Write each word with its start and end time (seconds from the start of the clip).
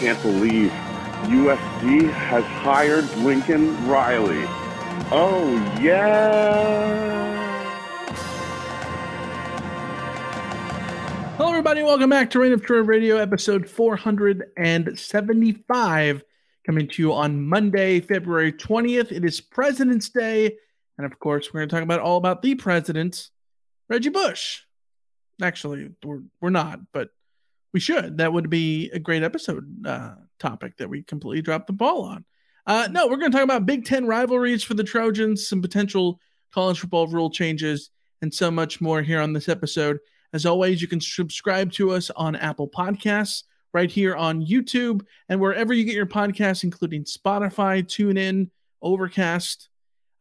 Can't 0.00 0.20
believe 0.22 0.70
USC 1.28 2.10
has 2.10 2.42
hired 2.42 3.04
Lincoln 3.18 3.86
Riley. 3.86 4.46
Oh, 5.12 5.52
yeah. 5.78 7.28
Hello, 11.36 11.50
everybody. 11.50 11.82
Welcome 11.82 12.08
back 12.08 12.30
to 12.30 12.38
Reign 12.38 12.54
of 12.54 12.64
Troy 12.64 12.78
Radio, 12.78 13.18
episode 13.18 13.68
475, 13.68 16.24
coming 16.64 16.88
to 16.88 17.02
you 17.02 17.12
on 17.12 17.46
Monday, 17.46 18.00
February 18.00 18.54
20th. 18.54 19.12
It 19.12 19.26
is 19.26 19.42
President's 19.42 20.08
Day. 20.08 20.56
And 20.96 21.04
of 21.04 21.18
course, 21.18 21.52
we're 21.52 21.60
going 21.60 21.68
to 21.68 21.76
talk 21.76 21.82
about 21.82 22.00
all 22.00 22.16
about 22.16 22.40
the 22.40 22.54
president, 22.54 23.28
Reggie 23.90 24.08
Bush. 24.08 24.62
Actually, 25.42 25.90
we're, 26.02 26.22
we're 26.40 26.48
not, 26.48 26.80
but 26.90 27.10
we 27.72 27.80
should. 27.80 28.18
That 28.18 28.32
would 28.32 28.50
be 28.50 28.90
a 28.90 28.98
great 28.98 29.22
episode 29.22 29.86
uh, 29.86 30.14
topic 30.38 30.76
that 30.78 30.88
we 30.90 31.02
completely 31.02 31.42
dropped 31.42 31.66
the 31.66 31.72
ball 31.72 32.02
on. 32.04 32.24
Uh, 32.66 32.88
no, 32.90 33.06
we're 33.06 33.16
going 33.16 33.30
to 33.30 33.36
talk 33.36 33.44
about 33.44 33.66
Big 33.66 33.84
Ten 33.84 34.06
rivalries 34.06 34.62
for 34.62 34.74
the 34.74 34.84
Trojans, 34.84 35.48
some 35.48 35.62
potential 35.62 36.20
college 36.52 36.80
football 36.80 37.06
rule 37.06 37.30
changes, 37.30 37.90
and 38.22 38.32
so 38.32 38.50
much 38.50 38.80
more 38.80 39.02
here 39.02 39.20
on 39.20 39.32
this 39.32 39.48
episode. 39.48 39.98
As 40.32 40.46
always, 40.46 40.80
you 40.80 40.88
can 40.88 41.00
subscribe 41.00 41.72
to 41.72 41.90
us 41.92 42.10
on 42.10 42.36
Apple 42.36 42.68
Podcasts, 42.68 43.44
right 43.72 43.90
here 43.90 44.14
on 44.16 44.44
YouTube, 44.44 45.02
and 45.28 45.40
wherever 45.40 45.72
you 45.72 45.84
get 45.84 45.94
your 45.94 46.06
podcasts, 46.06 46.64
including 46.64 47.04
Spotify, 47.04 47.84
TuneIn, 47.84 48.50
Overcast. 48.82 49.68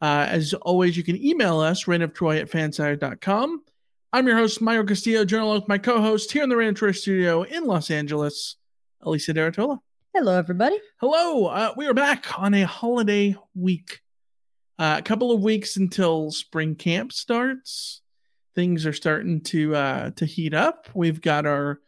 Uh, 0.01 0.25
as 0.29 0.53
always, 0.53 0.95
you 0.95 1.03
can 1.03 1.21
email 1.23 1.59
us, 1.59 1.85
reignoftroy 1.85 2.39
at 2.39 2.49
fanside.com. 2.49 3.63
I'm 4.11 4.25
your 4.25 4.37
host, 4.37 4.59
Mario 4.59 4.83
Castillo, 4.85 5.23
journal 5.23 5.53
with 5.53 5.67
my 5.67 5.77
co-host 5.77 6.31
here 6.31 6.41
in 6.41 6.49
the 6.49 6.73
Troy 6.73 6.93
studio 6.93 7.43
in 7.43 7.65
Los 7.65 7.91
Angeles, 7.91 8.55
Alicia 9.01 9.33
de 9.33 9.51
Artola. 9.51 9.77
Hello, 10.15 10.35
everybody. 10.35 10.79
Hello. 10.99 11.45
Uh, 11.45 11.73
we 11.77 11.85
are 11.85 11.93
back 11.93 12.39
on 12.39 12.55
a 12.55 12.63
holiday 12.63 13.35
week. 13.53 13.99
Uh, 14.79 14.95
a 14.97 15.03
couple 15.03 15.31
of 15.31 15.43
weeks 15.43 15.77
until 15.77 16.31
spring 16.31 16.73
camp 16.73 17.13
starts. 17.13 18.01
Things 18.55 18.87
are 18.87 18.93
starting 18.93 19.41
to 19.41 19.75
uh, 19.75 20.09
to 20.15 20.25
heat 20.25 20.55
up. 20.55 20.87
We've 20.95 21.21
got 21.21 21.45
our 21.45 21.79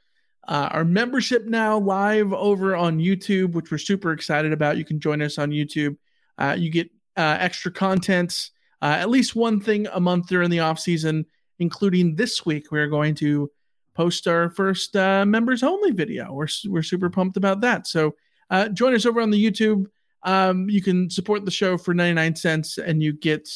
uh, 0.47 0.69
our 0.73 0.85
membership 0.85 1.45
now 1.47 1.79
live 1.79 2.33
over 2.33 2.75
on 2.75 2.99
YouTube, 2.99 3.53
which 3.53 3.71
we're 3.71 3.79
super 3.79 4.11
excited 4.11 4.53
about. 4.53 4.77
You 4.77 4.85
can 4.85 4.99
join 4.99 5.23
us 5.23 5.39
on 5.39 5.49
YouTube. 5.49 5.97
Uh, 6.37 6.55
you 6.55 6.69
get 6.69 6.91
uh, 7.17 7.37
extra 7.39 7.71
content, 7.71 8.51
uh, 8.79 8.97
at 8.99 9.09
least 9.09 9.35
one 9.35 9.59
thing 9.59 9.87
a 9.91 9.99
month 9.99 10.27
during 10.27 10.51
the 10.51 10.59
off 10.59 10.77
season, 10.77 11.25
including 11.61 12.15
this 12.15 12.45
week. 12.45 12.71
We're 12.71 12.87
going 12.87 13.15
to 13.15 13.49
post 13.93 14.27
our 14.27 14.49
first 14.49 14.95
uh, 14.95 15.25
members 15.25 15.63
only 15.63 15.91
video. 15.91 16.33
We're 16.33 16.47
we're 16.67 16.83
super 16.83 17.09
pumped 17.09 17.37
about 17.37 17.61
that. 17.61 17.87
So 17.87 18.15
uh, 18.49 18.67
join 18.69 18.95
us 18.95 19.05
over 19.05 19.21
on 19.21 19.29
the 19.29 19.43
YouTube. 19.43 19.85
Um, 20.23 20.69
you 20.69 20.81
can 20.81 21.09
support 21.09 21.45
the 21.45 21.51
show 21.51 21.77
for 21.77 21.93
99 21.93 22.35
cents 22.35 22.77
and 22.77 23.01
you 23.01 23.13
get 23.13 23.47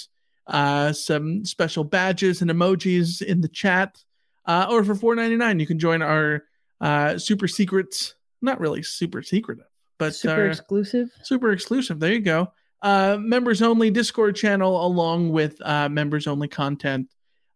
uh, 0.48 0.94
some 0.94 1.44
special 1.46 1.84
badges 1.84 2.42
and 2.42 2.52
emojis 2.52 3.22
in 3.22 3.42
the 3.42 3.48
chat. 3.48 3.98
Uh, 4.46 4.68
or 4.70 4.84
for 4.84 4.94
4.99, 5.16 5.60
you 5.60 5.66
can 5.66 5.80
join 5.80 6.04
our 6.04 6.44
uh, 6.80 7.18
super 7.18 7.48
secret, 7.48 8.14
not 8.44 8.60
really 8.60 8.84
super 8.84 9.24
secretive, 9.24 9.66
but 9.98 10.14
super 10.14 10.46
exclusive. 10.48 11.10
Super 11.24 11.52
exclusive. 11.52 12.00
There 12.00 12.14
you 12.14 12.20
go. 12.20 12.52
Uh, 12.84 13.18
members 13.20 13.64
only 13.64 13.90
Discord 13.90 14.36
channel 14.36 14.86
along 14.86 15.32
with 15.32 15.60
uh, 15.62 15.90
members 15.90 16.28
only 16.28 16.48
content 16.48 17.10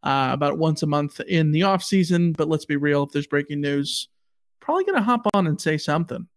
uh, 0.03 0.29
about 0.31 0.57
once 0.57 0.83
a 0.83 0.87
month 0.87 1.19
in 1.21 1.51
the 1.51 1.63
off 1.63 1.83
season. 1.83 2.31
But 2.33 2.49
let's 2.49 2.65
be 2.65 2.77
real, 2.77 3.03
if 3.03 3.11
there's 3.11 3.27
breaking 3.27 3.61
news, 3.61 4.07
probably 4.59 4.85
gonna 4.85 5.01
hop 5.01 5.27
on 5.33 5.47
and 5.47 5.59
say 5.59 5.77
something 5.77 6.17
in 6.17 6.27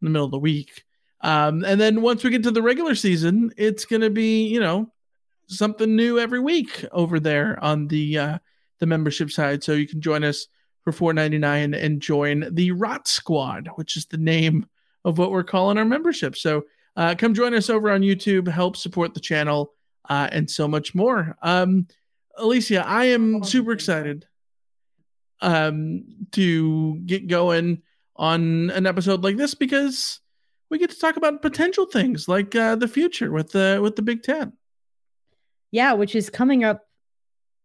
the 0.00 0.10
middle 0.10 0.26
of 0.26 0.30
the 0.30 0.38
week. 0.38 0.84
Um, 1.20 1.64
and 1.64 1.80
then 1.80 2.02
once 2.02 2.24
we 2.24 2.30
get 2.30 2.42
to 2.44 2.50
the 2.50 2.62
regular 2.62 2.94
season, 2.94 3.52
it's 3.56 3.84
gonna 3.84 4.10
be 4.10 4.46
you 4.46 4.60
know 4.60 4.90
something 5.46 5.94
new 5.94 6.18
every 6.18 6.40
week 6.40 6.84
over 6.92 7.20
there 7.20 7.62
on 7.62 7.88
the 7.88 8.18
uh, 8.18 8.38
the 8.78 8.86
membership 8.86 9.30
side. 9.30 9.62
So 9.62 9.72
you 9.72 9.86
can 9.86 10.00
join 10.00 10.24
us 10.24 10.46
for 10.82 10.92
four 10.92 11.12
ninety 11.12 11.38
nine 11.38 11.74
and 11.74 12.00
join 12.00 12.46
the 12.52 12.72
Rot 12.72 13.06
Squad, 13.06 13.68
which 13.76 13.96
is 13.96 14.06
the 14.06 14.18
name 14.18 14.66
of 15.04 15.18
what 15.18 15.30
we're 15.30 15.44
calling 15.44 15.78
our 15.78 15.84
membership. 15.84 16.36
So 16.36 16.64
uh, 16.96 17.14
come 17.16 17.34
join 17.34 17.54
us 17.54 17.70
over 17.70 17.90
on 17.90 18.02
YouTube, 18.02 18.48
help 18.48 18.76
support 18.76 19.14
the 19.14 19.20
channel, 19.20 19.72
uh, 20.08 20.28
and 20.32 20.50
so 20.50 20.68
much 20.68 20.94
more. 20.94 21.36
Um, 21.42 21.86
Alicia, 22.36 22.86
I 22.86 23.06
am 23.06 23.44
super 23.44 23.72
excited 23.72 24.26
um, 25.40 26.04
to 26.32 26.98
get 27.00 27.26
going 27.26 27.82
on 28.16 28.70
an 28.70 28.86
episode 28.86 29.24
like 29.24 29.36
this 29.36 29.54
because 29.54 30.20
we 30.70 30.78
get 30.78 30.90
to 30.90 30.98
talk 30.98 31.16
about 31.16 31.42
potential 31.42 31.86
things 31.86 32.28
like 32.28 32.54
uh, 32.54 32.76
the 32.76 32.88
future 32.88 33.30
with 33.30 33.50
the 33.52 33.78
with 33.82 33.96
the 33.96 34.02
Big 34.02 34.22
Ten. 34.22 34.52
Yeah, 35.70 35.92
which 35.94 36.14
is 36.14 36.30
coming 36.30 36.64
up 36.64 36.86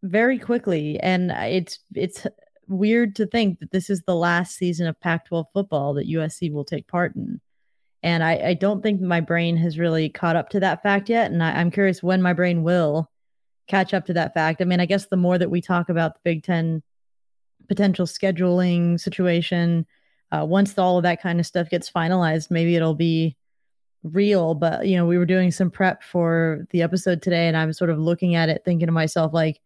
very 0.04 0.40
quickly, 0.40 1.00
and 1.00 1.32
it's 1.32 1.80
it's 1.94 2.26
weird 2.68 3.16
to 3.16 3.26
think 3.26 3.60
that 3.60 3.72
this 3.72 3.90
is 3.90 4.02
the 4.02 4.16
last 4.16 4.58
season 4.58 4.88
of 4.88 5.00
Pac-12 5.00 5.46
football 5.54 5.94
that 5.94 6.10
USC 6.10 6.52
will 6.52 6.66
take 6.66 6.88
part 6.88 7.16
in. 7.16 7.40
And 8.04 8.24
I, 8.24 8.50
I 8.50 8.54
don't 8.54 8.84
think 8.84 9.02
my 9.02 9.22
brain 9.22 9.56
has 9.58 9.80
really 9.80 10.10
caught 10.10 10.36
up 10.36 10.50
to 10.50 10.60
that 10.60 10.84
fact 10.84 11.10
yet. 11.10 11.32
And 11.32 11.42
I, 11.42 11.54
I'm 11.54 11.72
curious 11.72 12.04
when 12.04 12.22
my 12.22 12.34
brain 12.34 12.64
will 12.64 13.10
catch 13.68 13.94
up 13.94 14.06
to 14.06 14.14
that 14.14 14.34
fact. 14.34 14.62
I 14.62 14.66
mean, 14.66 14.80
I 14.80 14.86
guess 14.86 15.08
the 15.08 15.18
more 15.18 15.38
that 15.38 15.52
we 15.52 15.62
talk 15.62 15.90
about 15.90 16.16
the 16.16 16.22
Big 16.24 16.44
Ten 16.44 16.82
potential 17.68 18.06
scheduling 18.06 19.00
situation, 19.00 19.86
uh, 20.32 20.46
once 20.46 20.78
all 20.78 20.98
of 20.98 21.04
that 21.04 21.22
kind 21.22 21.40
of 21.40 21.46
stuff 21.46 21.70
gets 21.70 21.90
finalized, 21.90 22.52
maybe 22.52 22.76
it'll 22.76 22.96
be 22.96 23.36
real. 24.04 24.54
But 24.54 24.88
you 24.88 24.98
know, 24.98 25.06
we 25.06 25.18
were 25.18 25.26
doing 25.26 25.52
some 25.52 25.72
prep 25.72 26.04
for 26.04 26.66
the 26.72 26.82
episode 26.82 27.22
today, 27.22 27.48
and 27.48 27.58
I'm 27.58 27.74
sort 27.74 27.90
of 27.90 28.00
looking 28.00 28.36
at 28.36 28.50
it, 28.50 28.64
thinking 28.66 28.88
to 28.88 28.92
myself, 28.92 29.34
like, 29.34 29.60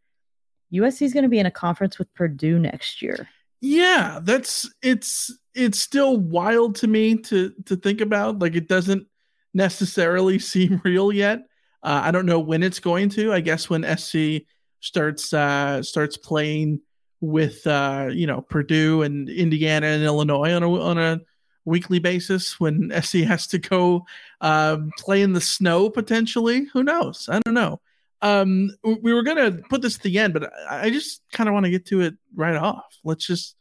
USC 0.74 1.02
is 1.02 1.14
going 1.14 1.24
to 1.24 1.30
be 1.30 1.40
in 1.40 1.46
a 1.46 1.52
conference 1.52 2.00
with 2.00 2.14
Purdue 2.14 2.58
next 2.58 3.02
year. 3.02 3.28
Yeah, 3.60 4.20
that's 4.24 4.70
it's 4.82 5.38
it's 5.54 5.80
still 5.80 6.18
wild 6.18 6.76
to 6.78 6.88
me 6.88 7.16
to 7.18 7.54
to 7.66 7.76
think 7.76 8.02
about. 8.02 8.40
Like 8.40 8.56
it 8.56 8.68
doesn't 8.68 9.06
necessarily 9.54 10.40
seem 10.54 10.82
real 10.84 11.12
yet. 11.12 11.42
Uh, 11.84 12.02
I 12.04 12.12
don't 12.12 12.26
know 12.26 12.40
when 12.40 12.64
it's 12.64 12.80
going 12.80 13.10
to. 13.10 13.34
I 13.34 13.40
guess 13.40 13.70
when 13.70 13.84
SC 13.98 14.46
starts 14.80 15.34
uh, 15.34 15.82
starts 15.82 16.18
playing 16.18 16.82
with 17.22 17.66
uh, 17.66 18.10
you 18.12 18.28
know 18.28 18.42
Purdue 18.42 19.04
and 19.04 19.30
Indiana 19.30 19.88
and 19.88 20.04
Illinois 20.04 20.54
on 20.54 20.64
a 20.64 20.82
on 20.82 20.98
a 20.98 21.22
weekly 21.66 22.00
basis 22.00 22.60
when 22.60 22.92
SC 23.02 23.20
has 23.20 23.48
to 23.48 23.60
go 23.60 24.06
um, 24.42 24.92
play 24.98 25.22
in 25.22 25.34
the 25.34 25.42
snow 25.42 25.90
potentially. 25.90 26.66
Who 26.74 26.84
knows? 26.84 27.30
I 27.32 27.40
don't 27.40 27.54
know. 27.54 27.80
Um, 28.24 28.70
we 28.84 29.14
were 29.14 29.24
gonna 29.24 29.52
put 29.70 29.82
this 29.82 29.96
at 29.96 30.04
the 30.04 30.20
end, 30.20 30.34
but 30.34 30.52
I 30.70 30.92
just 30.92 31.24
kind 31.32 31.50
of 31.50 31.54
want 31.54 31.66
to 31.66 31.72
get 31.72 31.88
to 31.88 32.02
it 32.02 32.16
right 32.36 32.56
off. 32.56 32.98
Let's 33.04 33.26
just 33.26 33.56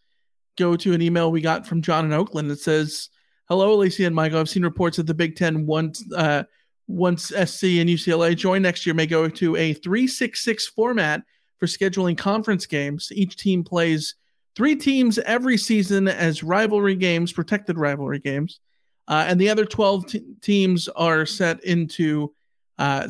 go 0.58 0.76
to 0.76 0.93
an 0.93 1.00
email 1.00 1.31
we 1.31 1.40
got 1.40 1.66
from 1.66 1.81
John 1.81 2.05
in 2.05 2.12
Oakland 2.12 2.50
that 2.50 2.61
says, 2.61 3.08
"Hello, 3.49 3.73
Alicia 3.73 4.05
and 4.05 4.14
Michael. 4.14 4.40
I've 4.40 4.50
seen 4.50 4.62
reports 4.62 4.99
that 4.99 5.06
the 5.06 5.14
Big 5.14 5.37
Ten 5.37 5.64
wants." 5.64 6.05
uh, 6.14 6.44
once 6.90 7.26
SC 7.28 7.64
and 7.78 7.88
UCLA 7.88 8.37
join 8.37 8.62
next 8.62 8.84
year 8.84 8.94
may 8.94 9.06
go 9.06 9.28
to 9.28 9.56
a 9.56 9.72
three 9.75 10.06
six 10.06 10.42
six 10.42 10.66
format 10.66 11.22
for 11.58 11.66
scheduling 11.66 12.16
conference 12.16 12.66
games. 12.66 13.10
Each 13.12 13.37
team 13.37 13.62
plays 13.64 14.14
three 14.56 14.76
teams 14.76 15.19
every 15.19 15.56
season 15.56 16.08
as 16.08 16.42
rivalry 16.42 16.96
games, 16.96 17.32
protected 17.32 17.78
rivalry 17.78 18.19
games, 18.19 18.60
uh, 19.08 19.25
and 19.28 19.40
the 19.40 19.50
other 19.50 19.64
twelve 19.64 20.06
t- 20.06 20.25
teams 20.40 20.88
are 20.88 21.26
set 21.26 21.62
into." 21.64 22.34
Uh, 22.78 23.06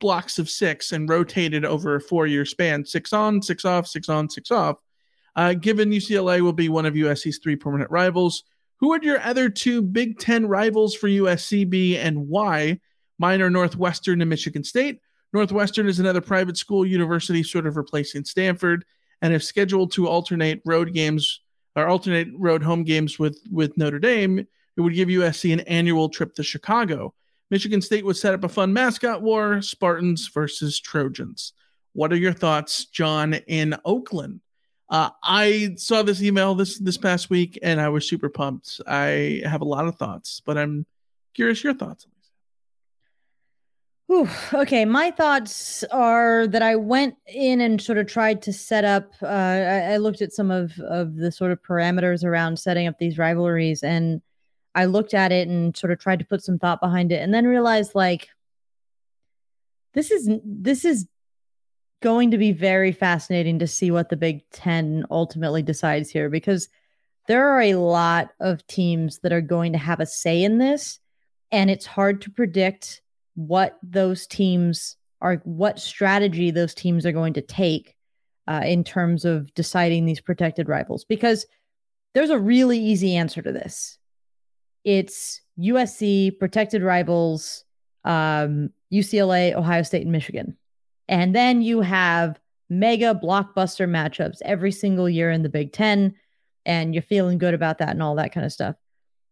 blocks 0.00 0.38
of 0.38 0.50
six 0.50 0.92
and 0.92 1.08
rotated 1.08 1.64
over 1.64 1.94
a 1.94 2.00
four 2.02 2.26
year 2.26 2.44
span 2.44 2.84
six 2.84 3.10
on, 3.10 3.40
six 3.40 3.64
off, 3.64 3.86
six 3.86 4.10
on, 4.10 4.28
six 4.28 4.50
off. 4.50 4.76
Uh, 5.34 5.54
given 5.54 5.90
UCLA 5.90 6.42
will 6.42 6.52
be 6.52 6.68
one 6.68 6.84
of 6.84 6.92
USC's 6.92 7.38
three 7.38 7.56
permanent 7.56 7.90
rivals, 7.90 8.44
who 8.80 8.88
would 8.88 9.02
your 9.02 9.20
other 9.20 9.48
two 9.48 9.80
Big 9.80 10.18
Ten 10.18 10.46
rivals 10.46 10.94
for 10.94 11.08
USC 11.08 11.68
be 11.68 11.96
and 11.96 12.28
why? 12.28 12.80
Mine 13.18 13.42
are 13.42 13.50
Northwestern 13.50 14.20
and 14.20 14.30
Michigan 14.30 14.64
State. 14.64 15.00
Northwestern 15.32 15.88
is 15.88 15.98
another 15.98 16.20
private 16.20 16.56
school 16.56 16.86
university, 16.86 17.42
sort 17.42 17.66
of 17.66 17.76
replacing 17.76 18.24
Stanford, 18.24 18.84
and 19.20 19.34
if 19.34 19.42
scheduled 19.42 19.92
to 19.92 20.06
alternate 20.06 20.62
road 20.64 20.92
games 20.92 21.40
or 21.76 21.88
alternate 21.88 22.28
road 22.36 22.62
home 22.62 22.84
games 22.84 23.18
with 23.18 23.40
with 23.50 23.76
Notre 23.76 23.98
Dame, 23.98 24.38
it 24.38 24.80
would 24.80 24.94
give 24.94 25.08
USC 25.08 25.52
an 25.52 25.60
annual 25.60 26.08
trip 26.08 26.34
to 26.34 26.42
Chicago. 26.42 27.14
Michigan 27.50 27.80
State 27.80 28.04
would 28.04 28.16
set 28.16 28.34
up 28.34 28.44
a 28.44 28.48
fun 28.48 28.72
mascot 28.72 29.22
war 29.22 29.60
Spartans 29.62 30.28
versus 30.28 30.80
Trojans. 30.80 31.52
What 31.92 32.12
are 32.12 32.16
your 32.16 32.32
thoughts, 32.32 32.86
John, 32.86 33.34
in 33.34 33.76
Oakland? 33.84 34.40
Uh, 34.88 35.10
I 35.22 35.74
saw 35.76 36.02
this 36.02 36.22
email 36.22 36.54
this 36.54 36.78
this 36.78 36.98
past 36.98 37.30
week 37.30 37.58
and 37.62 37.80
I 37.80 37.88
was 37.88 38.08
super 38.08 38.28
pumped. 38.28 38.80
I 38.86 39.42
have 39.44 39.62
a 39.62 39.64
lot 39.64 39.86
of 39.86 39.96
thoughts, 39.96 40.42
but 40.44 40.58
I'm 40.58 40.86
curious 41.34 41.64
your 41.64 41.74
thoughts. 41.74 42.06
Whew, 44.06 44.28
okay, 44.52 44.84
my 44.84 45.10
thoughts 45.10 45.82
are 45.84 46.46
that 46.48 46.62
I 46.62 46.76
went 46.76 47.14
in 47.26 47.62
and 47.62 47.80
sort 47.80 47.96
of 47.96 48.06
tried 48.06 48.42
to 48.42 48.52
set 48.52 48.84
up. 48.84 49.14
Uh, 49.22 49.26
I, 49.26 49.92
I 49.92 49.96
looked 49.96 50.20
at 50.20 50.32
some 50.32 50.50
of 50.50 50.78
of 50.80 51.16
the 51.16 51.32
sort 51.32 51.52
of 51.52 51.62
parameters 51.62 52.22
around 52.22 52.58
setting 52.58 52.86
up 52.86 52.98
these 52.98 53.16
rivalries, 53.16 53.82
and 53.82 54.20
I 54.74 54.84
looked 54.84 55.14
at 55.14 55.32
it 55.32 55.48
and 55.48 55.74
sort 55.74 55.90
of 55.90 55.98
tried 55.98 56.18
to 56.18 56.26
put 56.26 56.44
some 56.44 56.58
thought 56.58 56.80
behind 56.80 57.12
it, 57.12 57.22
and 57.22 57.32
then 57.32 57.46
realized 57.46 57.94
like 57.94 58.28
this 59.94 60.10
is 60.10 60.28
this 60.44 60.84
is 60.84 61.06
going 62.02 62.32
to 62.32 62.38
be 62.38 62.52
very 62.52 62.92
fascinating 62.92 63.60
to 63.60 63.66
see 63.66 63.90
what 63.90 64.10
the 64.10 64.16
Big 64.16 64.42
Ten 64.50 65.06
ultimately 65.10 65.62
decides 65.62 66.10
here 66.10 66.28
because 66.28 66.68
there 67.26 67.48
are 67.48 67.62
a 67.62 67.76
lot 67.76 68.28
of 68.38 68.66
teams 68.66 69.20
that 69.20 69.32
are 69.32 69.40
going 69.40 69.72
to 69.72 69.78
have 69.78 70.00
a 70.00 70.06
say 70.06 70.44
in 70.44 70.58
this, 70.58 71.00
and 71.50 71.70
it's 71.70 71.86
hard 71.86 72.20
to 72.20 72.30
predict 72.30 73.00
what 73.34 73.78
those 73.82 74.26
teams 74.26 74.96
are, 75.20 75.36
what 75.44 75.78
strategy 75.78 76.50
those 76.50 76.74
teams 76.74 77.04
are 77.06 77.12
going 77.12 77.34
to 77.34 77.42
take 77.42 77.96
uh, 78.46 78.62
in 78.64 78.84
terms 78.84 79.24
of 79.24 79.52
deciding 79.54 80.04
these 80.04 80.20
protected 80.20 80.68
rivals 80.68 81.04
because 81.04 81.46
there's 82.12 82.30
a 82.30 82.38
really 82.38 82.78
easy 82.78 83.16
answer 83.16 83.42
to 83.42 83.52
this 83.52 83.98
it's 84.84 85.40
USC, 85.58 86.38
protected 86.38 86.82
rivals, 86.82 87.64
um, 88.04 88.70
UCLA, 88.92 89.54
Ohio 89.54 89.82
State, 89.82 90.02
and 90.02 90.12
Michigan. 90.12 90.56
And 91.08 91.34
then 91.34 91.62
you 91.62 91.80
have 91.80 92.38
mega 92.68 93.14
blockbuster 93.14 93.88
matchups 93.88 94.38
every 94.44 94.72
single 94.72 95.08
year 95.08 95.30
in 95.30 95.42
the 95.42 95.48
Big 95.48 95.72
Ten, 95.72 96.14
and 96.66 96.94
you're 96.94 97.02
feeling 97.02 97.38
good 97.38 97.54
about 97.54 97.78
that 97.78 97.90
and 97.90 98.02
all 98.02 98.14
that 98.16 98.32
kind 98.32 98.44
of 98.44 98.52
stuff. 98.52 98.76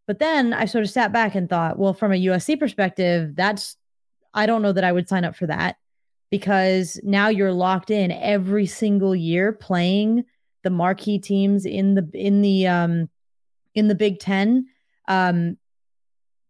But 0.06 0.18
then 0.18 0.52
I 0.52 0.64
sort 0.64 0.84
of 0.84 0.90
sat 0.90 1.12
back 1.12 1.34
and 1.34 1.48
thought, 1.48 1.78
well, 1.78 1.94
from 1.94 2.12
a 2.12 2.24
USC 2.24 2.58
perspective, 2.58 3.36
that's, 3.36 3.76
I 4.34 4.46
don't 4.46 4.62
know 4.62 4.72
that 4.72 4.84
I 4.84 4.92
would 4.92 5.08
sign 5.08 5.24
up 5.24 5.36
for 5.36 5.46
that 5.46 5.76
because 6.30 6.98
now 7.02 7.28
you're 7.28 7.52
locked 7.52 7.90
in 7.90 8.10
every 8.10 8.66
single 8.66 9.14
year 9.14 9.52
playing 9.52 10.24
the 10.62 10.70
marquee 10.70 11.18
teams 11.18 11.66
in 11.66 11.94
the, 11.94 12.08
in 12.14 12.42
the, 12.42 12.66
um, 12.66 13.08
in 13.74 13.88
the 13.88 13.94
Big 13.94 14.18
Ten 14.18 14.66
um, 15.08 15.56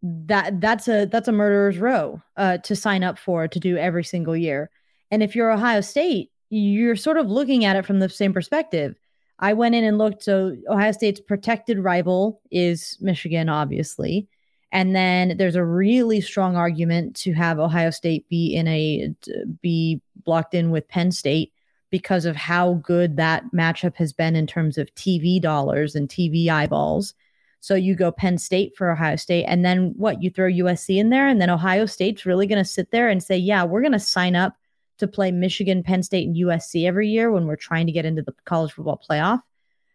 that 0.02 0.60
that's 0.60 0.88
a 0.88 1.06
that's 1.06 1.28
a 1.28 1.32
murderer's 1.32 1.78
row 1.78 2.20
uh, 2.36 2.58
to 2.58 2.74
sign 2.74 3.04
up 3.04 3.18
for 3.18 3.46
to 3.46 3.60
do 3.60 3.76
every 3.76 4.04
single 4.04 4.36
year. 4.36 4.70
And 5.10 5.22
if 5.22 5.36
you're 5.36 5.52
Ohio 5.52 5.80
State, 5.80 6.30
you're 6.50 6.96
sort 6.96 7.18
of 7.18 7.30
looking 7.30 7.64
at 7.64 7.76
it 7.76 7.86
from 7.86 8.00
the 8.00 8.08
same 8.08 8.32
perspective. 8.32 8.96
I 9.38 9.52
went 9.52 9.74
in 9.74 9.84
and 9.84 9.98
looked. 9.98 10.22
So 10.22 10.56
Ohio 10.68 10.92
State's 10.92 11.20
protected 11.20 11.78
rival 11.78 12.40
is 12.50 12.96
Michigan, 13.00 13.48
obviously. 13.48 14.28
And 14.72 14.96
then 14.96 15.36
there's 15.36 15.54
a 15.54 15.64
really 15.64 16.22
strong 16.22 16.56
argument 16.56 17.14
to 17.16 17.34
have 17.34 17.58
Ohio 17.58 17.90
State 17.90 18.26
be 18.30 18.54
in 18.54 18.66
a 18.66 19.14
be 19.60 20.00
blocked 20.24 20.54
in 20.54 20.70
with 20.70 20.88
Penn 20.88 21.12
State 21.12 21.52
because 21.90 22.24
of 22.24 22.34
how 22.34 22.74
good 22.74 23.18
that 23.18 23.44
matchup 23.54 23.94
has 23.96 24.14
been 24.14 24.34
in 24.34 24.46
terms 24.46 24.78
of 24.78 24.92
TV 24.94 25.40
dollars 25.40 25.94
and 25.94 26.08
TV 26.08 26.48
eyeballs. 26.48 27.12
So 27.60 27.74
you 27.74 27.94
go 27.94 28.10
Penn 28.10 28.38
State 28.38 28.74
for 28.74 28.90
Ohio 28.90 29.16
State, 29.16 29.44
and 29.44 29.62
then 29.62 29.92
what? 29.96 30.22
You 30.22 30.30
throw 30.30 30.48
USC 30.48 30.96
in 30.96 31.10
there, 31.10 31.28
and 31.28 31.40
then 31.40 31.50
Ohio 31.50 31.84
State's 31.84 32.24
really 32.24 32.46
going 32.46 32.58
to 32.58 32.68
sit 32.68 32.90
there 32.90 33.10
and 33.10 33.22
say, 33.22 33.36
"Yeah, 33.36 33.64
we're 33.64 33.82
going 33.82 33.92
to 33.92 34.00
sign 34.00 34.34
up 34.34 34.56
to 34.98 35.06
play 35.06 35.30
Michigan, 35.30 35.82
Penn 35.82 36.02
State, 36.02 36.26
and 36.26 36.34
USC 36.34 36.86
every 36.86 37.08
year 37.08 37.30
when 37.30 37.46
we're 37.46 37.56
trying 37.56 37.86
to 37.86 37.92
get 37.92 38.06
into 38.06 38.22
the 38.22 38.34
college 38.46 38.72
football 38.72 39.00
playoff." 39.08 39.42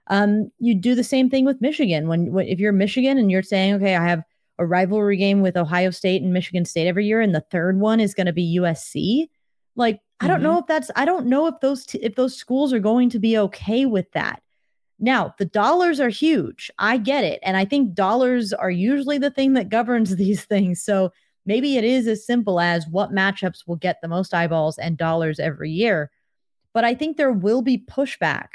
Um, 0.06 0.52
you 0.60 0.76
do 0.76 0.94
the 0.94 1.04
same 1.04 1.30
thing 1.32 1.44
with 1.44 1.60
Michigan. 1.60 2.08
When, 2.08 2.32
when 2.32 2.48
if 2.48 2.60
you're 2.60 2.72
Michigan 2.72 3.18
and 3.18 3.32
you're 3.32 3.44
saying, 3.44 3.74
"Okay, 3.74 3.96
I 3.96 4.08
have 4.08 4.24
a 4.60 4.66
rivalry 4.66 5.18
game 5.18 5.42
with 5.42 5.58
Ohio 5.58 5.92
State 5.92 6.22
and 6.22 6.34
Michigan 6.34 6.66
State 6.66 6.88
every 6.88 7.06
year, 7.06 7.22
and 7.22 7.34
the 7.34 7.46
third 7.52 7.80
one 7.80 8.00
is 8.00 8.14
going 8.14 8.28
to 8.28 8.34
be 8.34 8.58
USC," 8.60 9.28
like 9.76 10.02
I 10.20 10.28
don't 10.28 10.38
mm-hmm. 10.38 10.44
know 10.44 10.60
if 10.60 10.68
that's 10.68 10.92
I 10.96 11.06
don't 11.06 11.28
know 11.28 11.48
if 11.48 11.60
those 11.62 11.86
t- 11.86 12.00
if 12.02 12.16
those 12.16 12.36
schools 12.36 12.74
are 12.74 12.80
going 12.80 13.10
to 13.12 13.20
be 13.20 13.38
okay 13.38 13.86
with 13.86 14.12
that. 14.14 14.42
Now, 15.00 15.36
the 15.38 15.46
dollars 15.46 16.00
are 16.00 16.10
huge. 16.10 16.72
I 16.80 16.98
get 16.98 17.24
it. 17.24 17.40
And 17.44 17.56
I 17.56 17.66
think 17.66 17.94
dollars 17.94 18.52
are 18.52 18.72
usually 18.72 19.20
the 19.20 19.30
thing 19.30 19.54
that 19.54 19.70
governs 19.70 20.16
these 20.16 20.46
things. 20.46 20.82
So 20.82 21.12
maybe 21.46 21.78
it 21.78 21.84
is 21.84 22.08
as 22.08 22.26
simple 22.26 22.60
as 22.60 22.88
what 22.88 23.12
matchups 23.12 23.68
will 23.68 23.76
get 23.76 24.02
the 24.02 24.08
most 24.08 24.34
eyeballs 24.34 24.78
and 24.78 24.98
dollars 24.98 25.40
every 25.40 25.72
year. 25.72 26.12
But 26.74 26.84
I 26.84 26.96
think 26.96 27.18
there 27.18 27.32
will 27.32 27.62
be 27.62 27.78
pushback 27.78 28.48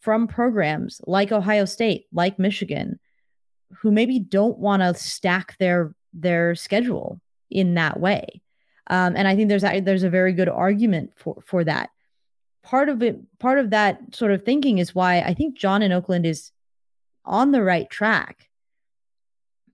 from 0.00 0.26
programs 0.26 1.00
like 1.06 1.32
Ohio 1.32 1.64
State, 1.64 2.06
like 2.12 2.38
Michigan, 2.38 2.98
who 3.80 3.90
maybe 3.90 4.18
don't 4.18 4.58
want 4.58 4.82
to 4.82 4.94
stack 4.94 5.56
their 5.58 5.94
their 6.12 6.54
schedule 6.54 7.20
in 7.50 7.74
that 7.74 8.00
way. 8.00 8.42
Um, 8.88 9.14
and 9.16 9.28
I 9.28 9.36
think 9.36 9.48
there's 9.48 9.64
a, 9.64 9.80
there's 9.80 10.02
a 10.02 10.10
very 10.10 10.32
good 10.32 10.48
argument 10.48 11.12
for 11.16 11.42
for 11.44 11.64
that 11.64 11.90
part 12.62 12.88
of 12.88 13.02
it 13.02 13.18
part 13.38 13.58
of 13.58 13.70
that 13.70 14.14
sort 14.14 14.32
of 14.32 14.44
thinking 14.44 14.78
is 14.78 14.94
why 14.94 15.20
I 15.20 15.34
think 15.34 15.56
John 15.56 15.82
in 15.82 15.92
Oakland 15.92 16.26
is 16.26 16.50
on 17.24 17.52
the 17.52 17.62
right 17.62 17.88
track 17.88 18.48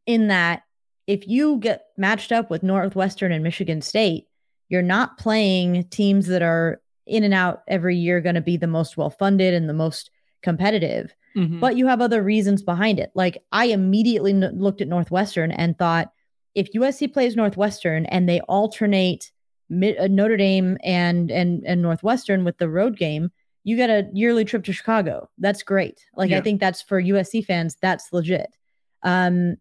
in 0.07 0.29
that 0.29 0.63
if 1.07 1.27
you 1.29 1.59
get 1.59 1.87
matched 1.97 2.33
up 2.33 2.51
with 2.51 2.63
Northwestern 2.63 3.33
and 3.33 3.45
Michigan 3.45 3.83
State, 3.83 4.27
you're 4.69 4.83
not 4.83 5.19
playing 5.19 5.85
teams 5.85 6.27
that 6.27 6.43
are 6.43 6.81
in 7.07 7.25
and 7.25 7.35
out 7.35 7.63
every 7.69 7.97
year 7.97 8.21
going 8.21 8.35
to 8.35 8.41
be 8.41 8.57
the 8.57 8.67
most 8.67 8.97
well 8.97 9.11
funded 9.11 9.55
and 9.55 9.69
the 9.69 9.75
most 9.75 10.11
competitive. 10.45 11.13
Mm-hmm. 11.37 11.59
But 11.59 11.77
you 11.77 11.89
have 11.89 12.01
other 12.01 12.23
reasons 12.23 12.63
behind 12.63 13.01
it. 13.01 13.11
Like 13.15 13.43
I 13.51 13.67
immediately 13.67 14.33
n- 14.33 14.53
looked 14.57 14.81
at 14.81 14.89
Northwestern 14.89 15.51
and 15.51 15.77
thought 15.77 16.13
if 16.55 16.73
USC 16.73 17.13
plays 17.13 17.35
Northwestern 17.35 18.07
and 18.07 18.29
they 18.29 18.41
alternate 18.43 19.33
uh, 19.73 20.07
Notre 20.09 20.37
Dame 20.37 20.79
and 20.85 21.33
and 21.33 21.65
and 21.67 21.83
Northwestern 21.83 22.45
with 22.45 22.59
the 22.59 22.69
road 22.69 22.97
game, 22.97 23.33
you 23.65 23.77
get 23.77 23.91
a 23.91 24.09
yearly 24.13 24.45
trip 24.45 24.63
to 24.65 24.73
Chicago. 24.73 25.29
That's 25.39 25.65
great. 25.65 26.07
Like 26.15 26.31
yeah. 26.31 26.39
I 26.39 26.41
think 26.43 26.61
that's 26.61 26.83
for 26.83 27.03
USC 27.03 27.45
fans, 27.45 27.77
that's 27.81 28.13
legit. 28.13 28.55
Um, 29.03 29.57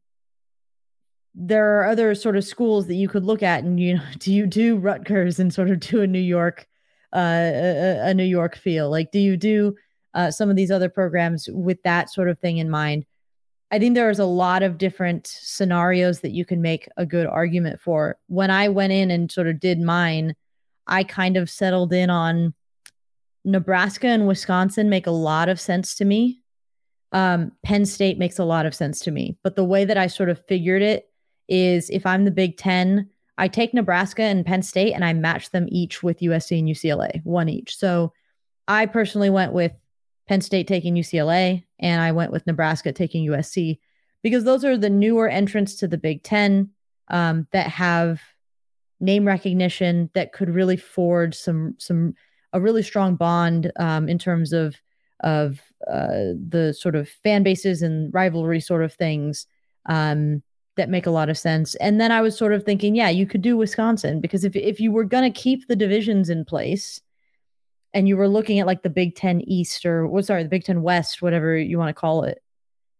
there 1.36 1.80
are 1.80 1.86
other 1.86 2.14
sort 2.14 2.38
of 2.38 2.44
schools 2.44 2.86
that 2.88 2.96
you 2.96 3.10
could 3.10 3.24
look 3.24 3.42
at, 3.42 3.64
and 3.64 3.80
you 3.80 3.96
know, 3.96 4.04
do 4.20 4.32
you 4.32 4.46
do 4.46 4.78
Rutgers 4.78 5.40
and 5.40 5.54
sort 5.54 5.72
of 5.72 5.80
do 5.80 6.02
a 6.02 6.08
New 6.08 6.20
York, 6.20 6.68
uh, 7.16 7.18
a, 7.18 8.10
a 8.10 8.14
New 8.14 8.24
York 8.24 8.56
feel? 8.56 8.92
Like, 8.92 9.12
do 9.12 9.20
you 9.20 9.38
do 9.38 9.76
uh, 10.14 10.32
some 10.32 10.50
of 10.50 10.56
these 10.56 10.72
other 10.72 10.90
programs 10.90 11.50
with 11.52 11.82
that 11.84 12.10
sort 12.10 12.30
of 12.30 12.40
thing 12.40 12.58
in 12.58 12.70
mind? 12.70 13.06
I 13.72 13.80
think 13.80 13.96
there's 13.96 14.20
a 14.20 14.26
lot 14.26 14.62
of 14.62 14.78
different 14.78 15.26
scenarios 15.26 16.20
that 16.20 16.32
you 16.32 16.46
can 16.46 16.62
make 16.62 16.88
a 16.96 17.06
good 17.06 17.26
argument 17.26 17.82
for. 17.82 18.20
When 18.28 18.52
I 18.52 18.70
went 18.70 18.94
in 18.94 19.10
and 19.10 19.32
sort 19.32 19.48
of 19.48 19.60
did 19.60 19.80
mine, 19.82 20.36
I 20.86 21.04
kind 21.04 21.38
of 21.38 21.50
settled 21.50 21.92
in 21.92 22.10
on 22.10 22.54
Nebraska 23.46 24.08
and 24.08 24.28
Wisconsin 24.28 24.90
make 24.90 25.08
a 25.08 25.12
lot 25.12 25.50
of 25.50 25.60
sense 25.60 25.96
to 25.96 26.06
me. 26.06 26.42
Um, 27.12 27.52
Penn 27.64 27.86
State 27.86 28.18
makes 28.18 28.40
a 28.40 28.46
lot 28.46 28.66
of 28.66 28.76
sense 28.76 29.00
to 29.02 29.12
me. 29.12 29.38
But 29.44 29.56
the 29.56 29.66
way 29.66 29.86
that 29.86 29.98
I 29.98 30.08
sort 30.08 30.30
of 30.30 30.46
figured 30.46 30.82
it 30.82 31.10
is 31.48 31.90
if 31.90 32.06
I'm 32.06 32.26
the 32.26 32.32
Big 32.32 32.58
Ten, 32.58 33.10
I 33.38 33.48
take 33.48 33.74
Nebraska 33.74 34.24
and 34.24 34.46
Penn 34.46 34.62
State 34.62 34.94
and 34.94 35.04
I 35.04 35.14
match 35.14 35.50
them 35.50 35.68
each 35.70 36.04
with 36.04 36.20
USC 36.20 36.60
and 36.60 36.68
UCLA, 36.68 37.24
one 37.26 37.50
each. 37.50 37.78
So 37.78 38.14
I 38.68 38.86
personally 38.86 39.30
went 39.30 39.54
with 39.54 39.74
Penn 40.28 40.42
State 40.42 40.68
taking 40.68 40.96
UCLA, 40.96 41.64
and 41.80 42.02
I 42.02 42.12
went 42.12 42.32
with 42.32 42.48
Nebraska 42.48 42.92
taking 42.92 43.28
USC 43.28 43.80
because 44.22 44.44
those 44.44 44.64
are 44.64 44.78
the 44.78 44.90
newer 44.90 45.28
entrants 45.28 45.76
to 45.76 45.88
the 45.88 45.98
Big 45.98 46.24
Ten 46.24 46.70
um, 47.10 47.48
that 47.52 47.68
have 47.68 48.22
name 49.00 49.26
recognition 49.26 50.10
that 50.14 50.32
could 50.32 50.50
really 50.50 50.78
forge 50.78 51.36
some 51.36 51.76
some 51.78 52.16
a 52.54 52.62
really 52.62 52.84
strong 52.84 53.16
bond 53.16 53.72
um, 53.78 54.08
in 54.08 54.18
terms 54.18 54.54
of 54.54 54.76
of 55.22 55.62
uh, 55.90 56.34
the 56.50 56.74
sort 56.78 56.96
of 56.96 57.10
fan 57.10 57.44
bases 57.44 57.82
and 57.82 58.14
rivalry 58.14 58.60
sort 58.60 58.84
of 58.84 58.94
things 58.94 59.46
um, 59.88 60.42
that 60.76 60.90
make 60.90 61.06
a 61.06 61.12
lot 61.12 61.30
of 61.30 61.38
sense. 61.38 61.76
And 61.76 62.00
then 62.00 62.12
I 62.12 62.22
was 62.22 62.38
sort 62.38 62.54
of 62.54 62.64
thinking, 62.64 62.96
yeah, 62.96 63.10
you 63.10 63.26
could 63.26 63.42
do 63.42 63.58
Wisconsin 63.58 64.22
because 64.22 64.44
if 64.44 64.56
if 64.56 64.80
you 64.80 64.92
were 64.92 65.04
going 65.04 65.32
to 65.32 65.40
keep 65.40 65.68
the 65.68 65.76
divisions 65.76 66.30
in 66.30 66.46
place 66.46 67.02
and 67.94 68.08
you 68.08 68.18
were 68.18 68.28
looking 68.28 68.60
at 68.60 68.68
like 68.68 68.82
the 68.82 68.90
Big 68.90 69.16
Ten 69.16 69.42
East 69.42 69.86
or 69.86 70.08
what? 70.08 70.26
Sorry, 70.26 70.44
the 70.44 70.50
Big 70.50 70.64
Ten 70.64 70.82
West, 70.82 71.22
whatever 71.22 71.58
you 71.58 71.78
want 71.78 71.90
to 71.90 72.00
call 72.00 72.24
it. 72.24 72.42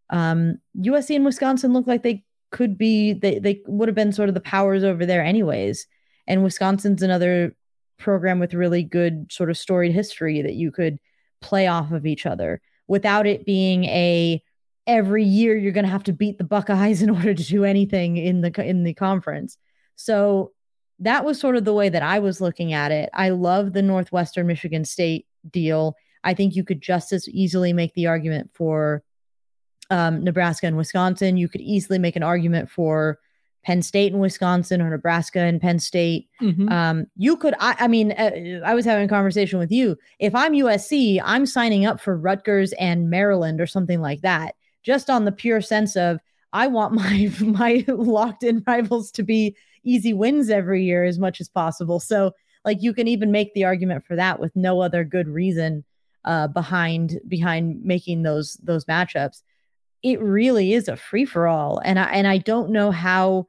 Um, 0.10 0.60
USC 0.78 1.16
and 1.16 1.26
Wisconsin 1.26 1.74
look 1.74 1.88
like 1.88 2.04
they 2.04 2.24
could 2.52 2.78
be 2.78 3.14
they 3.14 3.40
they 3.40 3.62
would 3.66 3.90
have 3.90 3.96
been 3.96 4.14
sort 4.14 4.30
of 4.30 4.36
the 4.36 4.42
powers 4.42 4.84
over 4.84 5.06
there 5.06 5.24
anyways. 5.24 5.88
And 6.28 6.44
Wisconsin's 6.44 7.02
another 7.02 7.56
program 7.98 8.40
with 8.40 8.54
really 8.54 8.84
good 8.84 9.32
sort 9.32 9.50
of 9.50 9.58
storied 9.58 9.92
history 9.92 10.42
that 10.42 10.54
you 10.54 10.72
could 10.72 11.00
play 11.42 11.68
off 11.68 11.92
of 11.92 12.06
each 12.06 12.26
other 12.26 12.62
without 12.88 13.28
it 13.28 13.46
being 13.46 13.86
a 13.86 14.42
every 14.86 15.24
year 15.24 15.56
you're 15.56 15.72
going 15.72 15.86
to 15.86 15.92
have 15.92 16.04
to 16.04 16.14
beat 16.14 16.38
the 16.38 16.44
Buckeyes 16.44 17.02
in 17.04 17.10
order 17.10 17.34
to 17.34 17.44
do 17.44 17.66
anything 17.66 18.18
in 18.18 18.42
the 18.42 18.64
in 18.64 18.84
the 18.84 18.94
conference. 18.94 19.58
So 19.96 20.53
that 21.04 21.26
was 21.26 21.40
sort 21.40 21.56
of 21.56 21.66
the 21.66 21.74
way 21.74 21.90
that 21.90 22.02
I 22.02 22.20
was 22.20 22.42
looking 22.42 22.74
at 22.74 22.92
it. 22.92 23.10
I 23.14 23.30
love 23.30 23.74
the 23.74 23.82
Northwestern 23.82 24.48
Michigan 24.48 24.86
State 24.86 25.28
deal. 25.50 25.96
I 26.24 26.34
think 26.34 26.56
you 26.56 26.64
could 26.64 26.82
just 26.82 27.12
as 27.12 27.28
easily 27.30 27.74
make 27.74 27.94
the 27.94 28.08
argument 28.08 28.52
for 28.54 29.04
um, 29.90 30.24
Nebraska 30.24 30.66
and 30.66 30.78
Wisconsin. 30.78 31.38
You 31.38 31.50
could 31.50 31.62
easily 31.62 32.00
make 32.00 32.16
an 32.16 32.24
argument 32.24 32.70
for 32.70 33.20
Penn 33.66 33.82
State 33.82 34.14
and 34.14 34.22
Wisconsin 34.22 34.82
or 34.82 34.90
Nebraska 34.90 35.40
and 35.40 35.60
Penn 35.60 35.80
State. 35.80 36.30
Mm-hmm. 36.42 36.70
Um, 36.70 37.08
you 37.18 37.36
could, 37.36 37.54
I, 37.60 37.76
I 37.80 37.88
mean, 37.88 38.14
uh, 38.14 38.62
I 38.66 38.74
was 38.74 38.86
having 38.86 39.06
a 39.06 39.10
conversation 39.10 39.60
with 39.60 39.72
you. 39.72 39.98
If 40.20 40.34
I'm 40.34 40.54
USC, 40.54 41.22
I'm 41.24 41.46
signing 41.46 41.86
up 41.86 42.00
for 42.00 42.18
Rutgers 42.18 42.74
and 42.74 43.10
Maryland 43.10 43.60
or 43.60 43.68
something 43.68 44.00
like 44.00 44.22
that, 44.22 44.56
just 44.84 45.10
on 45.10 45.26
the 45.26 45.32
pure 45.32 45.62
sense 45.62 45.96
of 45.96 46.20
I 46.54 46.68
want 46.68 46.94
my 46.94 47.32
my 47.40 47.84
locked 47.88 48.44
in 48.44 48.64
rivals 48.66 49.12
to 49.12 49.24
be 49.24 49.56
easy 49.84 50.14
wins 50.14 50.50
every 50.50 50.84
year 50.84 51.04
as 51.04 51.20
much 51.20 51.42
as 51.42 51.50
possible. 51.50 52.00
So 52.00 52.34
like 52.66 52.82
you 52.82 52.94
can 52.94 53.08
even 53.08 53.32
make 53.32 53.54
the 53.54 53.66
argument 53.66 54.06
for 54.06 54.16
that 54.16 54.40
with 54.40 54.56
no 54.56 54.82
other 54.82 55.04
good 55.04 55.28
reason 55.28 55.84
uh, 56.26 56.48
behind 56.48 57.20
behind 57.28 57.84
making 57.84 58.24
those 58.24 58.56
those 58.64 58.86
matchups. 58.86 59.42
It 60.02 60.22
really 60.22 60.74
is 60.74 60.88
a 60.88 60.98
free 60.98 61.26
for 61.26 61.48
all, 61.48 61.80
and 61.84 62.00
I 62.00 62.06
and 62.12 62.28
I 62.28 62.38
don't 62.38 62.72
know 62.72 62.92
how. 62.92 63.48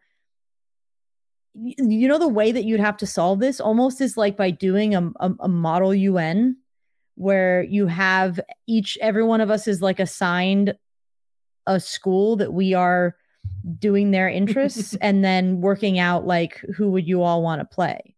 You 1.57 2.09
know 2.09 2.19
the 2.19 2.27
way 2.27 2.51
that 2.51 2.65
you'd 2.65 2.81
have 2.81 2.97
to 2.97 3.07
solve 3.07 3.39
this 3.39 3.61
almost 3.61 4.01
is 4.01 4.17
like 4.17 4.37
by 4.37 4.51
doing 4.51 4.97
a, 4.97 5.13
a, 5.21 5.31
a 5.39 5.49
model 5.49 5.95
UN, 5.95 6.57
where 7.15 7.63
you 7.63 7.87
have 7.87 8.41
each 8.67 8.99
every 9.01 9.23
one 9.23 9.41
of 9.41 9.51
us 9.51 9.69
is 9.69 9.81
like 9.81 10.01
assigned 10.01 10.75
a 11.69 11.79
school 11.79 12.35
that 12.37 12.53
we 12.53 12.75
are 12.75 13.15
doing 13.79 14.11
their 14.11 14.29
interests 14.41 14.97
and 15.01 15.25
then 15.25 15.61
working 15.61 15.99
out 15.99 16.27
like 16.27 16.59
who 16.77 16.91
would 16.91 17.07
you 17.07 17.23
all 17.23 17.43
want 17.43 17.61
to 17.61 17.65
play? 17.65 18.15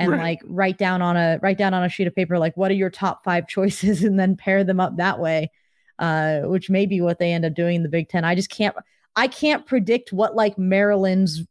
And 0.00 0.12
right. 0.12 0.20
like 0.20 0.40
write 0.44 0.78
down 0.78 1.02
on 1.02 1.16
a 1.16 1.40
write 1.42 1.58
down 1.58 1.74
on 1.74 1.82
a 1.82 1.88
sheet 1.88 2.06
of 2.06 2.14
paper 2.14 2.38
like 2.38 2.56
what 2.56 2.70
are 2.70 2.74
your 2.74 2.90
top 2.90 3.24
five 3.24 3.48
choices 3.48 4.04
and 4.04 4.18
then 4.18 4.36
pair 4.36 4.62
them 4.62 4.80
up 4.80 4.96
that 4.96 5.18
way 5.18 5.50
uh, 5.98 6.42
which 6.42 6.70
may 6.70 6.86
be 6.86 7.00
what 7.00 7.18
they 7.18 7.32
end 7.32 7.44
up 7.44 7.54
doing 7.54 7.76
in 7.76 7.82
the 7.82 7.88
big 7.88 8.08
ten. 8.08 8.24
I 8.24 8.34
just 8.34 8.50
can't 8.50 8.76
i 9.16 9.26
can't 9.26 9.66
predict 9.66 10.12
what 10.12 10.36
like 10.36 10.56
maryland's 10.58 11.42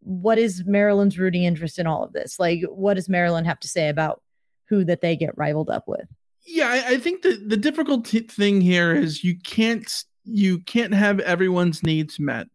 what 0.00 0.38
is 0.38 0.64
maryland's 0.66 1.18
rooting 1.18 1.44
interest 1.44 1.78
in 1.78 1.86
all 1.86 2.02
of 2.04 2.12
this? 2.12 2.38
Like 2.38 2.62
what 2.68 2.94
does 2.94 3.08
maryland 3.08 3.46
have 3.46 3.60
to 3.60 3.68
say 3.68 3.88
about 3.88 4.22
who 4.68 4.84
that 4.84 5.00
they 5.00 5.16
get 5.16 5.36
rivaled 5.38 5.70
up 5.70 5.84
with? 5.86 6.08
Yeah 6.44 6.68
i, 6.68 6.94
I 6.94 6.98
think 6.98 7.22
the 7.22 7.40
the 7.46 7.56
difficult 7.56 8.06
t- 8.06 8.20
thing 8.20 8.60
here 8.60 8.92
is 8.94 9.22
you 9.22 9.38
can't 9.38 10.04
you 10.24 10.58
can't 10.60 10.94
have 10.94 11.20
everyone's 11.20 11.82
needs 11.82 12.18
met 12.18 12.48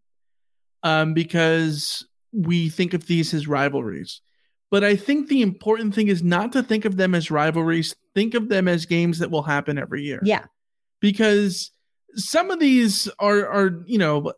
um, 0.83 1.13
because 1.13 2.05
we 2.31 2.69
think 2.69 2.93
of 2.93 3.07
these 3.07 3.33
as 3.33 3.47
rivalries. 3.47 4.21
But 4.71 4.83
I 4.83 4.95
think 4.95 5.27
the 5.27 5.41
important 5.41 5.95
thing 5.95 6.09
is 6.09 6.21
not 6.21 6.51
to 6.51 6.61
think 6.61 6.85
of 6.85 6.97
them 6.97 7.15
as 7.15 7.31
rivalries. 7.31 7.95
Think 8.13 8.35
of 8.35 8.49
them 8.49 8.67
as 8.67 8.85
games 8.85 9.19
that 9.19 9.31
will 9.31 9.43
happen 9.43 9.79
every 9.79 10.03
year. 10.03 10.19
Yeah. 10.23 10.45
Because 10.99 11.71
some 12.15 12.51
of 12.51 12.59
these 12.59 13.09
are 13.19 13.47
are, 13.47 13.83
you 13.85 13.97
know, 13.97 14.33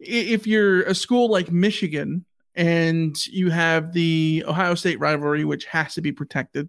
if 0.00 0.46
you're 0.46 0.82
a 0.82 0.94
school 0.94 1.30
like 1.30 1.52
Michigan 1.52 2.24
and 2.54 3.16
you 3.26 3.50
have 3.50 3.92
the 3.92 4.44
Ohio 4.46 4.74
State 4.74 4.98
rivalry, 4.98 5.44
which 5.44 5.66
has 5.66 5.94
to 5.94 6.00
be 6.00 6.12
protected, 6.12 6.68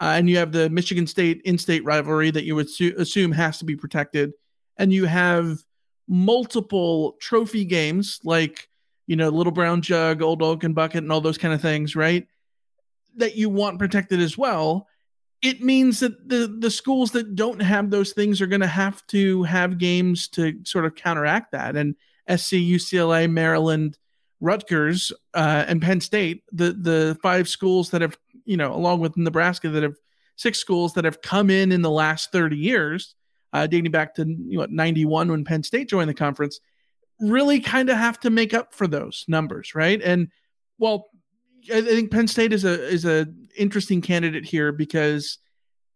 uh, 0.00 0.14
and 0.16 0.28
you 0.28 0.36
have 0.36 0.52
the 0.52 0.68
Michigan 0.70 1.06
State 1.06 1.40
in-state 1.44 1.84
rivalry 1.84 2.30
that 2.30 2.44
you 2.44 2.54
would 2.54 2.70
su- 2.70 2.94
assume 2.98 3.32
has 3.32 3.58
to 3.58 3.64
be 3.64 3.76
protected, 3.76 4.32
and 4.76 4.92
you 4.92 5.04
have 5.04 5.58
multiple 6.06 7.16
trophy 7.20 7.64
games 7.64 8.20
like 8.24 8.68
you 9.06 9.16
know 9.16 9.28
little 9.30 9.52
brown 9.52 9.80
jug 9.80 10.20
old 10.20 10.42
oaken 10.42 10.74
bucket 10.74 11.02
and 11.02 11.10
all 11.10 11.20
those 11.20 11.38
kind 11.38 11.54
of 11.54 11.62
things 11.62 11.96
right 11.96 12.26
that 13.16 13.36
you 13.36 13.48
want 13.48 13.78
protected 13.78 14.20
as 14.20 14.36
well. 14.36 14.88
It 15.42 15.62
means 15.62 16.00
that 16.00 16.28
the 16.28 16.56
the 16.58 16.70
schools 16.70 17.10
that 17.12 17.34
don't 17.34 17.60
have 17.60 17.90
those 17.90 18.12
things 18.12 18.40
are 18.40 18.46
going 18.46 18.60
to 18.60 18.66
have 18.66 19.06
to 19.08 19.42
have 19.44 19.78
games 19.78 20.28
to 20.28 20.60
sort 20.64 20.84
of 20.84 20.94
counteract 20.94 21.52
that. 21.52 21.76
And 21.76 21.96
sc 22.26 22.54
ucla 22.54 23.30
maryland 23.30 23.98
rutgers 24.40 25.12
uh, 25.34 25.64
and 25.68 25.82
penn 25.82 26.00
state 26.00 26.42
the 26.52 26.72
the 26.72 27.18
five 27.22 27.46
schools 27.50 27.90
that 27.90 28.00
have 28.00 28.16
you 28.46 28.56
know 28.56 28.72
along 28.74 29.00
with 29.00 29.14
nebraska 29.18 29.68
that 29.68 29.82
have 29.82 29.96
six 30.36 30.58
schools 30.58 30.94
that 30.94 31.04
have 31.04 31.20
come 31.20 31.50
in 31.50 31.70
in 31.70 31.82
the 31.82 31.90
last 31.90 32.32
30 32.32 32.56
years 32.56 33.14
uh, 33.54 33.68
dating 33.68 33.92
back 33.92 34.14
to 34.16 34.26
you 34.26 34.58
know, 34.58 34.66
91 34.68 35.30
when 35.30 35.44
Penn 35.44 35.62
State 35.62 35.88
joined 35.88 36.10
the 36.10 36.14
conference, 36.14 36.58
really 37.20 37.60
kind 37.60 37.88
of 37.88 37.96
have 37.96 38.18
to 38.20 38.30
make 38.30 38.52
up 38.52 38.74
for 38.74 38.88
those 38.88 39.24
numbers, 39.28 39.74
right? 39.76 40.02
And 40.02 40.28
well, 40.78 41.06
I 41.72 41.80
think 41.80 42.10
Penn 42.10 42.26
State 42.26 42.52
is 42.52 42.64
a 42.64 42.84
is 42.84 43.04
a 43.04 43.26
interesting 43.56 44.02
candidate 44.02 44.44
here 44.44 44.72
because 44.72 45.38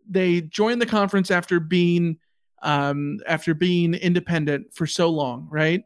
they 0.08 0.40
joined 0.40 0.80
the 0.80 0.86
conference 0.86 1.32
after 1.32 1.58
being 1.58 2.18
um, 2.62 3.18
after 3.26 3.54
being 3.54 3.94
independent 3.94 4.72
for 4.72 4.86
so 4.86 5.10
long, 5.10 5.48
right? 5.50 5.82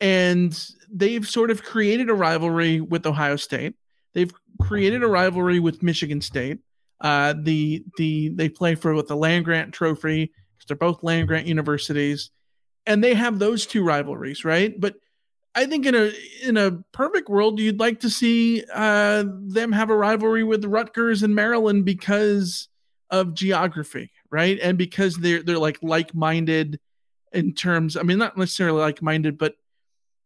And 0.00 0.52
they've 0.92 1.26
sort 1.26 1.52
of 1.52 1.62
created 1.62 2.10
a 2.10 2.14
rivalry 2.14 2.80
with 2.80 3.06
Ohio 3.06 3.36
State. 3.36 3.74
They've 4.14 4.32
created 4.60 5.04
a 5.04 5.08
rivalry 5.08 5.60
with 5.60 5.82
Michigan 5.82 6.20
State. 6.20 6.58
Uh, 7.00 7.34
the 7.40 7.84
the 7.98 8.30
they 8.30 8.48
play 8.48 8.74
for 8.74 8.94
with 8.94 9.06
the 9.06 9.16
land 9.16 9.44
grant 9.44 9.72
trophy 9.72 10.32
they're 10.66 10.76
both 10.76 11.02
land 11.02 11.28
grant 11.28 11.46
universities, 11.46 12.30
and 12.86 13.02
they 13.02 13.14
have 13.14 13.38
those 13.38 13.66
two 13.66 13.84
rivalries, 13.84 14.44
right? 14.44 14.78
But 14.78 14.96
I 15.54 15.66
think 15.66 15.86
in 15.86 15.94
a 15.94 16.12
in 16.42 16.56
a 16.56 16.72
perfect 16.92 17.28
world, 17.28 17.60
you'd 17.60 17.78
like 17.78 18.00
to 18.00 18.10
see 18.10 18.64
uh, 18.72 19.24
them 19.28 19.72
have 19.72 19.90
a 19.90 19.96
rivalry 19.96 20.42
with 20.42 20.64
Rutgers 20.64 21.22
and 21.22 21.34
Maryland 21.34 21.84
because 21.84 22.68
of 23.10 23.34
geography, 23.34 24.10
right? 24.30 24.58
And 24.60 24.76
because 24.76 25.16
they're 25.16 25.42
they're 25.42 25.58
like 25.58 25.78
like 25.82 26.14
minded 26.14 26.80
in 27.32 27.54
terms. 27.54 27.96
I 27.96 28.02
mean, 28.02 28.18
not 28.18 28.36
necessarily 28.36 28.80
like 28.80 29.00
minded, 29.00 29.38
but 29.38 29.54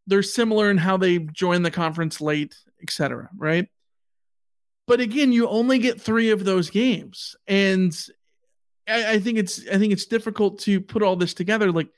they're 0.06 0.22
similar 0.22 0.70
in 0.70 0.78
how 0.78 0.96
they 0.96 1.18
join 1.18 1.62
the 1.62 1.70
conference 1.70 2.20
late, 2.20 2.56
etc. 2.82 3.28
Right? 3.36 3.68
But 4.86 5.00
again, 5.00 5.32
you 5.32 5.46
only 5.46 5.78
get 5.78 6.00
three 6.00 6.30
of 6.30 6.46
those 6.46 6.70
games, 6.70 7.36
and 7.46 7.94
I, 8.88 9.12
I 9.12 9.18
think 9.20 9.38
it's 9.38 9.66
I 9.68 9.78
think 9.78 9.92
it's 9.92 10.06
difficult 10.06 10.60
to 10.60 10.80
put 10.80 11.02
all 11.02 11.16
this 11.16 11.34
together. 11.34 11.70
Like 11.72 11.88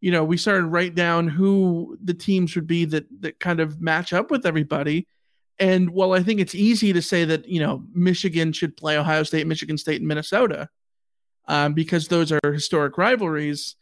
you 0.00 0.10
know, 0.10 0.24
we 0.24 0.36
started 0.36 0.64
write 0.64 0.94
down 0.94 1.28
who 1.28 1.98
the 2.02 2.14
teams 2.14 2.54
would 2.54 2.66
be 2.66 2.84
that 2.86 3.06
that 3.20 3.38
kind 3.38 3.60
of 3.60 3.80
match 3.80 4.12
up 4.12 4.30
with 4.30 4.46
everybody. 4.46 5.06
And 5.58 5.90
while 5.90 6.12
I 6.12 6.22
think 6.22 6.40
it's 6.40 6.54
easy 6.54 6.92
to 6.94 7.02
say 7.02 7.24
that 7.26 7.46
you 7.46 7.60
know 7.60 7.84
Michigan 7.92 8.52
should 8.52 8.76
play 8.76 8.98
Ohio 8.98 9.22
State, 9.22 9.46
Michigan 9.46 9.78
State, 9.78 10.00
and 10.00 10.08
Minnesota, 10.08 10.68
um, 11.48 11.74
because 11.74 12.08
those 12.08 12.32
are 12.32 12.52
historic 12.52 12.96
rivalries, 12.96 13.76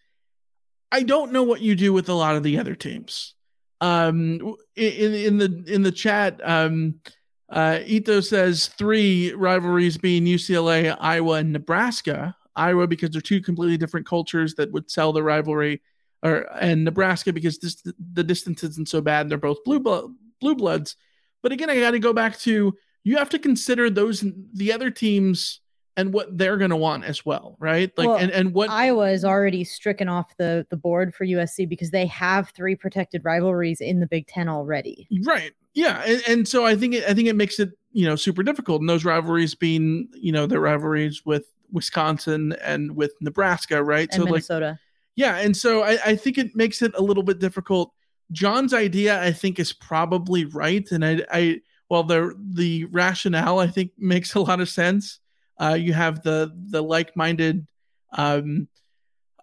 I 0.91 1.03
don't 1.03 1.33
know 1.33 1.43
what 1.43 1.61
you 1.61 1.75
do 1.75 1.93
with 1.93 2.09
a 2.09 2.15
lot 2.15 2.37
of 2.37 2.43
the 2.43 2.59
other 2.59 2.75
teams. 2.75 3.35
Um, 3.81 4.57
in 4.75 5.15
in 5.15 5.39
the 5.39 5.65
in 5.69 5.83
the 5.83 5.93
chat, 5.93 6.41
um, 6.43 7.01
uh, 7.49 7.79
Ito 7.85 8.21
says 8.21 8.67
three 8.67 9.33
rivalries 9.33 9.99
being 9.99 10.25
UCLA, 10.25 10.97
Iowa, 10.99 11.35
and 11.35 11.53
Nebraska. 11.53 12.37
Iowa 12.59 12.87
because 12.87 13.11
they're 13.11 13.21
two 13.21 13.41
completely 13.41 13.77
different 13.77 14.07
cultures 14.07 14.55
that 14.55 14.73
would 14.73 14.91
sell 14.91 15.13
the 15.13 15.23
rivalry, 15.23 15.81
or 16.23 16.47
and 16.61 16.85
Nebraska 16.85 17.33
because 17.33 17.59
this, 17.59 17.83
the 18.13 18.25
distance 18.25 18.65
isn't 18.65 18.89
so 18.89 19.01
bad. 19.01 19.23
And 19.23 19.31
they're 19.31 19.39
both 19.39 19.65
blue 19.65 19.81
blue 19.81 20.55
bloods. 20.55 20.97
But 21.43 21.53
again, 21.53 21.71
I 21.71 21.79
got 21.79 21.93
to 21.93 21.99
go 21.99 22.13
back 22.13 22.39
to 22.41 22.75
you 23.05 23.17
have 23.17 23.31
to 23.31 23.39
consider 23.39 23.89
those 23.91 24.25
the 24.53 24.73
other 24.73 24.91
teams 24.91 25.61
and 25.99 26.13
what 26.13 26.39
they're 26.39 26.57
going 26.57 26.71
to 26.71 26.77
want 26.77 27.05
as 27.05 27.27
well, 27.27 27.57
right? 27.59 27.91
Like, 27.99 28.07
Well, 28.07 28.19
and, 28.19 28.31
and 28.31 28.55
what 28.55 28.71
Iowa 28.71 29.11
is 29.11 29.25
already 29.25 29.65
stricken 29.65 30.09
off 30.09 30.37
the 30.37 30.67
the 30.71 30.77
board 30.77 31.15
for 31.15 31.27
USC 31.27 31.69
because 31.69 31.91
they 31.91 32.07
have 32.07 32.51
three 32.51 32.77
protected 32.77 33.25
rivalries 33.25 33.81
in 33.81 33.99
the 34.01 34.07
Big 34.07 34.29
Ten 34.29 34.49
already. 34.49 35.09
Right. 35.25 35.53
Yeah, 35.75 36.03
and, 36.07 36.23
and 36.29 36.49
so 36.49 36.65
I 36.65 36.77
think 36.77 36.95
it, 36.95 37.05
I 37.05 37.15
think 37.15 37.29
it 37.29 37.37
makes 37.37 37.59
it 37.59 37.71
you 37.93 38.07
know 38.07 38.17
super 38.17 38.43
difficult, 38.43 38.81
and 38.81 38.89
those 38.89 39.05
rivalries 39.05 39.55
being 39.55 40.09
you 40.15 40.33
know 40.33 40.47
the 40.47 40.61
rivalries 40.61 41.27
with 41.27 41.47
Wisconsin 41.73 42.55
and 42.63 42.95
with 42.97 43.13
Nebraska, 43.21 43.83
right? 43.83 44.09
And 44.13 44.15
so 44.15 44.25
like 44.25 44.31
Minnesota. 44.31 44.79
yeah, 45.17 45.37
and 45.37 45.57
so 45.57 45.83
I, 45.83 45.99
I 46.05 46.17
think 46.17 46.39
it 46.39 46.55
makes 46.55 46.83
it 46.83 46.93
a 46.97 47.03
little 47.03 47.23
bit 47.23 47.39
difficult. 47.39 47.93
John's 48.33 48.75
idea, 48.75 49.23
I 49.23 49.33
think, 49.33 49.59
is 49.59 49.73
probably 49.73 50.45
right, 50.45 50.91
and 50.91 51.05
I, 51.05 51.25
I 51.33 51.61
well 51.89 52.05
the 52.05 52.35
the 52.55 52.85
rationale 52.87 53.59
I 53.59 53.67
think 53.67 53.93
makes 53.99 54.35
a 54.35 54.41
lot 54.41 54.61
of 54.61 54.69
sense. 54.69 55.21
Uh, 55.61 55.75
you 55.75 55.93
have 55.93 56.23
the 56.23 56.53
the 56.71 56.83
like 56.83 57.17
minded 57.17 57.67
um, 58.13 58.69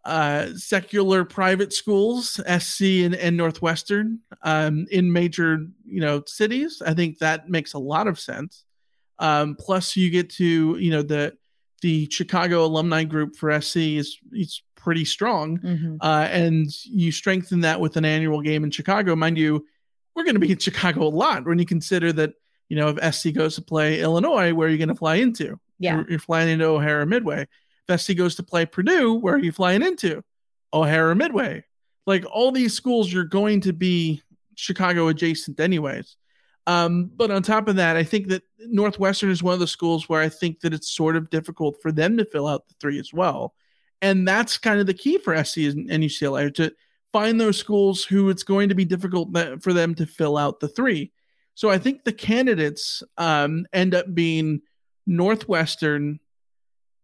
uh, 0.05 0.50
secular 0.55 1.25
private 1.25 1.74
schools, 1.74 2.39
SC 2.60 2.82
and, 2.82 3.15
and 3.15 3.36
Northwestern, 3.36 4.20
um, 4.44 4.86
in 4.91 5.12
major 5.12 5.65
you 5.86 6.00
know 6.00 6.24
cities. 6.27 6.82
I 6.86 6.94
think 6.94 7.20
that 7.20 7.50
makes 7.50 7.74
a 7.74 7.79
lot 7.79 8.08
of 8.08 8.20
sense. 8.20 8.65
Um, 9.17 9.55
plus, 9.60 9.96
you 9.96 10.10
get 10.12 10.29
to 10.32 10.77
you 10.77 10.91
know 10.91 11.01
the 11.01 11.36
the 11.82 12.08
Chicago 12.12 12.65
alumni 12.65 13.03
group 13.03 13.36
for 13.36 13.51
SC 13.51 13.98
is 13.98 14.17
is 14.32 14.62
pretty 14.75 15.05
strong, 15.05 15.58
Mhm. 15.60 15.98
uh, 16.01 16.27
and 16.32 16.67
you 16.86 17.12
strengthen 17.12 17.62
that 17.62 17.79
with 17.82 17.98
an 17.98 18.05
annual 18.05 18.41
game 18.41 18.63
in 18.63 18.72
Chicago. 18.72 19.15
Mind 19.15 19.38
you, 19.38 19.65
we're 20.15 20.24
going 20.24 20.36
to 20.36 20.39
be 20.39 20.51
in 20.51 20.58
Chicago 20.67 21.08
a 21.08 21.10
lot 21.10 21.46
when 21.46 21.60
you 21.60 21.65
consider 21.65 22.13
that 22.13 22.34
you 22.70 22.75
know 22.77 22.89
if 22.89 23.13
SC 23.15 23.32
goes 23.34 23.55
to 23.55 23.62
play 23.62 24.00
Illinois, 24.01 24.53
where 24.53 24.67
are 24.67 24.72
you 24.72 24.77
going 24.77 24.89
to 24.89 24.96
fly 24.96 25.15
into? 25.15 25.60
Yeah. 25.79 25.96
You're, 25.98 26.10
you're 26.12 26.20
flying 26.20 26.50
into 26.50 26.65
O'Hare 26.65 27.05
Midway. 27.05 27.48
If 27.88 28.01
SC 28.01 28.15
goes 28.15 28.36
to 28.36 28.44
play 28.44 28.65
Purdue, 28.65 29.13
where 29.15 29.36
are 29.36 29.39
you 29.39 29.51
flying 29.51 29.82
into? 29.84 30.24
O'Hare 30.74 31.13
Midway. 31.15 31.63
Like 32.08 32.24
all 32.32 32.51
these 32.51 32.74
schools, 32.74 33.12
you're 33.12 33.24
going 33.25 33.62
to 33.62 33.74
be 33.74 34.22
Chicago 34.55 35.08
adjacent, 35.10 35.60
anyways. 35.60 36.15
Um, 36.67 37.12
but 37.15 37.31
on 37.31 37.43
top 37.43 37.67
of 37.67 37.75
that, 37.75 37.95
I 37.95 38.03
think 38.03 38.27
that 38.29 38.43
Northwestern 38.60 39.29
is 39.29 39.43
one 39.43 39.53
of 39.53 39.60
the 39.60 39.67
schools 39.67 40.10
where 40.10 40.22
I 40.22 40.29
think 40.29 40.62
that 40.62 40.74
it's 40.74 40.89
sort 40.89 41.15
of 41.15 41.29
difficult 41.29 41.81
for 41.81 41.91
them 41.91 42.17
to 42.17 42.25
fill 42.25 42.48
out 42.48 42.67
the 42.67 42.74
three 42.79 43.00
as 43.00 43.13
well. 43.13 43.53
And 44.01 44.27
that's 44.27 44.57
kind 44.57 44.79
of 44.79 44.88
the 44.88 44.93
key 44.93 45.17
for 45.17 45.31
SC 45.43 45.57
and 45.57 45.89
UCLA 45.89 46.53
to 46.55 46.74
find 47.13 47.39
those 47.39 47.57
schools 47.57 48.03
who 48.03 48.29
it's 48.29 48.43
going 48.43 48.69
to 48.69 48.75
be 48.75 48.86
difficult 48.86 49.29
for 49.62 49.74
them 49.74 49.95
to 49.95 50.05
fill 50.05 50.38
out 50.38 50.60
the 50.60 50.67
three. 50.67 51.12
So 51.53 51.69
I 51.69 51.77
think 51.77 52.03
the 52.03 52.12
candidates 52.12 53.04
um, 53.17 53.65
end 53.71 53.95
up 53.95 54.13
being 54.13 54.62
Northwestern, 55.08 56.19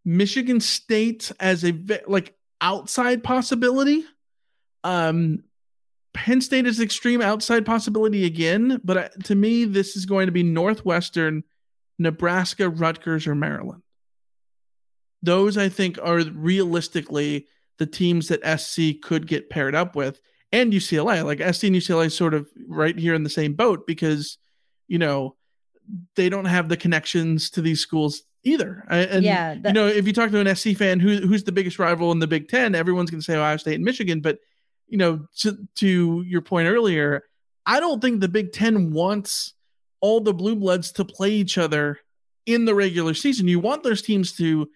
Michigan 0.04 0.60
State 0.60 1.32
as 1.40 1.64
a 1.64 1.72
like 2.08 2.36
outside 2.60 3.24
possibility. 3.24 4.04
Um, 4.84 5.44
Penn 6.14 6.42
State 6.42 6.68
is 6.68 6.80
extreme 6.80 7.22
outside 7.22 7.66
possibility 7.66 8.26
again, 8.26 8.82
but 8.84 8.98
uh, 8.98 9.10
to 9.24 9.36
me, 9.36 9.66
this 9.66 9.96
is 9.96 10.06
going 10.06 10.26
to 10.26 10.32
be 10.32 10.44
Northwestern, 10.44 11.44
Nebraska, 11.98 12.70
Rutgers, 12.70 13.28
or 13.28 13.36
Maryland. 13.36 13.82
Those 15.24 15.58
I 15.58 15.70
think 15.70 15.98
are 16.02 16.20
realistically 16.20 17.48
the 17.78 17.86
teams 17.86 18.28
that 18.28 18.60
SC 18.60 19.02
could 19.02 19.28
get 19.28 19.50
paired 19.50 19.76
up 19.76 19.96
with, 19.96 20.20
and 20.52 20.74
UCLA. 20.74 21.24
Like 21.24 21.40
SC 21.40 21.66
and 21.66 21.76
UCLA, 21.76 22.08
is 22.08 22.16
sort 22.16 22.34
of 22.34 22.50
right 22.68 22.98
here 22.98 23.14
in 23.14 23.24
the 23.24 23.30
same 23.30 23.54
boat 23.54 23.88
because 23.88 24.38
you 24.88 24.98
know 24.98 25.36
they 26.16 26.30
don't 26.30 26.46
have 26.46 26.70
the 26.70 26.78
connections 26.78 27.50
to 27.52 27.62
these 27.62 27.80
schools 27.80 28.24
either. 28.44 28.86
And 28.90 29.24
Yeah, 29.24 29.54
you 29.54 29.74
know, 29.74 29.88
if 29.88 30.08
you 30.08 30.14
talk 30.14 30.32
to 30.32 30.40
an 30.40 30.56
SC 30.56 30.76
fan, 30.76 31.00
who 31.00 31.18
who's 31.18 31.44
the 31.44 31.52
biggest 31.52 31.80
rival 31.80 32.12
in 32.12 32.20
the 32.20 32.28
Big 32.28 32.50
Ten, 32.50 32.76
everyone's 32.76 33.12
going 33.12 33.22
to 33.22 33.26
say 33.26 33.36
Ohio 33.36 33.58
State 33.58 33.76
and 33.76 33.86
Michigan. 33.86 34.20
But 34.20 34.40
you 34.92 34.98
know, 34.98 35.26
to 35.38 35.58
to 35.76 36.24
your 36.28 36.42
point 36.42 36.68
earlier, 36.68 37.24
I 37.66 37.80
don't 37.80 38.02
think 38.02 38.20
the 38.22 38.28
Big 38.28 38.52
Ten 38.52 38.92
wants 38.92 39.54
all 40.02 40.20
the 40.22 40.34
blue 40.34 40.56
bloods 40.56 40.92
to 40.94 41.06
play 41.06 41.32
each 41.32 41.58
other 41.58 41.98
in 42.46 42.66
the 42.66 42.76
regular 42.76 43.14
season. 43.14 43.48
You 43.48 43.60
want 43.60 43.84
those 43.84 44.02
teams 44.02 44.34
to, 44.34 44.70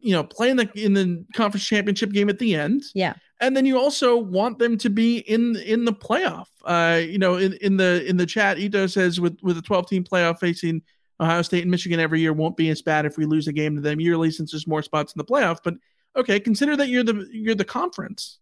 you 0.00 0.12
know, 0.12 0.22
play 0.22 0.50
in 0.50 0.56
the 0.56 0.70
in 0.74 0.92
the 0.94 1.24
conference 1.34 1.66
championship 1.66 2.12
game 2.12 2.28
at 2.28 2.38
the 2.38 2.54
end 2.54 2.82
Yeah. 2.94 3.14
and 3.40 3.56
then 3.56 3.66
you 3.66 3.78
also 3.78 4.16
want 4.16 4.58
them 4.58 4.78
to 4.78 4.88
be 4.90 5.18
in 5.18 5.56
in 5.56 5.84
the 5.84 5.92
playoff. 5.92 6.46
Uh, 6.64 7.00
you 7.00 7.18
know, 7.18 7.36
in, 7.36 7.54
in 7.54 7.76
the 7.76 8.04
in 8.08 8.16
the 8.16 8.26
chat, 8.26 8.58
Ito 8.58 8.86
says 8.86 9.20
with 9.20 9.36
with 9.42 9.58
a 9.58 9.62
12 9.62 9.88
team 9.88 10.04
playoff 10.04 10.38
facing 10.38 10.82
Ohio 11.18 11.42
State 11.42 11.62
and 11.62 11.70
Michigan 11.70 11.98
every 11.98 12.20
year 12.20 12.32
won't 12.32 12.56
be 12.56 12.68
as 12.68 12.82
bad 12.82 13.04
if 13.06 13.16
we 13.16 13.24
lose 13.26 13.48
a 13.48 13.52
game 13.52 13.74
to 13.74 13.80
them 13.80 14.00
yearly 14.00 14.30
since 14.30 14.52
there's 14.52 14.66
more 14.68 14.82
spots 14.82 15.12
in 15.12 15.18
the 15.18 15.24
playoff. 15.24 15.58
But 15.64 15.74
okay, 16.16 16.38
consider 16.38 16.76
that 16.76 16.88
you're 16.88 17.04
the 17.04 17.26
you're 17.32 17.54
the 17.56 17.64
conference. 17.64 18.38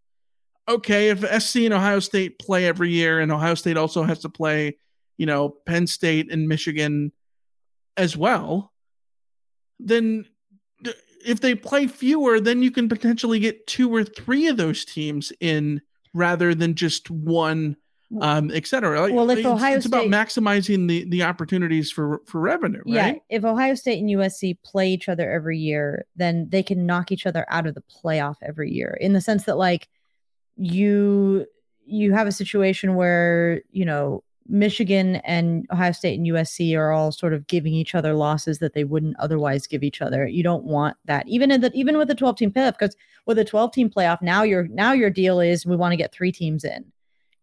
Okay, 0.71 1.09
if 1.09 1.43
SC 1.43 1.57
and 1.57 1.75
Ohio 1.75 1.99
State 1.99 2.39
play 2.39 2.67
every 2.67 2.91
year, 2.91 3.19
and 3.19 3.33
Ohio 3.33 3.57
State 3.57 3.77
also 3.77 4.05
has 4.05 4.21
to 4.21 4.29
play, 4.29 4.77
you 5.19 5.27
know, 5.27 5.49
Penn 5.67 5.89
State 5.89 6.31
and 6.31 6.47
Michigan 6.47 7.11
as 7.97 8.17
well, 8.17 8.73
then 9.81 10.27
if 11.27 11.41
they 11.41 11.57
play 11.57 11.89
fewer, 11.89 12.39
then 12.39 12.63
you 12.63 12.71
can 12.71 12.89
potentially 12.89 13.41
get 13.41 13.67
two 13.67 13.93
or 13.93 14.05
three 14.05 14.47
of 14.47 14.57
those 14.57 14.85
teams 14.85 15.33
in 15.41 15.83
rather 16.15 16.55
than 16.55 16.77
just 16.77 17.11
one, 17.11 17.77
um, 18.21 18.53
et 18.53 18.67
cetera. 18.67 19.01
Like, 19.01 19.13
Well, 19.13 19.29
if 19.31 19.39
it's, 19.39 19.47
Ohio 19.47 19.77
it's 19.77 19.87
about 19.87 20.07
maximizing 20.07 20.87
the 20.87 21.05
the 21.09 21.25
opportunities 21.25 21.91
for 21.91 22.21
for 22.27 22.41
revenue, 22.41 22.83
Yeah, 22.87 23.03
right? 23.07 23.23
if 23.29 23.45
Ohio 23.45 23.75
State 23.75 23.99
and 23.99 24.09
USC 24.09 24.57
play 24.63 24.91
each 24.91 25.09
other 25.09 25.29
every 25.31 25.59
year, 25.59 26.07
then 26.15 26.49
they 26.49 26.63
can 26.63 26.87
knock 26.87 27.11
each 27.11 27.27
other 27.27 27.45
out 27.49 27.67
of 27.67 27.75
the 27.75 27.83
playoff 27.83 28.37
every 28.41 28.71
year 28.71 28.97
in 29.01 29.15
the 29.15 29.21
sense 29.21 29.45
that 29.45 29.59
like 29.59 29.89
you 30.61 31.47
you 31.87 32.13
have 32.13 32.27
a 32.27 32.33
situation 32.33 32.95
where, 32.95 33.63
you 33.73 33.85
know, 33.85 34.23
Michigan 34.47 35.17
and 35.17 35.67
Ohio 35.73 35.93
State 35.93 36.19
and 36.19 36.27
USC 36.27 36.77
are 36.77 36.93
all 36.93 37.13
sort 37.13 37.33
of 37.33 37.47
giving 37.47 37.73
each 37.73 37.95
other 37.95 38.15
losses 38.15 38.59
that 38.59 38.75
they 38.75 38.85
wouldn't 38.85 39.17
otherwise 39.19 39.67
give 39.67 39.83
each 39.83 40.03
other. 40.03 40.27
You 40.27 40.43
don't 40.43 40.65
want 40.65 40.97
that. 41.07 41.27
Even 41.29 41.51
in 41.51 41.63
the 41.63 41.73
even 41.73 41.97
with 41.97 42.09
the 42.09 42.15
12 42.15 42.37
team 42.37 42.53
playoff 42.53 42.79
because 42.79 42.95
with 43.27 43.39
a 43.39 43.45
12 43.45 43.73
team 43.73 43.91
playoff 43.91 44.21
now 44.21 44.43
your 44.43 44.69
now 44.69 44.93
your 44.93 45.11
deal 45.11 45.41
is 45.41 45.65
we 45.65 45.77
want 45.77 45.93
to 45.93 45.97
get 45.97 46.13
3 46.13 46.31
teams 46.31 46.65
in. 46.65 46.85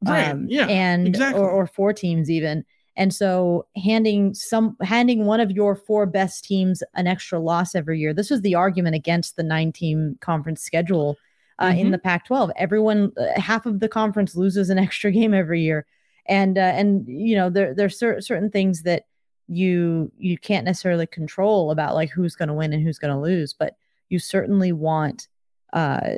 Right, 0.05 0.29
um, 0.29 0.45
yeah, 0.47 0.67
and 0.67 1.07
exactly. 1.07 1.41
or, 1.41 1.49
or 1.49 1.65
four 1.65 1.91
teams 1.91 2.29
even 2.29 2.63
and 2.95 3.11
so 3.11 3.65
handing 3.83 4.35
some 4.35 4.77
handing 4.81 5.25
one 5.25 5.39
of 5.39 5.49
your 5.49 5.75
four 5.75 6.05
best 6.05 6.43
teams 6.43 6.83
an 6.93 7.07
extra 7.07 7.39
loss 7.39 7.73
every 7.73 7.99
year 7.99 8.13
this 8.13 8.29
was 8.29 8.41
the 8.41 8.53
argument 8.53 8.95
against 8.95 9.37
the 9.37 9.41
nine 9.41 9.71
team 9.71 10.15
conference 10.21 10.61
schedule 10.61 11.17
uh, 11.59 11.73
in 11.75 11.87
Mhm. 11.87 11.91
the 11.91 11.97
pac 11.97 12.25
12 12.25 12.51
everyone 12.55 13.11
uh, 13.17 13.39
half 13.39 13.65
of 13.65 13.79
the 13.79 13.89
conference 13.89 14.35
loses 14.35 14.69
an 14.69 14.77
extra 14.85 15.11
game 15.11 15.33
every 15.33 15.61
year. 15.61 15.85
And 16.27 16.57
uh, 16.57 16.61
and 16.61 17.07
you 17.07 17.35
know 17.35 17.49
there 17.49 17.73
there's 17.73 17.97
cer- 17.97 18.21
certain 18.21 18.49
things 18.51 18.83
that 18.83 19.05
you 19.47 20.11
you 20.17 20.37
can't 20.37 20.65
necessarily 20.65 21.07
control 21.07 21.71
about 21.71 21.95
like 21.95 22.09
who's 22.09 22.35
going 22.35 22.49
to 22.49 22.53
win 22.53 22.73
and 22.73 22.83
who's 22.83 22.99
going 22.99 23.13
to 23.13 23.19
lose 23.21 23.53
but 23.53 23.77
you 24.09 24.19
certainly 24.19 24.73
want 24.73 25.29
uh 25.71 26.15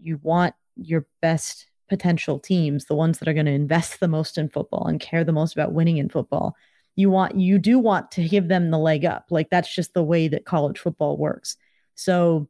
you 0.00 0.18
want 0.22 0.54
your 0.76 1.06
best 1.20 1.66
potential 1.90 2.38
teams 2.38 2.86
the 2.86 2.94
ones 2.94 3.18
that 3.18 3.28
are 3.28 3.34
going 3.34 3.44
to 3.44 3.52
invest 3.52 4.00
the 4.00 4.08
most 4.08 4.38
in 4.38 4.48
football 4.48 4.86
and 4.86 5.00
care 5.00 5.22
the 5.22 5.32
most 5.32 5.52
about 5.52 5.74
winning 5.74 5.98
in 5.98 6.08
football. 6.08 6.56
You 6.96 7.10
want 7.10 7.36
you 7.36 7.58
do 7.58 7.78
want 7.78 8.10
to 8.12 8.26
give 8.26 8.48
them 8.48 8.70
the 8.70 8.78
leg 8.78 9.04
up. 9.04 9.26
Like 9.30 9.50
that's 9.50 9.74
just 9.74 9.92
the 9.92 10.02
way 10.02 10.28
that 10.28 10.46
college 10.46 10.78
football 10.78 11.18
works. 11.18 11.56
So 11.94 12.48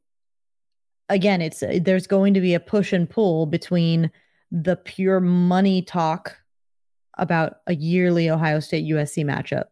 again 1.13 1.41
it's 1.41 1.63
there's 1.81 2.07
going 2.07 2.35
to 2.35 2.41
be 2.41 2.55
a 2.55 2.61
push 2.61 2.93
and 2.93 3.09
pull 3.09 3.47
between 3.47 4.11
the 4.51 4.77
pure 4.77 5.21
money 5.21 5.83
talk 5.83 6.37
about 7.19 7.57
a 7.67 7.75
yearly 7.75 8.29
Ohio 8.31 8.61
State 8.61 8.91
USC 8.91 9.25
matchup 9.25 9.65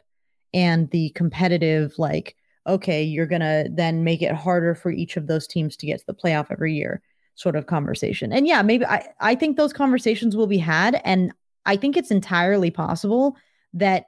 and 0.53 0.91
the 0.91 1.11
competitive 1.11 1.95
like 1.99 2.37
okay 2.67 3.03
you're 3.03 3.27
going 3.27 3.41
to 3.41 3.69
then 3.73 4.05
make 4.05 4.23
it 4.23 4.35
harder 4.35 4.75
for 4.75 4.91
each 4.91 5.17
of 5.17 5.27
those 5.27 5.47
teams 5.47 5.77
to 5.77 5.87
get 5.87 5.99
to 5.99 6.07
the 6.07 6.15
playoff 6.15 6.47
every 6.51 6.75
year 6.75 7.03
sort 7.41 7.57
of 7.57 7.67
conversation. 7.67 8.33
And 8.33 8.47
yeah, 8.47 8.61
maybe 8.61 8.85
I, 8.85 9.09
I 9.19 9.35
think 9.35 9.57
those 9.57 9.73
conversations 9.73 10.37
will 10.37 10.47
be 10.47 10.59
had. 10.59 11.01
And 11.05 11.33
I 11.65 11.77
think 11.77 11.97
it's 11.97 12.11
entirely 12.11 12.71
possible 12.71 13.37
that 13.73 14.07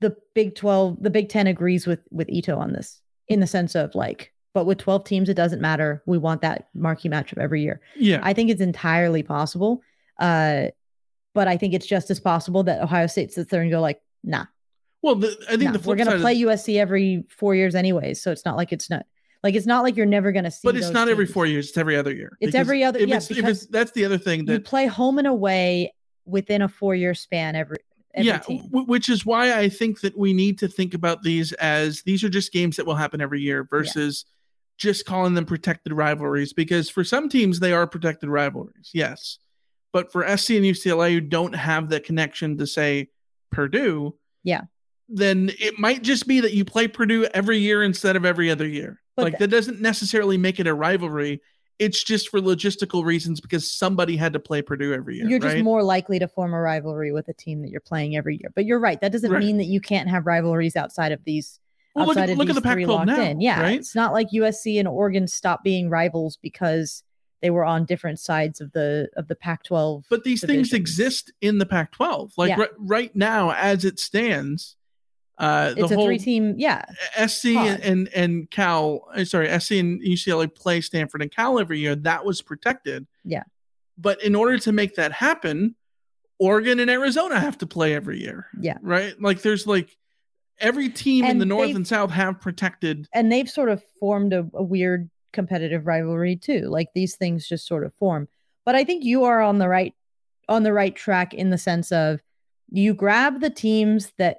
the 0.00 0.14
Big 0.34 0.54
12, 0.56 1.02
the 1.02 1.10
Big 1.10 1.30
10 1.30 1.46
agrees 1.46 1.86
with 1.86 2.00
with 2.10 2.28
Ito 2.28 2.58
on 2.58 2.72
this 2.72 3.00
in 3.28 3.40
the 3.40 3.46
sense 3.46 3.74
of 3.74 3.94
like, 3.94 4.32
but 4.56 4.64
with 4.64 4.78
12 4.78 5.04
teams, 5.04 5.28
it 5.28 5.34
doesn't 5.34 5.60
matter. 5.60 6.02
We 6.06 6.16
want 6.16 6.40
that 6.40 6.68
marquee 6.72 7.10
matchup 7.10 7.36
every 7.36 7.60
year. 7.60 7.82
Yeah. 7.94 8.20
I 8.22 8.32
think 8.32 8.48
it's 8.48 8.62
entirely 8.62 9.22
possible. 9.22 9.82
Uh, 10.18 10.68
but 11.34 11.46
I 11.46 11.58
think 11.58 11.74
it's 11.74 11.84
just 11.84 12.10
as 12.10 12.18
possible 12.18 12.62
that 12.62 12.80
Ohio 12.80 13.06
State 13.06 13.30
sits 13.34 13.50
there 13.50 13.60
and 13.60 13.70
go 13.70 13.82
like, 13.82 14.00
nah. 14.24 14.46
Well, 15.02 15.16
the, 15.16 15.36
I 15.46 15.58
think 15.58 15.64
nah, 15.64 15.72
the 15.72 15.80
we're 15.86 15.96
going 15.96 16.10
to 16.10 16.20
play 16.20 16.40
USC 16.40 16.78
every 16.80 17.26
four 17.28 17.54
years 17.54 17.74
anyways. 17.74 18.22
So 18.22 18.32
it's 18.32 18.46
not 18.46 18.56
like 18.56 18.72
it's 18.72 18.88
not 18.88 19.04
like 19.44 19.54
it's 19.54 19.66
not 19.66 19.82
like 19.82 19.94
you're 19.94 20.06
never 20.06 20.32
going 20.32 20.46
to 20.46 20.50
see. 20.50 20.60
but 20.64 20.74
it's 20.74 20.88
not 20.88 21.10
every 21.10 21.26
four 21.26 21.44
years; 21.44 21.68
it's 21.68 21.76
every 21.76 21.94
other 21.94 22.14
year. 22.14 22.38
It's 22.40 22.54
every 22.54 22.82
other- 22.82 22.98
If 22.98 23.10
yeah, 23.10 23.16
it's, 23.16 23.30
if 23.30 23.36
because 23.36 23.64
it's 23.64 23.70
that's 23.70 23.90
the 23.92 24.06
other 24.06 24.16
thing 24.16 24.46
that 24.46 24.52
You 24.54 24.60
play 24.60 24.86
home 24.86 25.18
and 25.18 25.26
away 25.26 25.92
within 26.24 26.62
a 26.62 26.68
four 26.68 26.94
year 26.94 27.12
span 27.12 27.56
every 27.56 27.76
every 28.14 28.26
yeah, 28.26 28.38
w- 28.38 28.86
which 28.86 29.10
is 29.10 29.26
why 29.26 29.56
I 29.56 29.68
think 29.68 30.00
that 30.00 30.16
we 30.16 30.32
need 30.32 30.58
to 30.60 30.66
think 30.68 30.94
about 30.94 31.22
these 31.22 31.52
as 31.52 32.02
these 32.02 32.24
are 32.24 32.30
just 32.30 32.52
games 32.54 32.76
that 32.76 32.86
will 32.86 32.94
happen 32.96 33.20
every 33.20 33.42
year 33.42 33.62
versus 33.62 34.24
just 34.76 35.06
calling 35.06 35.34
them 35.34 35.46
protected 35.46 35.92
rivalries. 35.92 36.52
Because 36.52 36.90
for 36.90 37.04
some 37.04 37.28
teams, 37.28 37.60
they 37.60 37.72
are 37.72 37.86
protected 37.86 38.28
rivalries, 38.28 38.90
yes. 38.92 39.38
But 39.92 40.12
for 40.12 40.22
SC 40.36 40.50
and 40.50 40.64
UCLA 40.64 41.12
who 41.12 41.20
don't 41.20 41.54
have 41.54 41.88
the 41.88 42.00
connection 42.00 42.58
to 42.58 42.66
say 42.66 43.08
Purdue, 43.50 44.14
Yeah. 44.44 44.62
then 45.08 45.50
it 45.58 45.78
might 45.78 46.02
just 46.02 46.26
be 46.26 46.40
that 46.40 46.52
you 46.52 46.64
play 46.64 46.88
Purdue 46.88 47.24
every 47.32 47.58
year 47.58 47.82
instead 47.82 48.16
of 48.16 48.24
every 48.24 48.50
other 48.50 48.66
year. 48.66 49.00
But 49.16 49.22
like 49.24 49.38
that 49.38 49.48
doesn't 49.48 49.80
necessarily 49.80 50.36
make 50.36 50.60
it 50.60 50.66
a 50.66 50.74
rivalry. 50.74 51.40
It's 51.78 52.02
just 52.02 52.28
for 52.30 52.40
logistical 52.40 53.04
reasons 53.04 53.40
because 53.40 53.70
somebody 53.70 54.16
had 54.16 54.32
to 54.34 54.38
play 54.38 54.60
Purdue 54.62 54.92
every 54.92 55.16
year. 55.16 55.26
You're 55.28 55.38
just 55.38 55.58
more 55.62 55.82
likely 55.82 56.18
to 56.18 56.28
form 56.28 56.52
a 56.54 56.60
rivalry 56.60 57.12
with 57.12 57.28
a 57.28 57.32
team 57.34 57.62
that 57.62 57.70
you're 57.70 57.80
playing 57.80 58.16
every 58.16 58.36
year. 58.36 58.50
But 58.54 58.64
you're 58.66 58.78
right. 58.78 59.00
That 59.00 59.12
doesn't 59.12 59.30
Right. 59.30 59.42
mean 59.42 59.56
that 59.58 59.66
you 59.66 59.80
can't 59.80 60.08
have 60.08 60.26
rivalries 60.26 60.76
outside 60.76 61.12
of 61.12 61.24
these. 61.24 61.60
Well, 61.96 62.06
look 62.06 62.16
outside 62.16 62.30
at- 62.30 62.32
of 62.34 62.38
look 62.38 62.48
at 62.48 62.54
the 62.54 62.60
three 62.60 62.84
Pac-12 62.84 62.88
locked 62.88 63.06
now, 63.06 63.20
in. 63.22 63.40
Yeah, 63.40 63.60
right? 63.60 63.78
it's 63.78 63.94
not 63.94 64.12
like 64.12 64.28
USC 64.32 64.78
and 64.78 64.86
Oregon 64.86 65.26
stopped 65.26 65.64
being 65.64 65.88
rivals 65.90 66.38
because 66.42 67.02
they 67.42 67.50
were 67.50 67.64
on 67.64 67.84
different 67.84 68.18
sides 68.20 68.60
of 68.60 68.72
the 68.72 69.08
of 69.16 69.28
the 69.28 69.36
Pac-12. 69.36 70.04
but 70.10 70.24
these 70.24 70.44
things 70.44 70.72
exist 70.72 71.32
in 71.40 71.58
the 71.58 71.66
Pac-12. 71.66 72.32
Like 72.36 72.50
Yeah. 72.50 72.60
right, 72.60 72.70
right 72.78 73.16
now, 73.16 73.52
as 73.52 73.84
it 73.84 73.98
stands, 73.98 74.76
uh, 75.38 75.74
the 75.74 75.82
It's 75.82 75.92
a 75.92 75.94
whole 75.96 76.06
three-team. 76.06 76.54
Yeah, 76.56 76.82
SC 77.16 77.54
pod. 77.54 77.66
and, 77.66 77.82
and 77.82 78.08
and 78.14 78.50
Cal, 78.50 79.06
uh, 79.14 79.24
sorry, 79.24 79.48
SC 79.60 79.72
and 79.72 80.00
UCLA 80.02 80.48
play 80.54 80.80
Stanford 80.80 81.20
and 81.22 81.30
Cal 81.30 81.58
every 81.58 81.78
year. 81.78 81.94
That 81.94 82.24
was 82.24 82.40
protected. 82.42 83.06
Yeah. 83.24 83.42
But 83.98 84.22
in 84.22 84.34
order 84.34 84.58
to 84.58 84.72
make 84.72 84.94
that 84.96 85.12
happen, 85.12 85.74
Oregon 86.38 86.80
and 86.80 86.90
Arizona 86.90 87.38
have 87.40 87.58
to 87.58 87.66
play 87.66 87.94
every 87.94 88.20
year. 88.20 88.46
Yeah. 88.60 88.76
Right. 88.82 89.14
Like 89.20 89.42
there's 89.42 89.66
like 89.66 89.96
every 90.58 90.88
team 90.88 91.24
in 91.24 91.38
the 91.38 91.44
North 91.46 91.74
and 91.74 91.86
South 91.86 92.10
have 92.10 92.40
protected. 92.40 93.06
and 93.12 93.30
they've 93.30 93.48
sort 93.50 93.68
of 93.68 93.82
formed 94.00 94.32
a, 94.32 94.46
a 94.54 94.62
weird 94.62 95.10
competitive 95.32 95.86
rivalry 95.86 96.36
too. 96.36 96.62
Like 96.68 96.88
these 96.94 97.16
things 97.16 97.46
just 97.48 97.66
sort 97.66 97.84
of 97.84 97.92
form. 97.94 98.28
But 98.64 98.74
I 98.74 98.84
think 98.84 99.04
you 99.04 99.24
are 99.24 99.40
on 99.40 99.58
the 99.58 99.68
right 99.68 99.94
on 100.48 100.62
the 100.62 100.72
right 100.72 100.94
track 100.94 101.34
in 101.34 101.50
the 101.50 101.58
sense 101.58 101.90
of 101.92 102.20
you 102.70 102.94
grab 102.94 103.40
the 103.40 103.50
teams 103.50 104.12
that 104.18 104.38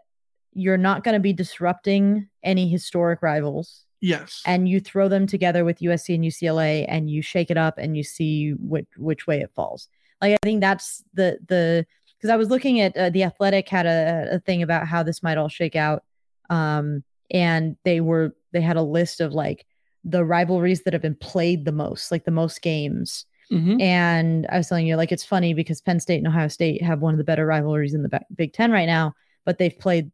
you're 0.54 0.78
not 0.78 1.04
going 1.04 1.14
to 1.14 1.20
be 1.20 1.34
disrupting 1.34 2.28
any 2.44 2.68
historic 2.68 3.22
rivals 3.22 3.84
Yes. 4.02 4.42
and 4.46 4.68
you 4.70 4.80
throw 4.80 5.08
them 5.10 5.28
together 5.28 5.64
with 5.66 5.80
USC 5.80 6.16
and 6.16 6.24
UCLA 6.24 6.86
and 6.88 7.10
you 7.10 7.22
shake 7.22 7.52
it 7.52 7.58
up 7.58 7.78
and 7.78 7.96
you 7.98 8.04
see 8.04 8.52
which 8.60 8.88
which 8.98 9.28
way 9.28 9.40
it 9.42 9.52
falls. 9.56 9.88
Like 10.22 10.34
I 10.34 10.38
think 10.44 10.62
that's 10.62 11.04
the 11.14 11.38
the 11.48 11.86
because 12.18 12.30
I 12.32 12.36
was 12.38 12.50
looking 12.50 12.80
at 12.80 12.98
uh, 12.98 13.10
the 13.12 13.24
Athletic 13.24 13.70
had 13.70 13.86
a, 13.86 14.28
a 14.36 14.40
thing 14.40 14.64
about 14.64 14.88
how 14.88 15.04
this 15.04 15.22
might 15.22 15.38
all 15.38 15.50
shake 15.50 15.76
out, 15.76 16.04
um, 16.50 17.04
and 17.32 17.76
they 17.84 18.00
were 18.02 18.36
they 18.54 18.62
had 18.62 18.78
a 18.78 18.82
list 18.82 19.22
of 19.22 19.34
like 19.34 19.66
the 20.04 20.24
rivalries 20.24 20.84
that 20.84 20.94
have 20.94 21.02
been 21.02 21.16
played 21.16 21.66
the 21.66 21.72
most, 21.72 22.12
like 22.12 22.26
the 22.26 22.32
most 22.32 22.62
games. 22.62 23.26
Mhm. 23.52 23.82
And 23.82 24.46
I 24.50 24.58
was 24.58 24.68
telling 24.68 24.88
you, 24.88 24.96
like 24.96 25.12
it's 25.12 25.24
funny 25.24 25.54
because 25.54 25.82
Penn 25.82 26.00
State 26.00 26.18
and 26.18 26.28
Ohio 26.28 26.48
State 26.48 26.82
have 26.82 27.02
one 27.02 27.14
of 27.14 27.18
the 27.18 27.24
better 27.24 27.46
rivalries 27.46 27.94
in 27.94 28.04
the 28.04 28.22
Big 28.36 28.54
Ten 28.54 28.72
right 28.72 28.86
now, 28.86 29.14
but 29.46 29.58
they've 29.58 29.78
played 29.78 30.12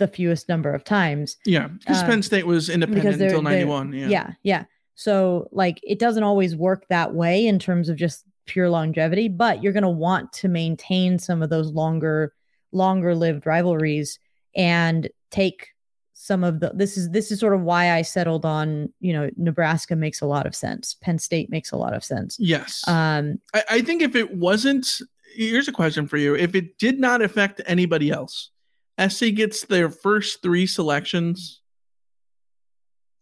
the 0.00 0.08
fewest 0.08 0.48
number 0.48 0.72
of 0.72 0.82
times 0.82 1.36
Yeah. 1.44 1.68
Because 1.68 2.00
um, 2.00 2.08
Penn 2.08 2.22
State 2.22 2.46
was 2.46 2.68
independent 2.70 3.20
until 3.20 3.42
91. 3.42 3.92
Yeah. 3.92 4.08
yeah 4.08 4.30
yeah 4.42 4.64
so 4.94 5.46
like 5.52 5.78
it 5.82 5.98
doesn't 5.98 6.24
always 6.24 6.56
work 6.56 6.86
that 6.88 7.14
way 7.14 7.46
in 7.46 7.58
terms 7.58 7.88
of 7.88 7.96
just 7.96 8.24
pure 8.46 8.70
longevity 8.70 9.28
but 9.28 9.62
you're 9.62 9.74
going 9.74 9.82
to 9.82 9.88
want 9.88 10.32
to 10.32 10.48
maintain 10.48 11.18
some 11.18 11.42
of 11.42 11.50
those 11.50 11.70
longer 11.72 12.32
longer 12.72 13.14
lived 13.14 13.46
rivalries 13.46 14.18
and 14.54 15.08
take 15.30 15.68
some 16.12 16.44
of 16.44 16.60
the 16.60 16.70
this 16.74 16.96
is 16.98 17.08
this 17.10 17.30
is 17.30 17.40
sort 17.40 17.54
of 17.54 17.62
why 17.62 17.92
i 17.92 18.02
settled 18.02 18.44
on 18.44 18.92
you 19.00 19.12
know 19.12 19.30
nebraska 19.36 19.96
makes 19.96 20.20
a 20.20 20.26
lot 20.26 20.46
of 20.46 20.54
sense 20.54 20.94
penn 21.02 21.18
state 21.18 21.48
makes 21.50 21.72
a 21.72 21.76
lot 21.76 21.94
of 21.94 22.04
sense 22.04 22.36
Yes. 22.38 22.86
um 22.86 23.40
I, 23.54 23.64
I 23.70 23.80
think 23.80 24.02
if 24.02 24.14
it 24.14 24.34
wasn't, 24.36 24.86
here's 25.34 25.68
a 25.68 25.72
question 25.72 26.06
for 26.08 26.16
you. 26.18 26.34
If 26.34 26.54
it 26.54 26.76
did 26.78 26.98
not 27.00 27.22
affect 27.22 27.60
anybody 27.66 28.10
else, 28.10 28.50
SC 28.98 29.26
gets 29.34 29.64
their 29.64 29.88
first 29.88 30.42
three 30.42 30.66
selections, 30.66 31.62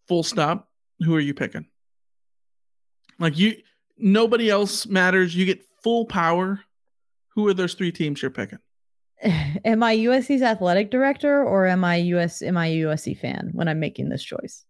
full 0.08 0.22
stop. 0.22 0.68
Who 1.04 1.14
are 1.14 1.20
you 1.20 1.34
picking? 1.34 1.66
Like 3.20 3.38
you, 3.38 3.56
nobody 3.98 4.48
else 4.50 4.86
matters. 4.86 5.36
You 5.36 5.44
get 5.44 5.62
full 5.82 6.06
power. 6.06 6.60
Who 7.34 7.46
are 7.46 7.54
those 7.54 7.74
three 7.74 7.92
teams 7.92 8.22
you're 8.22 8.30
picking? 8.30 8.58
am 9.64 9.83
i 9.83 9.96
usc's 9.96 10.42
athletic 10.42 10.90
director 10.90 11.42
or 11.42 11.66
am 11.66 11.85
i 11.85 11.98
us 11.98 12.42
am 12.42 12.57
i 12.57 12.66
a 12.66 12.81
usc 12.83 13.18
fan 13.18 13.50
when 13.52 13.68
i'm 13.68 13.81
making 13.81 14.09
this 14.09 14.22
choice 14.22 14.64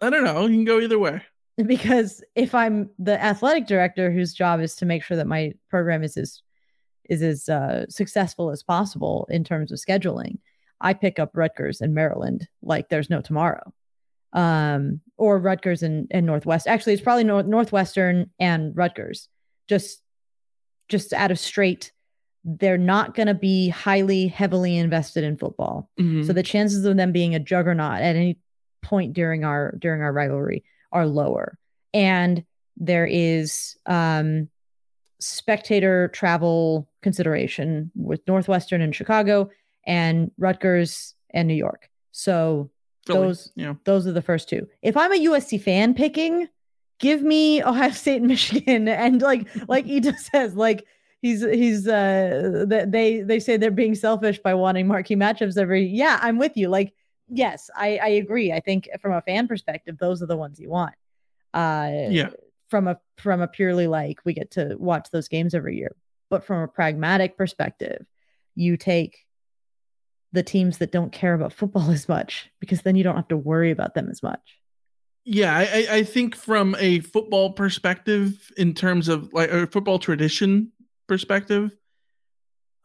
I 0.00 0.10
don't 0.10 0.24
know. 0.24 0.46
You 0.46 0.56
can 0.56 0.64
go 0.64 0.80
either 0.80 0.98
way. 0.98 1.22
because 1.66 2.22
if 2.34 2.54
I'm 2.54 2.90
the 2.98 3.22
athletic 3.22 3.66
director 3.66 4.10
whose 4.10 4.32
job 4.32 4.60
is 4.60 4.76
to 4.76 4.86
make 4.86 5.02
sure 5.02 5.16
that 5.16 5.26
my 5.26 5.54
program 5.70 6.02
is 6.02 6.16
as 6.16 6.42
is 7.08 7.22
as 7.22 7.48
uh, 7.48 7.86
successful 7.88 8.50
as 8.50 8.62
possible 8.62 9.26
in 9.30 9.42
terms 9.42 9.72
of 9.72 9.78
scheduling, 9.78 10.38
I 10.80 10.92
pick 10.92 11.18
up 11.18 11.36
Rutgers 11.36 11.80
and 11.80 11.94
Maryland 11.94 12.46
like 12.62 12.88
there's 12.88 13.10
no 13.10 13.20
tomorrow, 13.22 13.72
um, 14.34 15.00
or 15.16 15.38
Rutgers 15.38 15.82
and, 15.82 16.06
and 16.10 16.26
Northwest. 16.26 16.66
Actually, 16.66 16.92
it's 16.92 17.02
probably 17.02 17.24
North 17.24 17.46
Northwestern 17.46 18.30
and 18.38 18.76
Rutgers. 18.76 19.28
Just 19.68 20.02
just 20.88 21.12
out 21.12 21.30
of 21.30 21.38
straight, 21.38 21.92
they're 22.44 22.78
not 22.78 23.14
going 23.14 23.26
to 23.26 23.34
be 23.34 23.68
highly 23.68 24.28
heavily 24.28 24.76
invested 24.76 25.24
in 25.24 25.36
football. 25.36 25.90
Mhm. 25.98 26.26
So 26.26 26.32
the 26.32 26.42
chances 26.42 26.84
of 26.84 26.96
them 26.96 27.12
being 27.12 27.34
a 27.34 27.40
juggernaut 27.40 28.00
at 28.00 28.16
any 28.16 28.38
point 28.82 29.12
during 29.12 29.44
our 29.44 29.74
during 29.78 30.02
our 30.02 30.12
rivalry 30.12 30.64
are 30.92 31.06
lower. 31.06 31.58
And 31.92 32.44
there 32.76 33.06
is 33.06 33.76
um 33.86 34.48
spectator 35.20 36.08
travel 36.08 36.88
consideration 37.02 37.90
with 37.96 38.20
Northwestern 38.26 38.80
and 38.80 38.94
Chicago 38.94 39.50
and 39.86 40.30
Rutgers 40.38 41.14
and 41.30 41.48
New 41.48 41.54
York. 41.54 41.90
So 42.12 42.70
Philly, 43.06 43.18
those 43.18 43.52
yeah. 43.56 43.74
those 43.84 44.06
are 44.06 44.12
the 44.12 44.22
first 44.22 44.48
two. 44.48 44.68
If 44.82 44.96
I'm 44.96 45.12
a 45.12 45.16
USC 45.16 45.60
fan 45.60 45.94
picking, 45.94 46.48
give 46.98 47.22
me 47.22 47.62
Ohio 47.62 47.90
State 47.90 48.18
and 48.18 48.26
Michigan 48.28 48.88
and 48.88 49.20
like 49.20 49.48
like 49.68 49.86
Ito 49.86 50.12
says 50.12 50.54
like 50.54 50.86
he's 51.22 51.42
he's 51.42 51.86
uh 51.88 52.66
th- 52.68 52.86
they 52.88 53.20
they 53.22 53.40
say 53.40 53.56
they're 53.56 53.70
being 53.70 53.94
selfish 53.94 54.38
by 54.38 54.54
wanting 54.54 54.86
marquee 54.86 55.16
matchups 55.16 55.56
every 55.56 55.84
yeah 55.86 56.18
i'm 56.22 56.38
with 56.38 56.56
you. 56.56 56.68
Like 56.68 56.92
yes 57.28 57.70
i 57.76 57.98
i 58.02 58.08
agree. 58.08 58.52
I 58.52 58.60
think 58.60 58.88
from 59.00 59.12
a 59.12 59.20
fan 59.22 59.48
perspective 59.48 59.98
those 59.98 60.22
are 60.22 60.26
the 60.26 60.36
ones 60.36 60.58
you 60.60 60.70
want. 60.70 60.94
Uh 61.54 61.90
Yeah. 62.10 62.30
from 62.68 62.86
a 62.88 62.98
from 63.16 63.40
a 63.40 63.48
purely 63.48 63.86
like 63.86 64.18
we 64.24 64.32
get 64.32 64.50
to 64.52 64.76
watch 64.78 65.08
those 65.10 65.28
games 65.28 65.54
every 65.54 65.76
year. 65.76 65.94
But 66.30 66.44
from 66.44 66.62
a 66.62 66.68
pragmatic 66.68 67.36
perspective 67.36 68.06
you 68.54 68.76
take 68.76 69.24
the 70.32 70.42
teams 70.42 70.78
that 70.78 70.92
don't 70.92 71.10
care 71.12 71.34
about 71.34 71.52
football 71.52 71.90
as 71.98 72.08
much 72.08 72.50
because 72.60 72.82
then 72.82 72.96
you 72.96 73.02
don't 73.04 73.16
have 73.16 73.28
to 73.28 73.36
worry 73.36 73.70
about 73.70 73.94
them 73.94 74.08
as 74.10 74.22
much. 74.22 74.40
Yeah, 75.24 75.54
I, 75.56 75.62
I- 75.62 75.96
I 75.96 76.02
think 76.04 76.34
from 76.36 76.74
a 76.78 77.00
football 77.00 77.52
perspective, 77.52 78.50
in 78.56 78.72
terms 78.74 79.08
of 79.08 79.32
like 79.32 79.50
a 79.50 79.66
football 79.66 79.98
tradition 79.98 80.72
perspective, 81.08 81.74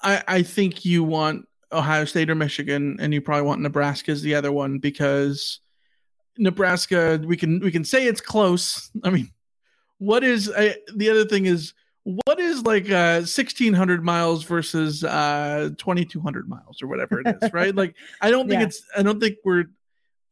I, 0.01 0.23
I 0.27 0.41
think 0.41 0.83
you 0.85 1.03
want 1.03 1.47
Ohio 1.71 2.05
State 2.05 2.29
or 2.29 2.35
Michigan, 2.35 2.97
and 2.99 3.13
you 3.13 3.21
probably 3.21 3.45
want 3.47 3.61
Nebraska 3.61 4.11
as 4.11 4.21
the 4.21 4.33
other 4.35 4.51
one 4.51 4.79
because 4.79 5.59
Nebraska, 6.37 7.21
we 7.23 7.37
can 7.37 7.59
we 7.59 7.71
can 7.71 7.85
say 7.85 8.07
it's 8.07 8.21
close. 8.21 8.89
I 9.03 9.09
mean, 9.11 9.29
what 9.99 10.23
is 10.23 10.51
I, 10.55 10.77
the 10.95 11.09
other 11.09 11.25
thing 11.25 11.45
is 11.45 11.73
what 12.03 12.39
is 12.39 12.63
like 12.63 12.89
uh 12.89 13.21
1600 13.23 14.03
miles 14.03 14.43
versus 14.43 15.03
uh 15.03 15.69
2200 15.77 16.49
miles 16.49 16.81
or 16.81 16.87
whatever 16.87 17.21
it 17.21 17.35
is, 17.41 17.53
right? 17.53 17.73
Like 17.75 17.95
I 18.19 18.29
don't 18.31 18.49
think 18.49 18.59
Yeah. 18.61 18.67
it's 18.67 18.83
I 18.97 19.03
don't 19.03 19.19
think 19.19 19.37
we're 19.45 19.65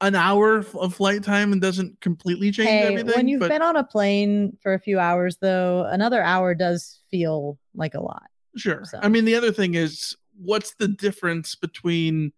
an 0.01 0.15
hour 0.15 0.57
of 0.79 0.95
flight 0.95 1.23
time 1.23 1.53
and 1.53 1.61
doesn't 1.61 2.01
completely 2.01 2.51
change 2.51 2.67
Hey, 2.69 2.81
everything. 2.87 3.13
when 3.15 3.27
you've 3.27 3.39
but 3.39 3.49
been 3.49 3.61
on 3.61 3.75
a 3.75 3.83
plane 3.83 4.57
for 4.61 4.73
a 4.73 4.79
few 4.79 4.99
hours, 4.99 5.37
though, 5.41 5.85
another 5.85 6.21
hour 6.23 6.55
does 6.55 6.99
feel 7.11 7.57
like 7.75 7.93
a 7.93 8.01
lot. 8.01 8.23
sure. 8.57 8.83
so. 8.83 8.99
I 9.01 9.07
mean, 9.09 9.25
the 9.25 9.35
other 9.35 9.51
thing 9.51 9.75
is, 9.75 10.15
what's 10.35 10.73
the 10.75 10.87
difference 10.87 11.55
between 11.55 12.33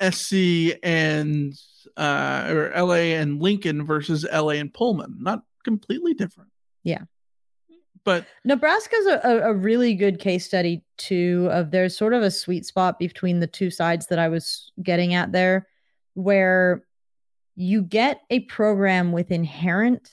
SC 0.00 0.76
and 0.82 1.54
uh, 1.96 2.46
or 2.50 2.72
LA 2.76 3.16
and 3.16 3.40
Lincoln 3.40 3.84
versus 3.84 4.26
LA 4.32 4.50
and 4.50 4.72
Pullman? 4.72 5.16
Not 5.20 5.42
completely 5.64 6.14
different. 6.14 6.50
Yeah. 6.84 7.02
But 8.04 8.26
Nebraska's 8.44 9.06
a, 9.06 9.20
a, 9.24 9.50
a 9.50 9.54
really 9.54 9.94
good 9.94 10.18
case 10.18 10.46
study 10.46 10.82
too. 10.98 11.48
Of 11.50 11.70
there's 11.72 11.96
sort 11.96 12.14
of 12.14 12.22
a 12.22 12.30
sweet 12.30 12.64
spot 12.64 12.98
between 12.98 13.40
the 13.40 13.46
two 13.46 13.70
sides 13.70 14.06
that 14.06 14.18
I 14.18 14.28
was 14.28 14.70
getting 14.82 15.14
at 15.14 15.32
there, 15.32 15.66
where 16.18 16.82
you 17.54 17.80
get 17.80 18.22
a 18.28 18.40
program 18.40 19.12
with 19.12 19.30
inherent 19.30 20.10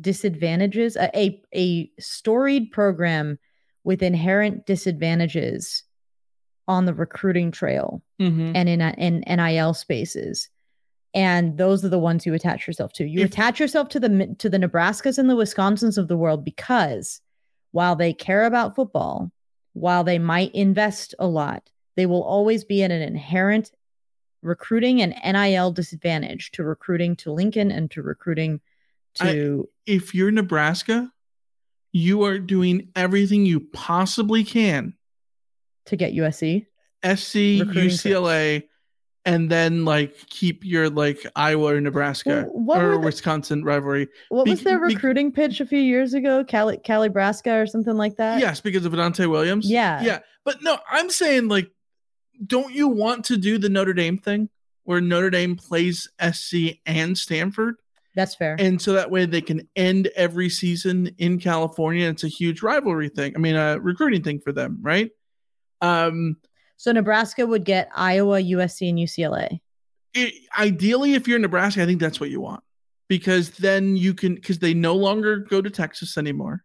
disadvantages, 0.00 0.96
a 0.96 1.10
a, 1.18 1.42
a 1.54 1.90
storied 1.98 2.70
program 2.70 3.38
with 3.82 4.02
inherent 4.02 4.66
disadvantages 4.66 5.82
on 6.68 6.84
the 6.84 6.94
recruiting 6.94 7.50
trail 7.50 8.02
mhm. 8.20 8.52
and 8.54 8.68
in 8.68 8.80
in 8.80 9.24
NIL 9.26 9.74
spaces. 9.74 10.48
And 11.14 11.58
those 11.58 11.84
are 11.84 11.88
the 11.88 11.98
ones 11.98 12.24
you 12.26 12.34
attach 12.34 12.66
yourself 12.66 12.92
to. 12.94 13.04
You 13.04 13.22
If- 13.22 13.32
attach 13.32 13.58
yourself 13.58 13.88
to 13.90 14.00
the 14.00 14.36
to 14.38 14.48
the 14.48 14.58
Nebraskas 14.58 15.18
and 15.18 15.28
the 15.28 15.34
Wisconsins 15.36 15.98
of 15.98 16.06
the 16.06 16.16
world 16.16 16.44
because 16.44 17.20
while 17.72 17.96
they 17.96 18.12
care 18.12 18.44
about 18.44 18.76
football, 18.76 19.32
while 19.72 20.04
they 20.04 20.20
might 20.20 20.54
invest 20.54 21.16
a 21.18 21.26
lot, 21.26 21.68
they 21.96 22.06
will 22.06 22.22
always 22.22 22.64
be 22.64 22.84
at 22.84 22.92
an 22.92 23.02
inherent 23.02 23.72
recruiting 24.42 25.02
and 25.02 25.14
NIL 25.24 25.72
disadvantage 25.72 26.50
to 26.52 26.62
recruiting 26.64 27.16
to 27.16 27.32
Lincoln 27.32 27.70
and 27.70 27.90
to 27.92 28.02
recruiting 28.02 28.60
I- 29.20 29.32
to 29.32 29.68
if 29.86 30.14
you're 30.14 30.30
Nebraska, 30.30 31.12
you 31.92 32.22
are 32.24 32.38
doing 32.38 32.88
everything 32.94 33.46
you 33.46 33.60
possibly 33.60 34.44
can. 34.44 34.94
to 35.86 35.96
get 35.96 36.12
USC. 36.12 36.66
SC, 37.02 37.60
Recruiting 37.60 37.88
UCLA, 37.90 38.62
and 39.24 39.50
then 39.50 39.86
like 39.86 40.14
keep 40.28 40.62
your 40.64 40.90
like 40.90 41.24
Iowa 41.34 41.74
or 41.74 41.80
Nebraska 41.80 42.46
Well, 42.50 42.78
or 42.80 42.90
the- 42.92 42.98
Wisconsin 42.98 43.64
rivalry. 43.64 44.08
What 44.28 44.44
Be- 44.44 44.50
was 44.50 44.62
their 44.64 44.78
be- 44.78 44.94
recruiting 44.94 45.32
pitch 45.32 45.60
a 45.62 45.66
few 45.66 45.78
years 45.80 46.12
ago? 46.12 46.44
Cali 46.44 46.76
Calibraska 46.76 47.62
or 47.62 47.66
something 47.66 47.96
like 47.96 48.16
that? 48.16 48.38
yes, 48.40 48.60
because 48.60 48.84
of 48.84 48.92
Dante 48.94 49.24
Williams. 49.26 49.70
Yeah. 49.70 50.02
Yeah. 50.02 50.18
But 50.44 50.62
no, 50.62 50.78
I'm 50.90 51.08
saying 51.08 51.48
like, 51.48 51.70
don't 52.46 52.72
you 52.72 52.88
want 52.88 53.24
to 53.26 53.36
do 53.36 53.58
the 53.58 53.68
Notre 53.68 53.92
Dame 53.94 54.18
thing 54.18 54.48
where 54.84 55.00
Notre 55.00 55.30
Dame 55.30 55.56
plays 55.56 56.08
SC 56.20 56.78
and 56.86 57.16
Stanford? 57.16 57.76
That's 58.14 58.34
fair. 58.34 58.56
And 58.58 58.80
so 58.80 58.94
that 58.94 59.10
way 59.10 59.26
they 59.26 59.40
can 59.40 59.68
end 59.76 60.08
every 60.16 60.48
season 60.48 61.14
in 61.18 61.38
California. 61.38 62.08
It's 62.08 62.24
a 62.24 62.28
huge 62.28 62.62
rivalry 62.62 63.08
thing. 63.08 63.32
I 63.36 63.38
mean, 63.38 63.54
a 63.54 63.78
recruiting 63.78 64.22
thing 64.22 64.40
for 64.40 64.50
them, 64.52 64.78
right? 64.82 65.10
Um, 65.80 66.36
So 66.76 66.90
Nebraska 66.90 67.46
would 67.46 67.64
get 67.64 67.88
Iowa, 67.94 68.40
USC, 68.40 68.88
and 68.88 68.98
UCLA. 68.98 69.60
it, 70.14 70.34
ideally, 70.58 71.14
if 71.14 71.28
you're 71.28 71.36
in 71.36 71.42
Nebraska, 71.42 71.82
I 71.82 71.86
think 71.86 72.00
that's 72.00 72.18
what 72.18 72.30
you 72.30 72.40
want 72.40 72.64
because 73.08 73.50
then 73.50 73.96
you 73.96 74.14
can 74.14 74.34
because 74.34 74.58
they 74.58 74.74
no 74.74 74.94
longer 74.94 75.38
go 75.38 75.62
to 75.62 75.70
Texas 75.70 76.18
anymore, 76.18 76.64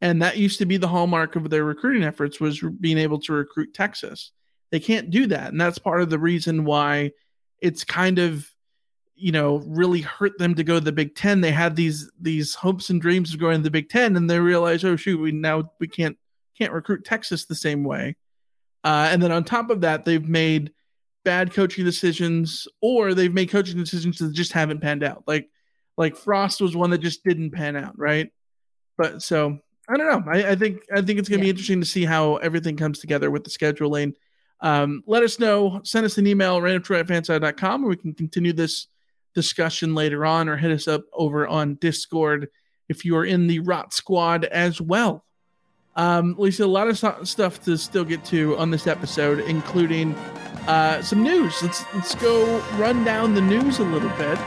and 0.00 0.20
that 0.22 0.36
used 0.36 0.58
to 0.58 0.66
be 0.66 0.76
the 0.76 0.88
hallmark 0.88 1.36
of 1.36 1.48
their 1.50 1.64
recruiting 1.64 2.04
efforts 2.04 2.40
was 2.40 2.60
being 2.80 2.98
able 2.98 3.20
to 3.20 3.32
recruit 3.32 3.72
Texas. 3.74 4.32
They 4.70 4.80
can't 4.80 5.10
do 5.10 5.26
that, 5.26 5.50
and 5.50 5.60
that's 5.60 5.78
part 5.78 6.02
of 6.02 6.10
the 6.10 6.18
reason 6.18 6.64
why 6.64 7.12
it's 7.60 7.84
kind 7.84 8.18
of 8.18 8.48
you 9.16 9.32
know 9.32 9.62
really 9.66 10.00
hurt 10.00 10.38
them 10.38 10.54
to 10.54 10.64
go 10.64 10.74
to 10.74 10.84
the 10.84 10.92
Big 10.92 11.14
Ten. 11.14 11.40
They 11.40 11.50
had 11.50 11.76
these 11.76 12.10
these 12.20 12.54
hopes 12.54 12.90
and 12.90 13.00
dreams 13.00 13.34
of 13.34 13.40
going 13.40 13.58
to 13.58 13.62
the 13.62 13.70
Big 13.70 13.88
Ten, 13.88 14.16
and 14.16 14.28
they 14.28 14.38
realized, 14.38 14.84
oh 14.84 14.96
shoot, 14.96 15.20
we 15.20 15.32
now 15.32 15.70
we 15.78 15.88
can't 15.88 16.16
can't 16.56 16.72
recruit 16.72 17.04
Texas 17.04 17.44
the 17.44 17.54
same 17.54 17.84
way. 17.84 18.16
Uh, 18.84 19.08
and 19.10 19.22
then 19.22 19.32
on 19.32 19.44
top 19.44 19.70
of 19.70 19.82
that, 19.82 20.04
they've 20.04 20.26
made 20.26 20.72
bad 21.24 21.52
coaching 21.52 21.84
decisions 21.84 22.66
or 22.80 23.12
they've 23.12 23.34
made 23.34 23.50
coaching 23.50 23.76
decisions 23.76 24.18
that 24.18 24.32
just 24.32 24.52
haven't 24.52 24.80
panned 24.80 25.02
out. 25.02 25.24
Like 25.26 25.50
like 25.96 26.16
Frost 26.16 26.60
was 26.60 26.74
one 26.74 26.90
that 26.90 26.98
just 26.98 27.24
didn't 27.24 27.50
pan 27.50 27.76
out, 27.76 27.98
right? 27.98 28.30
But 28.96 29.22
so 29.22 29.58
I 29.88 29.96
don't 29.96 30.06
know. 30.06 30.32
I, 30.32 30.50
I 30.52 30.56
think 30.56 30.82
I 30.92 31.02
think 31.02 31.18
it's 31.18 31.28
gonna 31.28 31.42
be 31.42 31.50
interesting 31.50 31.80
to 31.80 31.86
see 31.86 32.04
how 32.04 32.36
everything 32.36 32.76
comes 32.76 33.00
together 33.00 33.30
with 33.30 33.44
the 33.44 33.50
scheduling. 33.50 34.14
Um, 34.62 35.02
let 35.06 35.22
us 35.22 35.38
know. 35.38 35.80
Send 35.84 36.04
us 36.04 36.18
an 36.18 36.26
email, 36.26 36.60
reignoftroy@fanside.com, 36.60 37.84
or 37.84 37.88
we 37.88 37.96
can 37.96 38.14
continue 38.14 38.52
this 38.52 38.88
discussion 39.34 39.94
later 39.94 40.26
on, 40.26 40.48
or 40.48 40.56
hit 40.56 40.70
us 40.70 40.88
up 40.88 41.04
over 41.12 41.46
on 41.46 41.76
Discord 41.76 42.48
if 42.88 43.04
you 43.04 43.16
are 43.16 43.24
in 43.24 43.46
the 43.46 43.60
Rot 43.60 43.94
Squad 43.94 44.44
as 44.46 44.80
well. 44.80 45.24
Um, 45.96 46.34
Lisa, 46.38 46.64
a 46.64 46.66
lot 46.66 46.88
of 46.88 46.98
stu- 46.98 47.24
stuff 47.24 47.62
to 47.64 47.76
still 47.76 48.04
get 48.04 48.24
to 48.26 48.56
on 48.58 48.70
this 48.70 48.86
episode, 48.86 49.40
including 49.40 50.14
uh, 50.66 51.02
some 51.02 51.22
news. 51.22 51.54
Let's 51.62 51.84
let's 51.94 52.14
go 52.16 52.58
run 52.76 53.04
down 53.04 53.34
the 53.34 53.40
news 53.40 53.78
a 53.78 53.84
little 53.84 54.10
bit. 54.10 54.38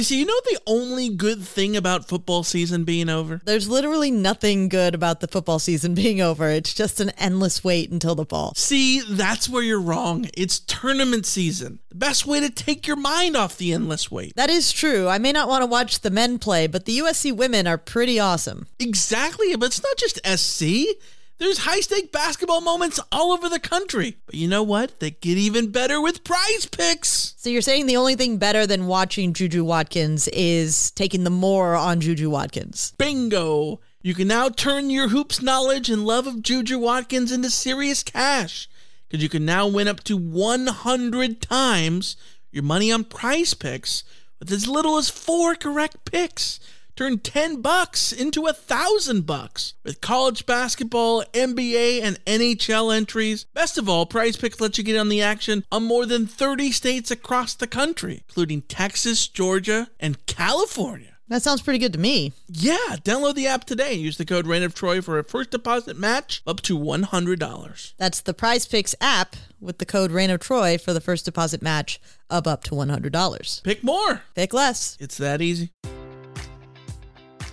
Lisa, 0.00 0.14
you 0.14 0.24
know 0.24 0.40
the 0.46 0.60
only 0.66 1.10
good 1.10 1.42
thing 1.42 1.76
about 1.76 2.08
football 2.08 2.42
season 2.42 2.84
being 2.84 3.10
over? 3.10 3.42
There's 3.44 3.68
literally 3.68 4.10
nothing 4.10 4.70
good 4.70 4.94
about 4.94 5.20
the 5.20 5.28
football 5.28 5.58
season 5.58 5.92
being 5.92 6.22
over. 6.22 6.48
It's 6.48 6.72
just 6.72 7.00
an 7.00 7.10
endless 7.18 7.62
wait 7.62 7.90
until 7.90 8.14
the 8.14 8.24
fall. 8.24 8.54
See, 8.54 9.02
that's 9.02 9.46
where 9.46 9.62
you're 9.62 9.78
wrong. 9.78 10.30
It's 10.32 10.58
tournament 10.60 11.26
season. 11.26 11.80
The 11.90 11.96
best 11.96 12.26
way 12.26 12.40
to 12.40 12.48
take 12.48 12.86
your 12.86 12.96
mind 12.96 13.36
off 13.36 13.58
the 13.58 13.74
endless 13.74 14.10
wait. 14.10 14.34
That 14.36 14.48
is 14.48 14.72
true. 14.72 15.06
I 15.06 15.18
may 15.18 15.32
not 15.32 15.50
want 15.50 15.60
to 15.60 15.66
watch 15.66 16.00
the 16.00 16.10
men 16.10 16.38
play, 16.38 16.66
but 16.66 16.86
the 16.86 16.96
USC 17.00 17.36
women 17.36 17.66
are 17.66 17.76
pretty 17.76 18.18
awesome. 18.18 18.68
Exactly, 18.78 19.54
but 19.54 19.66
it's 19.66 19.82
not 19.82 19.98
just 19.98 20.18
SC. 20.24 20.96
There's 21.40 21.60
high 21.60 21.80
stake 21.80 22.12
basketball 22.12 22.60
moments 22.60 23.00
all 23.10 23.32
over 23.32 23.48
the 23.48 23.58
country. 23.58 24.18
But 24.26 24.34
you 24.34 24.46
know 24.46 24.62
what? 24.62 25.00
They 25.00 25.12
get 25.12 25.38
even 25.38 25.72
better 25.72 25.98
with 25.98 26.22
prize 26.22 26.66
picks. 26.66 27.32
So 27.38 27.48
you're 27.48 27.62
saying 27.62 27.86
the 27.86 27.96
only 27.96 28.14
thing 28.14 28.36
better 28.36 28.66
than 28.66 28.86
watching 28.86 29.32
Juju 29.32 29.64
Watkins 29.64 30.28
is 30.28 30.90
taking 30.90 31.24
the 31.24 31.30
more 31.30 31.76
on 31.76 32.02
Juju 32.02 32.28
Watkins. 32.28 32.92
Bingo! 32.98 33.80
You 34.02 34.14
can 34.14 34.28
now 34.28 34.50
turn 34.50 34.90
your 34.90 35.08
hoops 35.08 35.40
knowledge 35.40 35.88
and 35.88 36.04
love 36.04 36.26
of 36.26 36.42
Juju 36.42 36.78
Watkins 36.78 37.32
into 37.32 37.48
serious 37.48 38.02
cash. 38.02 38.68
Because 39.08 39.22
you 39.22 39.30
can 39.30 39.46
now 39.46 39.66
win 39.66 39.88
up 39.88 40.04
to 40.04 40.18
100 40.18 41.40
times 41.40 42.16
your 42.52 42.64
money 42.64 42.92
on 42.92 43.04
prize 43.04 43.54
picks 43.54 44.04
with 44.38 44.52
as 44.52 44.68
little 44.68 44.98
as 44.98 45.08
four 45.08 45.54
correct 45.54 46.04
picks. 46.04 46.60
Turn 47.00 47.18
10 47.18 47.62
bucks 47.62 48.12
into 48.12 48.46
a 48.46 48.52
thousand 48.52 49.24
bucks 49.24 49.72
with 49.82 50.02
college 50.02 50.44
basketball, 50.44 51.24
NBA, 51.32 52.02
and 52.02 52.22
NHL 52.26 52.94
entries. 52.94 53.46
Best 53.54 53.78
of 53.78 53.88
all, 53.88 54.04
Prize 54.04 54.36
Picks 54.36 54.60
lets 54.60 54.76
you 54.76 54.84
get 54.84 54.98
on 54.98 55.08
the 55.08 55.22
action 55.22 55.64
on 55.72 55.86
more 55.86 56.04
than 56.04 56.26
30 56.26 56.70
states 56.72 57.10
across 57.10 57.54
the 57.54 57.66
country, 57.66 58.24
including 58.28 58.60
Texas, 58.60 59.28
Georgia, 59.28 59.88
and 59.98 60.26
California. 60.26 61.16
That 61.28 61.42
sounds 61.42 61.62
pretty 61.62 61.78
good 61.78 61.94
to 61.94 61.98
me. 61.98 62.34
Yeah, 62.48 62.96
download 63.02 63.34
the 63.34 63.46
app 63.46 63.64
today 63.64 63.94
and 63.94 64.02
use 64.02 64.18
the 64.18 64.26
code 64.26 64.46
Reign 64.46 64.62
of 64.62 64.74
Troy 64.74 65.00
for 65.00 65.18
a 65.18 65.24
first 65.24 65.52
deposit 65.52 65.96
match 65.96 66.42
up 66.46 66.60
to 66.64 66.78
$100. 66.78 67.94
That's 67.96 68.20
the 68.20 68.34
Prize 68.34 68.66
Picks 68.66 68.94
app 69.00 69.36
with 69.58 69.78
the 69.78 69.86
code 69.86 70.10
Reign 70.10 70.28
of 70.28 70.40
Troy 70.40 70.76
for 70.76 70.92
the 70.92 71.00
first 71.00 71.24
deposit 71.24 71.62
match 71.62 71.98
of 72.28 72.46
up 72.46 72.62
to 72.64 72.72
$100. 72.72 73.62
Pick 73.62 73.82
more. 73.82 74.24
Pick 74.34 74.52
less. 74.52 74.98
It's 75.00 75.16
that 75.16 75.40
easy. 75.40 75.70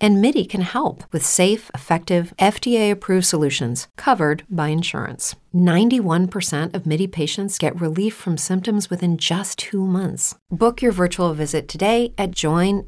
And 0.00 0.22
MIDI 0.22 0.46
can 0.46 0.62
help 0.62 1.04
with 1.12 1.24
safe, 1.24 1.70
effective, 1.74 2.32
FDA 2.38 2.90
approved 2.90 3.26
solutions 3.26 3.86
covered 3.96 4.44
by 4.48 4.68
insurance. 4.68 5.36
91% 5.54 6.74
of 6.74 6.86
MIDI 6.86 7.06
patients 7.06 7.58
get 7.58 7.78
relief 7.80 8.14
from 8.14 8.38
symptoms 8.38 8.88
within 8.88 9.18
just 9.18 9.58
two 9.58 9.86
months. 9.86 10.36
Book 10.50 10.80
your 10.80 10.92
virtual 10.92 11.34
visit 11.34 11.68
today 11.68 12.14
at 12.16 12.30
joinmidi.com. 12.30 12.86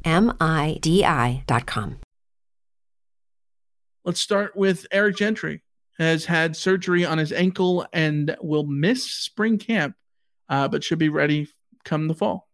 Let's 4.05 4.19
start 4.19 4.55
with 4.55 4.85
Eric 4.91 5.15
Gentry. 5.15 5.61
Has 5.99 6.25
had 6.25 6.55
surgery 6.55 7.05
on 7.05 7.19
his 7.19 7.31
ankle 7.31 7.85
and 7.93 8.35
will 8.41 8.65
miss 8.65 9.05
spring 9.05 9.59
camp, 9.59 9.95
uh, 10.49 10.67
but 10.67 10.83
should 10.83 10.97
be 10.97 11.09
ready 11.09 11.47
come 11.85 12.07
the 12.07 12.15
fall. 12.15 12.47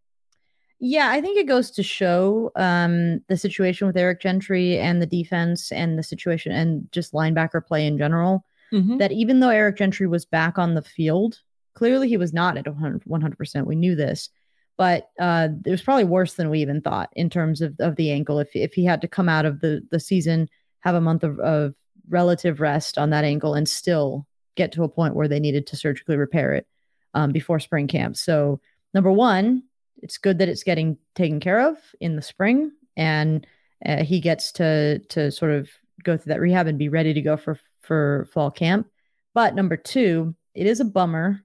Yeah, 0.82 1.10
I 1.10 1.20
think 1.20 1.38
it 1.38 1.46
goes 1.46 1.70
to 1.72 1.82
show 1.82 2.50
um, 2.56 3.20
the 3.28 3.36
situation 3.36 3.86
with 3.86 3.98
Eric 3.98 4.22
Gentry 4.22 4.78
and 4.78 5.00
the 5.00 5.06
defense 5.06 5.70
and 5.70 5.98
the 5.98 6.02
situation 6.02 6.52
and 6.52 6.90
just 6.90 7.12
linebacker 7.12 7.64
play 7.64 7.86
in 7.86 7.98
general. 7.98 8.46
Mm-hmm. 8.72 8.96
That 8.96 9.12
even 9.12 9.40
though 9.40 9.50
Eric 9.50 9.76
Gentry 9.76 10.06
was 10.06 10.24
back 10.24 10.56
on 10.56 10.74
the 10.74 10.82
field, 10.82 11.40
clearly 11.74 12.08
he 12.08 12.16
was 12.16 12.32
not 12.32 12.56
at 12.56 12.66
100 12.66 13.36
percent. 13.36 13.66
We 13.66 13.74
knew 13.74 13.94
this, 13.94 14.30
but 14.78 15.10
uh, 15.20 15.48
it 15.66 15.70
was 15.70 15.82
probably 15.82 16.04
worse 16.04 16.34
than 16.34 16.48
we 16.48 16.60
even 16.60 16.80
thought 16.80 17.10
in 17.14 17.28
terms 17.28 17.60
of, 17.60 17.74
of 17.80 17.96
the 17.96 18.10
ankle. 18.10 18.38
If 18.38 18.48
if 18.54 18.72
he 18.72 18.84
had 18.84 19.00
to 19.02 19.08
come 19.08 19.28
out 19.28 19.44
of 19.44 19.60
the 19.60 19.82
the 19.90 20.00
season, 20.00 20.48
have 20.80 20.94
a 20.94 21.00
month 21.00 21.24
of, 21.24 21.38
of 21.40 21.74
relative 22.08 22.60
rest 22.60 22.96
on 22.96 23.10
that 23.10 23.24
ankle, 23.24 23.54
and 23.54 23.68
still 23.68 24.26
get 24.56 24.72
to 24.72 24.84
a 24.84 24.88
point 24.88 25.16
where 25.16 25.28
they 25.28 25.40
needed 25.40 25.66
to 25.66 25.76
surgically 25.76 26.16
repair 26.16 26.54
it 26.54 26.66
um, 27.14 27.32
before 27.32 27.58
spring 27.58 27.88
camp. 27.88 28.16
So 28.16 28.60
number 28.94 29.10
one, 29.10 29.64
it's 30.02 30.18
good 30.18 30.38
that 30.38 30.48
it's 30.48 30.62
getting 30.62 30.96
taken 31.14 31.40
care 31.40 31.68
of 31.68 31.76
in 32.00 32.16
the 32.16 32.22
spring, 32.22 32.72
and 32.96 33.46
uh, 33.84 34.02
he 34.02 34.20
gets 34.20 34.52
to 34.52 34.98
to 35.10 35.30
sort 35.30 35.52
of 35.52 35.70
go 36.02 36.16
through 36.16 36.30
that 36.30 36.40
rehab 36.40 36.66
and 36.66 36.78
be 36.78 36.88
ready 36.88 37.14
to 37.14 37.22
go 37.22 37.36
for 37.36 37.58
for 37.80 38.28
fall 38.32 38.50
camp. 38.50 38.88
But 39.34 39.54
number 39.54 39.76
two, 39.76 40.34
it 40.54 40.66
is 40.66 40.80
a 40.80 40.84
bummer 40.84 41.44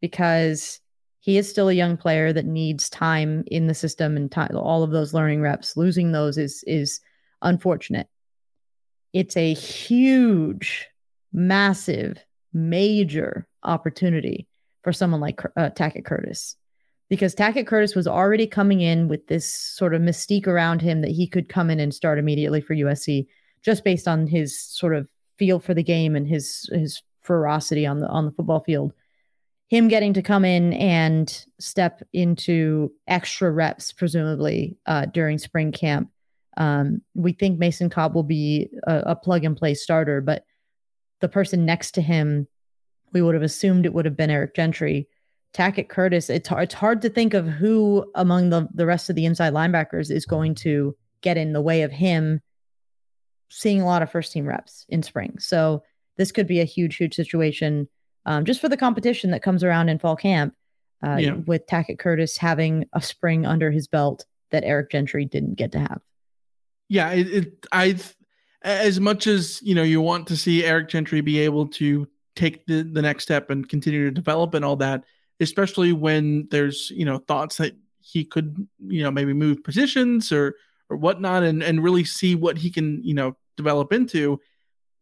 because 0.00 0.80
he 1.20 1.38
is 1.38 1.48
still 1.48 1.68
a 1.68 1.74
young 1.74 1.96
player 1.96 2.32
that 2.32 2.44
needs 2.44 2.90
time 2.90 3.44
in 3.46 3.66
the 3.66 3.74
system 3.74 4.16
and 4.16 4.30
time, 4.30 4.54
all 4.56 4.82
of 4.82 4.90
those 4.90 5.14
learning 5.14 5.40
reps. 5.40 5.76
Losing 5.76 6.12
those 6.12 6.38
is 6.38 6.62
is 6.66 7.00
unfortunate. 7.42 8.08
It's 9.12 9.36
a 9.36 9.54
huge, 9.54 10.88
massive, 11.32 12.22
major 12.52 13.46
opportunity 13.62 14.48
for 14.82 14.92
someone 14.92 15.20
like 15.20 15.40
uh, 15.56 15.70
Tackett 15.70 16.04
Curtis 16.04 16.56
because 17.08 17.34
Tackett 17.34 17.66
Curtis 17.66 17.94
was 17.94 18.06
already 18.06 18.46
coming 18.46 18.80
in 18.80 19.08
with 19.08 19.26
this 19.26 19.46
sort 19.46 19.94
of 19.94 20.02
mystique 20.02 20.46
around 20.46 20.80
him 20.80 21.02
that 21.02 21.10
he 21.10 21.26
could 21.26 21.48
come 21.48 21.70
in 21.70 21.80
and 21.80 21.94
start 21.94 22.18
immediately 22.18 22.60
for 22.60 22.74
USC 22.74 23.26
just 23.62 23.84
based 23.84 24.06
on 24.06 24.26
his 24.26 24.58
sort 24.58 24.94
of 24.94 25.08
feel 25.38 25.58
for 25.58 25.74
the 25.74 25.82
game 25.82 26.14
and 26.14 26.28
his 26.28 26.68
his 26.72 27.02
ferocity 27.22 27.86
on 27.86 27.98
the 27.98 28.08
on 28.08 28.26
the 28.26 28.32
football 28.32 28.60
field. 28.60 28.92
Him 29.68 29.88
getting 29.88 30.12
to 30.12 30.22
come 30.22 30.44
in 30.44 30.74
and 30.74 31.44
step 31.58 32.02
into 32.12 32.92
extra 33.08 33.50
reps, 33.50 33.92
presumably 33.92 34.76
uh, 34.86 35.06
during 35.06 35.38
spring 35.38 35.72
camp. 35.72 36.10
Um, 36.56 37.00
we 37.14 37.32
think 37.32 37.58
Mason 37.58 37.90
Cobb 37.90 38.14
will 38.14 38.22
be 38.22 38.68
a, 38.86 38.98
a 39.06 39.16
plug 39.16 39.44
and 39.44 39.56
play 39.56 39.74
starter, 39.74 40.20
but 40.20 40.44
the 41.20 41.28
person 41.28 41.64
next 41.64 41.92
to 41.92 42.02
him, 42.02 42.46
we 43.12 43.22
would 43.22 43.34
have 43.34 43.42
assumed 43.42 43.86
it 43.86 43.94
would 43.94 44.04
have 44.04 44.16
been 44.16 44.30
Eric 44.30 44.54
Gentry. 44.54 45.08
Tackett 45.54 45.88
Curtis, 45.88 46.28
it's 46.28 46.48
hard, 46.48 46.64
it's 46.64 46.74
hard 46.74 47.02
to 47.02 47.08
think 47.08 47.32
of 47.32 47.46
who 47.46 48.10
among 48.14 48.50
the, 48.50 48.68
the 48.74 48.86
rest 48.86 49.08
of 49.08 49.16
the 49.16 49.24
inside 49.24 49.52
linebackers 49.52 50.10
is 50.10 50.26
going 50.26 50.56
to 50.56 50.96
get 51.20 51.36
in 51.36 51.52
the 51.52 51.62
way 51.62 51.82
of 51.82 51.92
him 51.92 52.40
seeing 53.50 53.80
a 53.80 53.86
lot 53.86 54.02
of 54.02 54.10
first 54.10 54.32
team 54.32 54.46
reps 54.46 54.84
in 54.88 55.02
spring. 55.02 55.38
So 55.38 55.84
this 56.16 56.32
could 56.32 56.48
be 56.48 56.60
a 56.60 56.64
huge, 56.64 56.96
huge 56.96 57.14
situation 57.14 57.88
um, 58.26 58.44
just 58.44 58.60
for 58.60 58.68
the 58.68 58.76
competition 58.76 59.30
that 59.30 59.42
comes 59.42 59.62
around 59.62 59.88
in 59.88 59.98
fall 59.98 60.16
camp 60.16 60.54
uh, 61.06 61.16
Yeah. 61.20 61.34
with 61.34 61.66
Tackett 61.66 61.98
Curtis 61.98 62.36
having 62.36 62.86
a 62.92 63.00
spring 63.00 63.46
under 63.46 63.70
his 63.70 63.86
belt 63.86 64.24
that 64.50 64.64
Eric 64.64 64.90
Gentry 64.90 65.24
didn't 65.24 65.54
get 65.54 65.72
to 65.72 65.78
have. 65.78 66.00
Yeah, 66.88 67.10
it, 67.12 67.28
it 67.28 67.66
I 67.72 67.96
as 68.62 68.98
much 69.00 69.26
as 69.26 69.60
you 69.62 69.74
know 69.74 69.82
you 69.82 70.00
want 70.00 70.28
to 70.28 70.36
see 70.36 70.64
Eric 70.64 70.88
Gentry 70.88 71.20
be 71.20 71.40
able 71.40 71.68
to 71.68 72.08
take 72.36 72.66
the, 72.66 72.82
the 72.82 73.02
next 73.02 73.24
step 73.24 73.50
and 73.50 73.68
continue 73.68 74.04
to 74.04 74.10
develop 74.10 74.54
and 74.54 74.64
all 74.64 74.76
that, 74.76 75.04
especially 75.40 75.92
when 75.92 76.48
there's 76.50 76.90
you 76.90 77.04
know 77.04 77.18
thoughts 77.18 77.56
that 77.56 77.76
he 78.00 78.24
could 78.24 78.66
you 78.86 79.02
know 79.02 79.10
maybe 79.10 79.32
move 79.32 79.64
positions 79.64 80.30
or 80.32 80.54
or 80.90 80.96
whatnot 80.96 81.42
and 81.42 81.62
and 81.62 81.82
really 81.82 82.04
see 82.04 82.34
what 82.34 82.58
he 82.58 82.70
can 82.70 83.02
you 83.02 83.14
know 83.14 83.36
develop 83.56 83.92
into. 83.92 84.40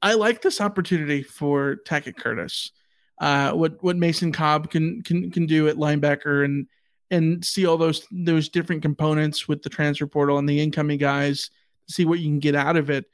I 0.00 0.14
like 0.14 0.42
this 0.42 0.60
opportunity 0.60 1.22
for 1.22 1.76
Tackett 1.86 2.16
Curtis. 2.16 2.72
Uh, 3.20 3.52
what 3.52 3.82
what 3.82 3.96
Mason 3.96 4.32
Cobb 4.32 4.70
can 4.70 5.02
can 5.02 5.30
can 5.30 5.46
do 5.46 5.68
at 5.68 5.76
linebacker 5.76 6.44
and 6.44 6.66
and 7.10 7.44
see 7.44 7.66
all 7.66 7.76
those 7.76 8.06
those 8.10 8.48
different 8.48 8.82
components 8.82 9.46
with 9.46 9.62
the 9.62 9.68
transfer 9.68 10.06
portal 10.06 10.38
and 10.38 10.48
the 10.48 10.60
incoming 10.60 10.98
guys, 10.98 11.50
see 11.88 12.04
what 12.04 12.18
you 12.18 12.26
can 12.26 12.40
get 12.40 12.56
out 12.56 12.76
of 12.76 12.90
it. 12.90 13.04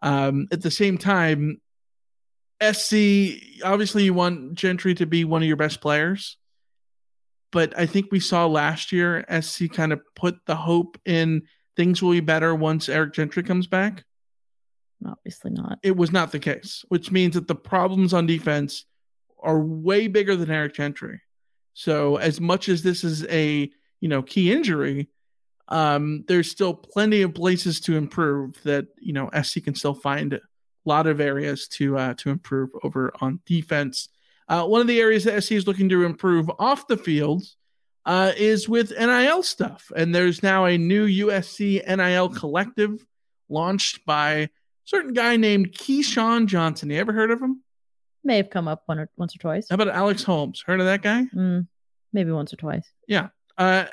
Um, 0.00 0.48
at 0.50 0.62
the 0.62 0.70
same 0.70 0.98
time, 0.98 1.60
SC 2.60 3.62
obviously 3.62 4.04
you 4.04 4.14
want 4.14 4.54
Gentry 4.54 4.94
to 4.94 5.06
be 5.06 5.24
one 5.24 5.42
of 5.42 5.48
your 5.48 5.56
best 5.56 5.80
players, 5.80 6.38
but 7.52 7.78
I 7.78 7.86
think 7.86 8.10
we 8.10 8.18
saw 8.18 8.46
last 8.46 8.90
year 8.90 9.24
SC 9.40 9.70
kind 9.70 9.92
of 9.92 10.00
put 10.16 10.44
the 10.46 10.56
hope 10.56 10.98
in 11.04 11.42
things 11.76 12.02
will 12.02 12.12
be 12.12 12.20
better 12.20 12.54
once 12.54 12.88
Eric 12.88 13.12
Gentry 13.14 13.42
comes 13.42 13.66
back. 13.66 14.04
Obviously 15.06 15.50
not. 15.50 15.78
It 15.82 15.96
was 15.96 16.12
not 16.12 16.32
the 16.32 16.38
case, 16.38 16.84
which 16.88 17.10
means 17.10 17.34
that 17.34 17.48
the 17.48 17.54
problems 17.54 18.12
on 18.12 18.26
defense 18.26 18.86
are 19.40 19.60
way 19.60 20.08
bigger 20.08 20.36
than 20.36 20.50
Eric 20.50 20.74
Gentry. 20.74 21.20
So 21.74 22.16
as 22.16 22.40
much 22.40 22.68
as 22.68 22.82
this 22.82 23.04
is 23.04 23.24
a 23.26 23.70
you 24.00 24.08
know 24.08 24.22
key 24.22 24.52
injury, 24.52 25.08
um, 25.68 26.24
there's 26.28 26.50
still 26.50 26.74
plenty 26.74 27.22
of 27.22 27.34
places 27.34 27.80
to 27.80 27.96
improve 27.96 28.60
that 28.64 28.86
you 28.98 29.12
know 29.12 29.30
SC 29.42 29.64
can 29.64 29.74
still 29.74 29.94
find 29.94 30.34
a 30.34 30.40
lot 30.84 31.06
of 31.06 31.20
areas 31.20 31.68
to 31.68 31.96
uh, 31.98 32.14
to 32.14 32.30
improve 32.30 32.70
over 32.82 33.12
on 33.20 33.40
defense. 33.46 34.08
Uh, 34.48 34.66
one 34.66 34.80
of 34.80 34.86
the 34.86 35.00
areas 35.00 35.24
that 35.24 35.42
SC 35.42 35.52
is 35.52 35.66
looking 35.66 35.88
to 35.88 36.04
improve 36.04 36.50
off 36.58 36.86
the 36.86 36.96
field 36.96 37.44
uh, 38.04 38.32
is 38.36 38.68
with 38.68 38.90
NIL 38.90 39.42
stuff, 39.42 39.92
and 39.94 40.14
there's 40.14 40.42
now 40.42 40.64
a 40.64 40.76
new 40.76 41.06
USC 41.26 41.86
NIL 41.86 42.28
collective 42.28 43.04
launched 43.48 44.04
by 44.04 44.32
a 44.32 44.48
certain 44.84 45.12
guy 45.12 45.36
named 45.36 45.72
Keyshawn 45.72 46.46
Johnson. 46.46 46.90
You 46.90 46.98
ever 46.98 47.12
heard 47.12 47.30
of 47.30 47.40
him? 47.40 47.62
May 48.24 48.36
have 48.36 48.50
come 48.50 48.68
up 48.68 48.82
one 48.86 48.98
or 48.98 49.10
once 49.16 49.34
or 49.34 49.38
twice. 49.38 49.66
How 49.68 49.74
about 49.74 49.88
Alex 49.88 50.22
Holmes? 50.22 50.62
Heard 50.64 50.80
of 50.80 50.86
that 50.86 51.02
guy? 51.02 51.26
Mm, 51.34 51.66
maybe 52.12 52.30
once 52.30 52.52
or 52.52 52.56
twice. 52.56 52.88
Yeah. 53.06 53.28
Uh, 53.58 53.86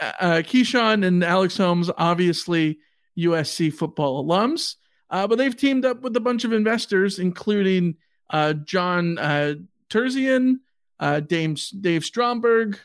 uh, 0.00 0.42
Keyshawn 0.44 1.04
and 1.04 1.22
Alex 1.22 1.56
Holmes, 1.56 1.90
obviously 1.96 2.78
USC 3.18 3.72
football 3.72 4.24
alums, 4.24 4.76
uh, 5.10 5.26
but 5.26 5.38
they've 5.38 5.56
teamed 5.56 5.84
up 5.84 6.02
with 6.02 6.16
a 6.16 6.20
bunch 6.20 6.44
of 6.44 6.52
investors, 6.52 7.18
including 7.18 7.96
uh, 8.30 8.54
John 8.54 9.18
uh, 9.18 9.54
Terzian, 9.94 10.56
uh, 10.98 11.20
Dave, 11.20 11.60
Dave 11.80 12.04
Stromberg, 12.04 12.78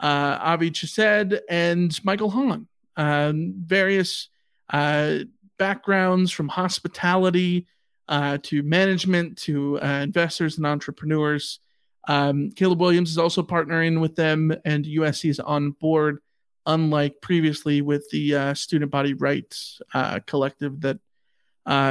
uh, 0.00 0.38
Avi 0.40 0.70
Chesed, 0.70 1.38
and 1.48 2.04
Michael 2.04 2.30
Hahn. 2.30 2.66
Um, 2.96 3.54
various 3.58 4.28
uh, 4.70 5.18
backgrounds 5.58 6.32
from 6.32 6.48
hospitality 6.48 7.66
uh, 8.08 8.38
to 8.42 8.62
management 8.62 9.38
to 9.38 9.80
uh, 9.80 10.00
investors 10.02 10.56
and 10.56 10.66
entrepreneurs. 10.66 11.60
Um, 12.08 12.50
Caleb 12.50 12.80
Williams 12.80 13.10
is 13.10 13.18
also 13.18 13.42
partnering 13.42 14.00
with 14.00 14.16
them, 14.16 14.52
and 14.64 14.84
USC 14.84 15.30
is 15.30 15.40
on 15.40 15.72
board, 15.72 16.18
unlike 16.66 17.20
previously 17.20 17.80
with 17.80 18.08
the 18.10 18.34
uh, 18.34 18.54
Student 18.54 18.90
Body 18.90 19.14
Rights 19.14 19.80
collective 20.26 20.80
that 20.80 20.98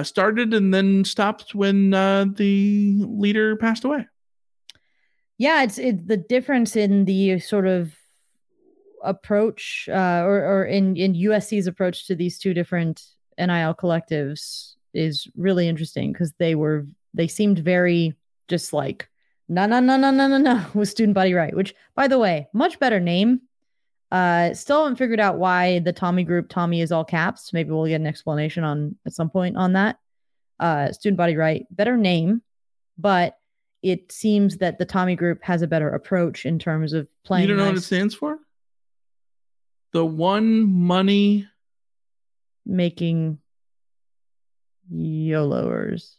started 0.05 0.53
and 0.53 0.73
then 0.73 1.05
stopped 1.05 1.53
when 1.53 1.91
the 1.91 3.03
leader 3.05 3.55
passed 3.55 3.83
away. 3.83 4.07
Yeah, 5.37 5.63
it's 5.63 5.77
it, 5.77 6.07
the 6.07 6.17
difference 6.17 6.75
in 6.75 7.05
the 7.05 7.39
sort 7.39 7.67
of 7.67 7.93
approach 9.03 9.87
uh, 9.91 10.23
or, 10.25 10.43
or 10.43 10.65
in, 10.65 10.97
in 10.97 11.13
USC's 11.13 11.67
approach 11.67 12.07
to 12.07 12.15
these 12.15 12.39
two 12.39 12.53
different 12.53 13.03
NIL 13.37 13.75
collectives 13.75 14.73
is 14.93 15.27
really 15.35 15.67
interesting 15.67 16.11
because 16.11 16.33
they 16.39 16.55
were 16.55 16.87
they 17.13 17.27
seemed 17.27 17.59
very 17.59 18.13
just 18.47 18.73
like 18.73 19.09
no 19.49 19.65
no 19.65 19.79
no 19.79 19.97
no 19.97 20.09
no 20.09 20.27
no 20.27 20.37
no 20.37 20.65
with 20.73 20.89
student 20.89 21.13
body 21.13 21.33
right 21.33 21.55
which 21.55 21.75
by 21.95 22.07
the 22.07 22.19
way 22.19 22.47
much 22.53 22.79
better 22.79 22.99
name. 22.99 23.41
Uh 24.11 24.53
still 24.53 24.83
haven't 24.83 24.97
figured 24.97 25.19
out 25.19 25.37
why 25.37 25.79
the 25.79 25.91
tommy 25.91 26.23
group 26.23 26.47
tommy 26.47 26.79
is 26.79 26.91
all 26.91 27.03
caps. 27.03 27.51
Maybe 27.51 27.71
we'll 27.71 27.87
get 27.87 27.95
an 27.95 28.07
explanation 28.07 28.63
on 28.63 28.95
at 29.05 29.13
some 29.13 29.29
point 29.29 29.57
on 29.57 29.73
that. 29.73 29.97
Uh 30.59 30.91
student 30.93 31.17
body 31.17 31.35
right 31.35 31.65
better 31.69 31.97
name 31.97 32.41
but 32.97 33.37
it 33.85 34.11
seems 34.11 34.57
that 34.57 34.79
the 34.79 34.85
tommy 34.85 35.15
group 35.15 35.43
has 35.43 35.61
a 35.61 35.67
better 35.67 35.89
approach 35.89 36.43
in 36.45 36.57
terms 36.57 36.91
of 36.91 37.07
playing 37.23 37.43
You 37.43 37.49
don't 37.49 37.57
know 37.57 37.67
what 37.67 37.77
it 37.77 37.81
stands 37.81 38.15
for? 38.15 38.39
The 39.93 40.03
one 40.03 40.63
money. 40.71 41.47
making 42.65 43.37
YOLOers, 44.91 46.15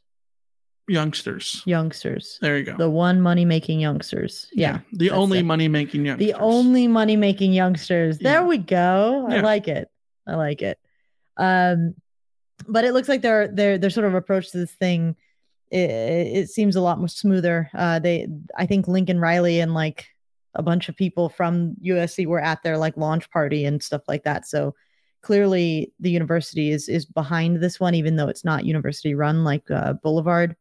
youngsters. 0.89 1.63
youngsters. 1.67 2.39
There 2.41 2.57
you 2.59 2.65
go. 2.65 2.77
The 2.77 2.91
one 2.91 3.21
money 3.21 3.45
making 3.45 3.81
youngsters. 3.81 4.49
Yeah. 4.53 4.81
the 4.93 5.11
only 5.11 5.39
it. 5.41 5.45
money 5.45 5.69
making 5.69 6.05
youngsters. 6.07 6.27
The 6.27 6.35
only 6.39 6.89
money 6.89 7.17
making 7.17 7.53
youngsters. 7.53 8.19
There 8.19 8.41
Yeah. 8.43 8.47
we 8.47 8.59
go. 8.59 9.27
I 9.29 9.37
Yeah. 9.37 9.43
like 9.43 9.69
it. 9.69 9.89
I 10.27 10.35
like 10.37 10.63
it. 10.63 10.79
Um, 11.37 11.95
but 12.69 12.85
it 12.85 12.93
looks 12.93 13.09
like 13.09 13.23
their 13.23 13.49
their 13.49 13.79
their 13.79 13.91
sort 13.91 14.07
of 14.07 14.15
approach 14.15 14.51
to 14.53 14.59
this 14.59 14.73
thing. 14.73 15.17
It, 15.71 15.91
it 15.91 16.51
seems 16.51 16.77
a 16.77 16.81
lot 16.81 16.99
more 16.99 17.09
smoother. 17.09 17.71
Uh, 17.75 17.99
they, 17.99 18.29
I 18.57 18.67
think 18.67 18.87
Lincoln 18.89 19.19
Riley 19.21 19.61
and 19.61 19.75
like 19.75 20.07
a 20.55 20.63
bunch 20.63 20.89
of 20.89 20.97
people 20.97 21.29
from 21.29 21.75
USC 21.85 22.27
were 22.27 22.41
at 22.41 22.63
their 22.63 22.79
like 22.79 22.97
launch 22.97 23.29
party 23.31 23.65
and 23.65 23.83
stuff 23.83 24.03
like 24.09 24.25
that. 24.25 24.47
So 24.47 24.75
clearly, 25.23 25.93
the 26.01 26.11
university 26.11 26.71
is 26.71 26.89
is 26.89 27.05
behind 27.05 27.61
this 27.61 27.81
one, 27.81 27.95
even 27.95 28.17
though 28.17 28.29
it's 28.29 28.45
not 28.45 28.65
university 28.65 29.15
run 29.15 29.45
like 29.45 29.71
uh, 29.71 29.95
Boulevard 29.95 30.57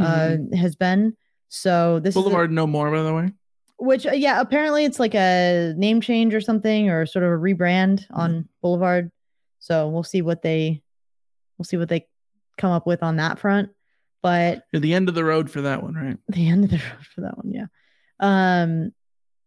uh, 0.00 0.36
has 0.54 0.76
been. 0.76 1.16
So 1.48 1.98
this 2.00 2.14
is 2.14 2.16
a- 2.16 2.18
Mm-hmm. 2.20 2.24
Boulevard 2.28 2.52
no 2.52 2.66
more, 2.66 2.90
by 2.90 3.02
the 3.02 3.14
way. 3.14 3.30
which 3.78 4.06
uh, 4.06 4.12
yeah 4.12 4.40
apparently 4.40 4.84
it's 4.84 5.00
like 5.00 5.14
a 5.14 5.74
name 5.76 6.00
change 6.00 6.34
or 6.34 6.40
something 6.40 6.88
or 6.88 7.04
sort 7.04 7.24
of 7.24 7.30
a 7.32 7.34
rebrand 7.36 8.04
on 8.10 8.48
boulevard 8.62 9.10
so 9.58 9.88
we'll 9.88 10.04
see 10.04 10.22
what 10.22 10.40
they 10.42 10.80
we'll 11.58 11.64
see 11.64 11.76
what 11.76 11.88
they 11.88 12.06
come 12.58 12.70
up 12.70 12.86
with 12.86 13.02
on 13.02 13.16
that 13.16 13.38
front 13.40 13.70
but 14.22 14.64
At 14.72 14.82
the 14.82 14.94
end 14.94 15.08
of 15.08 15.14
the 15.14 15.24
road 15.24 15.50
for 15.50 15.62
that 15.62 15.82
one, 15.82 15.94
right? 15.94 16.16
the 16.28 16.48
end 16.48 16.64
of 16.64 16.70
the 16.70 16.76
road 16.76 17.06
for 17.14 17.20
that 17.22 17.36
one 17.36 17.52
yeah. 17.52 17.66
Um 18.20 18.92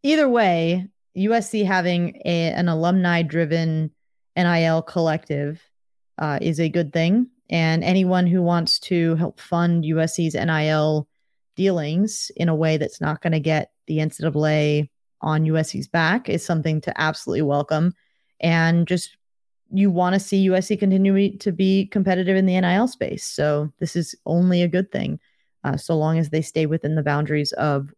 either 0.03 0.30
way 0.30 0.88
usc 1.17 1.65
having 1.65 2.21
a, 2.26 2.51
an 2.51 2.67
alumni 2.67 3.21
driven 3.21 3.91
nil 4.36 4.82
collective 4.82 5.61
uh, 6.17 6.39
is 6.41 6.59
a 6.59 6.69
good 6.69 6.93
thing. 6.93 7.28
And 7.49 7.84
anyone 7.84 8.28
who 8.28 8.41
wants 8.41 8.80
to 8.82 9.15
help 9.15 9.39
fund 9.39 9.84
usc's 9.84 10.36
nil 10.36 11.07
dealings 11.55 12.32
in 12.36 12.49
a 12.49 12.55
way 12.55 12.78
that's 12.78 12.99
not 12.99 13.21
going 13.21 13.34
to 13.34 13.39
get 13.39 13.71
the 13.88 13.99
ncaa 13.99 14.89
on 15.21 15.43
usc's 15.45 15.88
back 15.88 16.30
is 16.30 16.45
something 16.45 16.82
to 16.82 17.01
absolutely 17.01 17.43
welcome. 17.43 17.93
And 18.39 18.88
just 18.88 19.15
you 19.78 19.89
want 19.89 20.13
to 20.13 20.19
see 20.19 20.47
usc 20.49 20.78
continue 20.80 21.38
to 21.38 21.51
be 21.51 21.86
competitive 21.88 22.36
in 22.36 22.45
the 22.45 22.59
nil 22.59 22.88
space 22.88 23.23
so 23.23 23.71
this 23.80 23.95
is 23.95 24.15
only 24.26 24.61
a 24.61 24.67
good 24.67 24.91
thing 24.91 25.19
uh, 25.63 25.76
so 25.76 25.97
long 25.97 26.19
as 26.19 26.30
they 26.30 26.41
stay 26.41 26.65
within 26.65 26.95
the 26.95 27.03
boundaries 27.03 27.51
of 27.53 27.89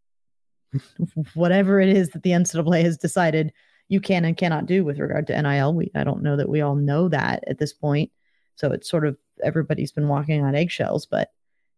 whatever 1.33 1.79
it 1.79 1.89
is 1.89 2.09
that 2.09 2.23
the 2.23 2.31
NCAA 2.31 2.83
has 2.83 2.97
decided 2.97 3.53
you 3.89 3.99
can 3.99 4.25
and 4.25 4.37
cannot 4.37 4.65
do 4.65 4.83
with 4.83 4.99
regard 4.99 5.27
to 5.27 5.41
NIL. 5.41 5.73
We 5.73 5.91
I 5.95 6.03
don't 6.03 6.23
know 6.23 6.35
that 6.37 6.49
we 6.49 6.61
all 6.61 6.75
know 6.75 7.09
that 7.09 7.43
at 7.47 7.57
this 7.57 7.73
point. 7.73 8.11
So 8.55 8.71
it's 8.71 8.89
sort 8.89 9.05
of 9.05 9.17
everybody's 9.43 9.91
been 9.91 10.07
walking 10.07 10.43
on 10.43 10.55
eggshells, 10.55 11.05
but 11.05 11.29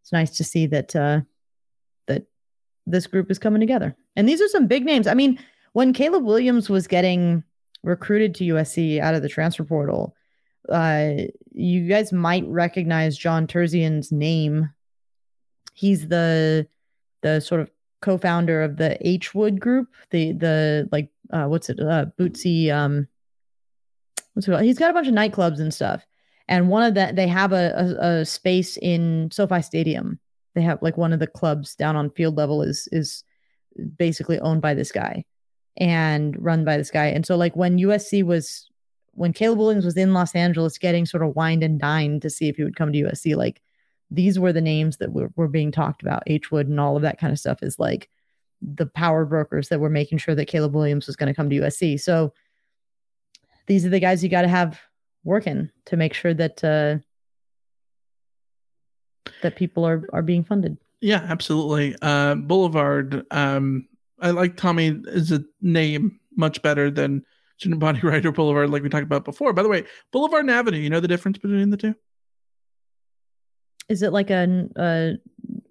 it's 0.02 0.12
nice 0.12 0.38
to 0.38 0.44
see 0.44 0.66
that 0.68 0.96
uh, 0.96 1.22
that 2.08 2.26
this 2.88 3.08
group 3.08 3.30
is 3.30 3.40
coming 3.40 3.60
together. 3.60 3.96
And 4.16 4.28
these 4.28 4.42
are 4.42 4.48
some 4.48 4.68
big 4.68 4.86
names. 4.86 5.08
I 5.08 5.14
mean, 5.14 5.40
when 5.74 5.94
Caleb 5.94 6.24
Williams 6.24 6.70
was 6.70 6.88
getting 6.88 7.44
recruited 7.84 8.36
to 8.36 8.44
USC 8.46 9.00
out 9.00 9.16
of 9.16 9.22
the 9.22 9.30
transfer 9.30 9.64
portal, 9.64 10.16
uh, 10.68 11.12
you 11.52 11.88
guys 11.88 12.12
might 12.12 12.46
recognize 12.48 13.18
John 13.18 13.48
Terzian's 13.48 14.12
name. 14.12 14.70
He's 15.74 16.08
the 16.08 16.68
the 17.22 17.40
sort 17.40 17.62
of 17.62 17.70
co-founder 18.02 18.62
of 18.62 18.78
the 18.78 18.98
H 19.08 19.34
Wood 19.34 19.60
group, 19.60 19.90
the 20.12 20.34
the 20.34 20.90
like 20.92 21.10
uh 21.32 21.46
what's 21.46 21.70
it 21.70 21.80
uh 21.80 22.06
Bootsy 22.18 22.72
um 22.72 23.08
what's 24.34 24.48
it 24.48 24.62
he's 24.62 24.80
got 24.80 24.92
a 24.92 24.94
bunch 24.94 25.08
of 25.08 25.14
nightclubs 25.14 25.60
and 25.60 25.74
stuff. 25.74 26.06
And 26.48 26.70
one 26.70 26.84
of 26.84 26.96
that 26.96 27.16
they 27.16 27.28
have 27.28 27.54
a, 27.54 27.98
a, 28.00 28.08
a 28.08 28.26
space 28.26 28.78
in 28.78 29.30
SoFi 29.32 29.62
Stadium. 29.62 30.20
They 30.56 30.62
have 30.62 30.82
like 30.82 30.98
one 30.98 31.14
of 31.14 31.20
the 31.20 31.28
clubs 31.28 31.76
down 31.76 31.96
on 31.96 32.10
field 32.12 32.36
level 32.36 32.62
is 32.62 32.88
is 32.92 33.24
basically 33.98 34.40
owned 34.40 34.62
by 34.62 34.74
this 34.74 34.92
guy 34.92 35.24
and 35.80 36.36
run 36.44 36.66
by 36.66 36.78
this 36.78 36.92
guy. 36.92 37.08
And 37.08 37.26
so 37.26 37.36
like 37.36 37.56
when 37.56 37.78
USC 37.78 38.24
was 38.24 38.70
when 39.14 39.34
Caleb 39.34 39.60
Williams 39.60 39.86
was 39.86 39.98
in 39.98 40.14
Los 40.14 40.34
Angeles 40.36 40.78
getting 40.78 41.06
sort 41.06 41.24
of 41.24 41.36
wined 41.36 41.64
and 41.64 41.80
dined 41.80 42.22
to 42.22 42.30
see 42.30 42.48
if 42.48 42.56
he 42.56 42.64
would 42.64 42.76
come 42.76 42.94
to 42.94 43.02
USC, 43.02 43.36
like 43.36 43.62
these 44.10 44.40
were 44.40 44.54
the 44.54 44.62
names 44.62 44.98
that 44.98 45.12
were, 45.12 45.30
were 45.36 45.48
being 45.48 45.72
talked 45.72 46.02
about. 46.02 46.24
H 46.28 46.52
Wood 46.52 46.68
and 46.68 46.80
all 46.80 46.96
of 46.96 47.02
that 47.02 47.20
kind 47.20 47.32
of 47.32 47.40
stuff 47.40 47.62
is 47.62 47.78
like 47.78 48.10
the 48.62 48.86
power 48.86 49.26
brokers 49.26 49.70
that 49.70 49.80
were 49.80 49.90
making 49.90 50.20
sure 50.20 50.36
that 50.36 50.46
Caleb 50.46 50.74
Williams 50.74 51.08
was 51.08 51.16
going 51.16 51.28
to 51.28 51.34
come 51.34 51.50
to 51.50 51.58
USC. 51.58 52.00
So 52.00 52.34
these 53.68 53.86
are 53.86 53.90
the 53.90 54.00
guys 54.00 54.24
you 54.24 54.30
got 54.30 54.44
to 54.44 54.48
have 54.48 54.80
working 55.24 55.70
to 55.86 55.98
make 55.98 56.14
sure 56.14 56.34
that 56.34 56.64
uh, 56.64 56.98
that 59.42 59.58
people 59.58 59.86
are 59.86 60.08
are 60.14 60.22
being 60.22 60.44
funded. 60.44 60.78
Yeah, 61.02 61.26
absolutely. 61.28 61.96
Uh, 62.02 62.36
Boulevard. 62.36 63.26
Um, 63.32 63.89
I 64.22 64.32
like 64.32 64.58
Tommy 64.58 65.02
as 65.12 65.32
a 65.32 65.44
name 65.62 66.20
much 66.36 66.62
better 66.62 66.90
than 66.92 67.24
Student 67.58 67.80
Body 67.80 68.00
Writer 68.04 68.32
Boulevard, 68.32 68.70
like 68.70 68.84
we 68.84 68.90
talked 68.90 69.04
about 69.04 69.26
before. 69.26 69.54
By 69.54 69.64
the 69.64 69.70
way, 69.70 69.84
Boulevard 70.12 70.42
and 70.42 70.52
Avenue. 70.52 70.78
You 70.78 70.90
know 70.90 71.00
the 71.00 71.08
difference 71.08 71.38
between 71.38 71.70
the 71.70 71.78
two? 71.78 71.96
Is 73.88 74.04
it 74.04 74.14
like 74.14 74.30
an 74.30 74.72
a 74.76 75.14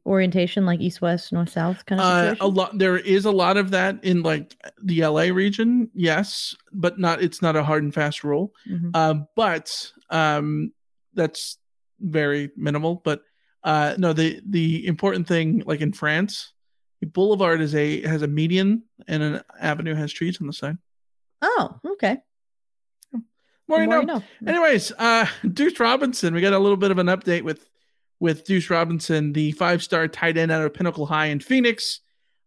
orientation 0.04 0.64
like 0.64 0.80
east 0.80 1.00
west 1.02 1.32
north 1.32 1.50
south 1.50 1.84
kind 1.86 2.00
of 2.00 2.06
Uh, 2.06 2.34
a 2.40 2.48
lot. 2.48 2.78
There 2.78 2.96
is 2.96 3.26
a 3.26 3.30
lot 3.30 3.56
of 3.56 3.70
that 3.70 4.02
in 4.02 4.22
like 4.22 4.56
the 4.82 5.04
LA 5.04 5.24
region. 5.24 5.90
Yes, 5.94 6.56
but 6.72 6.98
not. 6.98 7.22
It's 7.22 7.42
not 7.42 7.56
a 7.56 7.62
hard 7.62 7.82
and 7.84 7.94
fast 7.94 8.24
rule. 8.24 8.52
Mhm. 8.68 8.90
Uh, 8.94 9.14
but 9.36 9.92
um, 10.10 10.72
that's 11.14 11.58
very 12.00 12.50
minimal. 12.56 13.02
But 13.04 13.22
uh, 13.62 13.94
no, 13.98 14.12
the 14.12 14.40
the 14.48 14.86
important 14.86 15.28
thing, 15.28 15.62
like 15.66 15.80
in 15.80 15.92
France, 15.92 16.52
boulevard 17.06 17.60
is 17.60 17.74
a 17.74 18.02
has 18.02 18.22
a 18.22 18.26
median 18.26 18.82
and 19.06 19.22
an 19.22 19.42
avenue 19.60 19.94
has 19.94 20.12
trees 20.12 20.40
on 20.40 20.46
the 20.46 20.52
side. 20.52 20.78
oh, 21.42 21.78
okay. 21.92 22.18
More, 23.68 23.80
you 23.80 23.86
know. 23.86 24.00
know. 24.00 24.22
Anyways, 24.46 24.92
uh, 24.92 25.26
Deuce 25.52 25.78
Robinson, 25.78 26.32
we 26.32 26.40
got 26.40 26.54
a 26.54 26.58
little 26.58 26.78
bit 26.78 26.90
of 26.90 26.98
an 26.98 27.08
update 27.08 27.42
with 27.42 27.68
with 28.20 28.44
Deuce 28.44 28.70
Robinson, 28.70 29.32
the 29.32 29.52
five 29.52 29.82
star 29.82 30.08
tight 30.08 30.38
end 30.38 30.50
out 30.50 30.64
of 30.64 30.74
Pinnacle 30.74 31.06
High 31.06 31.26
in 31.26 31.40
Phoenix. 31.40 32.00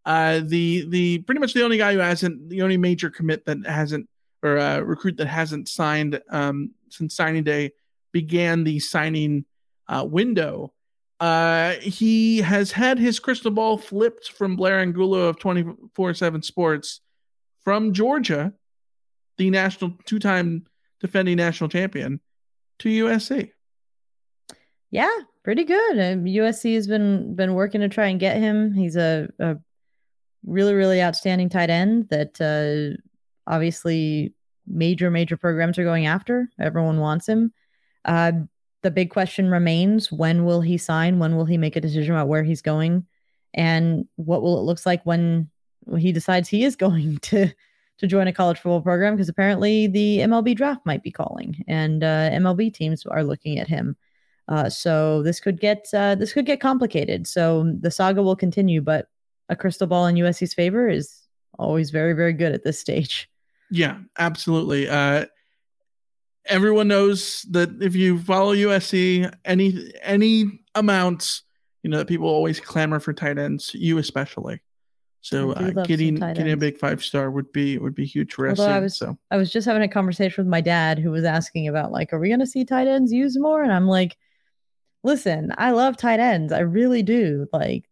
Uh, 0.04 0.41
the 0.43 0.86
the 0.89 1.20
pretty 1.20 1.39
much 1.39 1.54
the 1.54 1.64
only 1.64 1.78
guy 1.78 1.93
who 1.93 1.99
hasn't 1.99 2.49
the 2.49 2.64
only 2.64 2.78
major 2.78 3.10
commit 3.10 3.45
that 3.45 3.66
hasn't 3.66 4.10
or 4.43 4.58
uh, 4.58 4.80
recruit 4.80 5.18
that 5.18 5.28
hasn't 5.28 5.70
signed 5.70 6.20
um, 6.30 6.72
since 6.89 7.16
signing 7.16 7.43
day 7.43 7.72
began 8.12 8.64
the 8.64 8.80
signing 8.80 9.45
uh, 9.88 10.06
window. 10.08 10.74
Uh, 11.22 11.74
he 11.82 12.41
has 12.41 12.72
had 12.72 12.97
his 12.97 13.19
crystal 13.19 13.51
ball 13.51 13.78
flipped 13.78 14.32
from 14.32 14.55
Blair 14.55 14.80
Angulo 14.80 15.19
of 15.19 15.38
24 15.38 16.15
7 16.15 16.41
Sports 16.41 17.01
from 17.63 17.93
Georgia, 17.93 18.53
the 19.38 19.51
national 19.51 19.93
two 20.05 20.17
time 20.17 20.65
defending 20.99 21.38
national 21.38 21.69
champion, 21.69 22.19
to 22.80 22.89
USC. 23.05 23.51
Yeah, 24.89 25.15
pretty 25.43 25.63
good. 25.63 25.91
Um, 25.91 26.26
USC 26.26 26.74
has 26.74 26.88
been 26.88 27.36
been 27.36 27.53
working 27.53 27.82
to 27.82 27.88
try 27.89 28.07
and 28.07 28.19
get 28.19 28.38
him. 28.38 28.74
He's 28.74 28.95
a, 28.95 29.30
a 29.38 29.57
really 30.43 30.74
really 30.74 31.03
outstanding 31.03 31.49
tight 31.49 31.69
end 31.69 32.09
that 32.09 32.41
uh, 32.41 32.99
obviously 33.45 34.34
major 34.65 35.11
major 35.11 35.38
programs 35.38 35.78
are 35.78 35.84
going 35.84 36.07
after. 36.07 36.49
Everyone 36.59 36.99
wants 36.99 37.30
him. 37.30 37.53
Uh, 38.03 38.32
the 38.84 38.91
big 38.91 39.09
question 39.09 39.49
remains: 39.49 40.11
When 40.11 40.45
will 40.45 40.61
he 40.61 40.77
sign? 40.77 41.19
When 41.19 41.36
will 41.36 41.45
he 41.45 41.57
make 41.57 41.75
a 41.75 41.82
decision 41.82 42.15
about 42.15 42.27
where 42.27 42.43
he's 42.43 42.61
going? 42.61 43.05
And 43.53 44.07
what 44.15 44.41
will 44.41 44.59
it 44.59 44.63
looks 44.63 44.86
like 44.86 45.03
when 45.05 45.49
when 45.82 46.01
he 46.01 46.11
decides 46.11 46.47
he 46.47 46.63
is 46.63 46.75
going 46.86 47.17
to 47.19 47.49
to 47.97 48.07
join 48.07 48.27
a 48.27 48.34
college 48.34 48.57
football 48.57 48.82
program? 48.82 49.15
Because 49.15 49.29
apparently 49.29 49.88
the 49.88 50.19
MLB 50.19 50.55
draft 50.55 50.86
might 50.86 51.03
be 51.03 51.11
calling, 51.11 51.63
and 51.67 52.03
uh, 52.03 52.29
MLB 52.32 52.73
teams 52.73 53.05
are 53.05 53.23
looking 53.23 53.59
at 53.59 53.67
him. 53.67 53.95
Uh, 54.47 54.69
so 54.69 55.23
this 55.23 55.39
could 55.39 55.59
get 55.59 55.88
uh, 55.93 56.15
this 56.15 56.34
could 56.34 56.45
get 56.45 56.59
complicated. 56.59 57.27
So 57.27 57.73
the 57.79 57.91
saga 57.91 58.21
will 58.21 58.36
continue, 58.36 58.82
but 58.82 59.07
a 59.49 59.55
crystal 59.55 59.88
ball 59.88 60.07
in 60.07 60.15
USC's 60.15 60.53
favor 60.53 60.88
is 60.88 61.27
always 61.59 61.91
very, 61.91 62.13
very 62.13 62.34
good 62.34 62.53
at 62.53 62.63
this 62.63 62.79
stage. 62.79 63.29
Yeah, 63.69 63.99
absolutely. 64.17 64.89
Uh, 64.89 65.25
everyone 66.46 66.88
knows 66.88 67.44
that 67.52 67.82
if 67.82 67.96
you 67.96 68.20
follow 68.20 68.54
USC, 68.56 69.32
any 69.46 69.92
any 70.02 70.62
amounts, 70.76 71.44
you 71.84 71.89
know 71.89 71.98
that 71.98 72.08
people 72.08 72.28
always 72.28 72.60
clamor 72.60 73.00
for 73.00 73.14
tight 73.14 73.38
ends. 73.38 73.72
You 73.74 73.98
especially. 73.98 74.62
So 75.22 75.52
uh, 75.52 75.70
getting 75.84 76.16
getting 76.16 76.52
a 76.52 76.58
big 76.58 76.80
five 76.80 77.04
star 77.04 77.30
would 77.30 77.52
be 77.52 77.78
would 77.78 77.94
be 77.94 78.06
huge 78.06 78.34
for 78.34 78.50
Although 78.50 78.64
SC. 78.64 78.70
I 78.70 78.80
was 78.80 78.98
so 78.98 79.18
I 79.30 79.38
was 79.38 79.52
just 79.52 79.68
having 79.68 79.84
a 79.84 79.88
conversation 79.88 80.44
with 80.44 80.50
my 80.50 80.62
dad 80.62 80.98
who 80.98 81.12
was 81.12 81.24
asking 81.24 81.68
about 81.68 81.92
like, 81.92 82.12
are 82.12 82.20
we 82.20 82.30
gonna 82.30 82.48
see 82.48 82.66
tight 82.66 82.88
ends 82.88 83.14
used 83.14 83.39
more? 83.39 83.62
And 83.62 83.72
I'm 83.72 83.88
like, 83.88 84.18
listen, 85.04 85.54
I 85.58 85.72
love 85.72 85.96
tight 85.96 86.20
ends. 86.20 86.52
I 86.52 86.62
really 86.62 87.04
do. 87.04 87.48
Like 87.54 87.88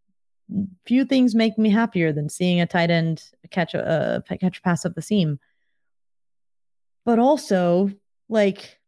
few 0.86 1.06
things 1.06 1.36
make 1.36 1.58
me 1.58 1.70
happier 1.70 2.12
than 2.12 2.30
seeing 2.30 2.62
a 2.62 2.66
tight 2.66 2.90
end 2.90 3.24
catch 3.52 3.76
a 3.76 3.88
uh, 3.88 4.36
catch 4.38 4.58
a 4.58 4.62
pass 4.62 4.84
up 4.84 4.96
the 4.96 5.02
seam. 5.02 5.40
But 7.06 7.20
also, 7.20 7.92
like 8.30 8.80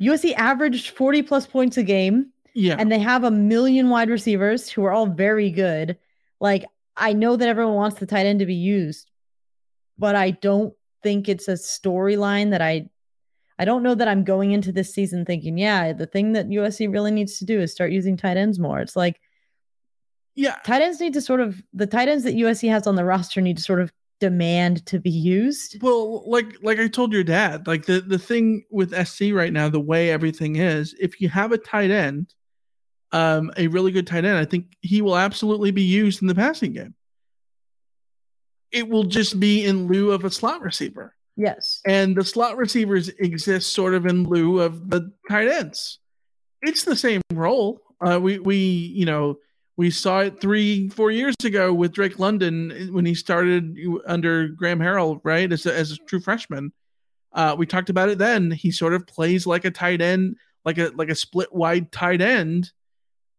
USC 0.00 0.34
averaged 0.34 0.90
40 0.90 1.22
plus 1.22 1.46
points 1.46 1.76
a 1.76 1.82
game 1.82 2.32
yeah, 2.54 2.76
and 2.78 2.90
they 2.90 2.98
have 2.98 3.24
a 3.24 3.30
million 3.30 3.90
wide 3.90 4.10
receivers 4.10 4.68
who 4.68 4.84
are 4.84 4.92
all 4.92 5.06
very 5.06 5.50
good. 5.50 5.96
Like 6.40 6.64
I 6.96 7.12
know 7.12 7.36
that 7.36 7.48
everyone 7.48 7.74
wants 7.74 7.98
the 7.98 8.06
tight 8.06 8.26
end 8.26 8.40
to 8.40 8.46
be 8.46 8.54
used, 8.54 9.10
but 9.98 10.16
I 10.16 10.32
don't 10.32 10.74
think 11.02 11.28
it's 11.28 11.48
a 11.48 11.52
storyline 11.52 12.50
that 12.50 12.62
I 12.62 12.88
I 13.58 13.64
don't 13.64 13.82
know 13.82 13.94
that 13.94 14.08
I'm 14.08 14.24
going 14.24 14.52
into 14.52 14.72
this 14.72 14.92
season 14.92 15.24
thinking, 15.24 15.58
yeah, 15.58 15.92
the 15.92 16.06
thing 16.06 16.32
that 16.32 16.48
USC 16.48 16.90
really 16.92 17.10
needs 17.10 17.38
to 17.38 17.44
do 17.44 17.60
is 17.60 17.72
start 17.72 17.92
using 17.92 18.16
tight 18.16 18.36
ends 18.36 18.58
more. 18.58 18.80
It's 18.80 18.96
like 18.96 19.20
yeah, 20.34 20.56
tight 20.64 20.82
ends 20.82 21.00
need 21.00 21.12
to 21.14 21.20
sort 21.20 21.40
of 21.40 21.62
the 21.72 21.86
tight 21.86 22.08
ends 22.08 22.24
that 22.24 22.34
USC 22.34 22.68
has 22.70 22.86
on 22.86 22.96
the 22.96 23.04
roster 23.04 23.40
need 23.40 23.58
to 23.58 23.62
sort 23.62 23.80
of 23.80 23.92
demand 24.20 24.86
to 24.86 25.00
be 25.00 25.10
used. 25.10 25.82
Well, 25.82 26.28
like 26.30 26.56
like 26.62 26.78
I 26.78 26.86
told 26.88 27.12
your 27.12 27.24
dad, 27.24 27.66
like 27.66 27.86
the 27.86 28.00
the 28.00 28.18
thing 28.18 28.64
with 28.70 28.94
SC 29.06 29.32
right 29.32 29.52
now, 29.52 29.68
the 29.68 29.80
way 29.80 30.10
everything 30.10 30.56
is, 30.56 30.94
if 31.00 31.20
you 31.20 31.28
have 31.30 31.52
a 31.52 31.58
tight 31.58 31.90
end, 31.90 32.34
um, 33.12 33.50
a 33.56 33.66
really 33.66 33.90
good 33.92 34.06
tight 34.06 34.24
end, 34.24 34.38
I 34.38 34.44
think 34.44 34.66
he 34.82 35.02
will 35.02 35.16
absolutely 35.16 35.70
be 35.72 35.82
used 35.82 36.22
in 36.22 36.28
the 36.28 36.34
passing 36.34 36.72
game. 36.72 36.94
It 38.70 38.88
will 38.88 39.04
just 39.04 39.40
be 39.40 39.64
in 39.64 39.88
lieu 39.88 40.12
of 40.12 40.24
a 40.24 40.30
slot 40.30 40.62
receiver, 40.62 41.14
Yes. 41.36 41.80
and 41.86 42.16
the 42.16 42.24
slot 42.24 42.56
receivers 42.56 43.08
exist 43.08 43.72
sort 43.72 43.94
of 43.94 44.06
in 44.06 44.24
lieu 44.24 44.60
of 44.60 44.90
the 44.90 45.12
tight 45.28 45.48
ends. 45.48 45.98
It's 46.62 46.84
the 46.84 46.94
same 46.96 47.22
role. 47.32 47.80
Uh, 48.00 48.20
we 48.20 48.38
we 48.38 48.56
you 48.56 49.06
know 49.06 49.38
we 49.80 49.90
saw 49.90 50.20
it 50.20 50.38
three 50.42 50.90
four 50.90 51.10
years 51.10 51.34
ago 51.42 51.72
with 51.72 51.92
Drake 51.92 52.18
London 52.18 52.90
when 52.92 53.06
he 53.06 53.14
started 53.14 53.78
under 54.06 54.48
Graham 54.48 54.78
Harrell, 54.78 55.20
right 55.24 55.50
as 55.50 55.64
a, 55.64 55.74
as 55.74 55.92
a 55.92 55.96
true 55.96 56.20
freshman. 56.20 56.70
Uh, 57.32 57.56
we 57.56 57.64
talked 57.64 57.88
about 57.88 58.10
it 58.10 58.18
then. 58.18 58.50
He 58.50 58.72
sort 58.72 58.92
of 58.92 59.06
plays 59.06 59.46
like 59.46 59.64
a 59.64 59.70
tight 59.70 60.02
end, 60.02 60.36
like 60.66 60.76
a 60.76 60.92
like 60.96 61.08
a 61.08 61.14
split 61.14 61.50
wide 61.50 61.90
tight 61.92 62.20
end, 62.20 62.72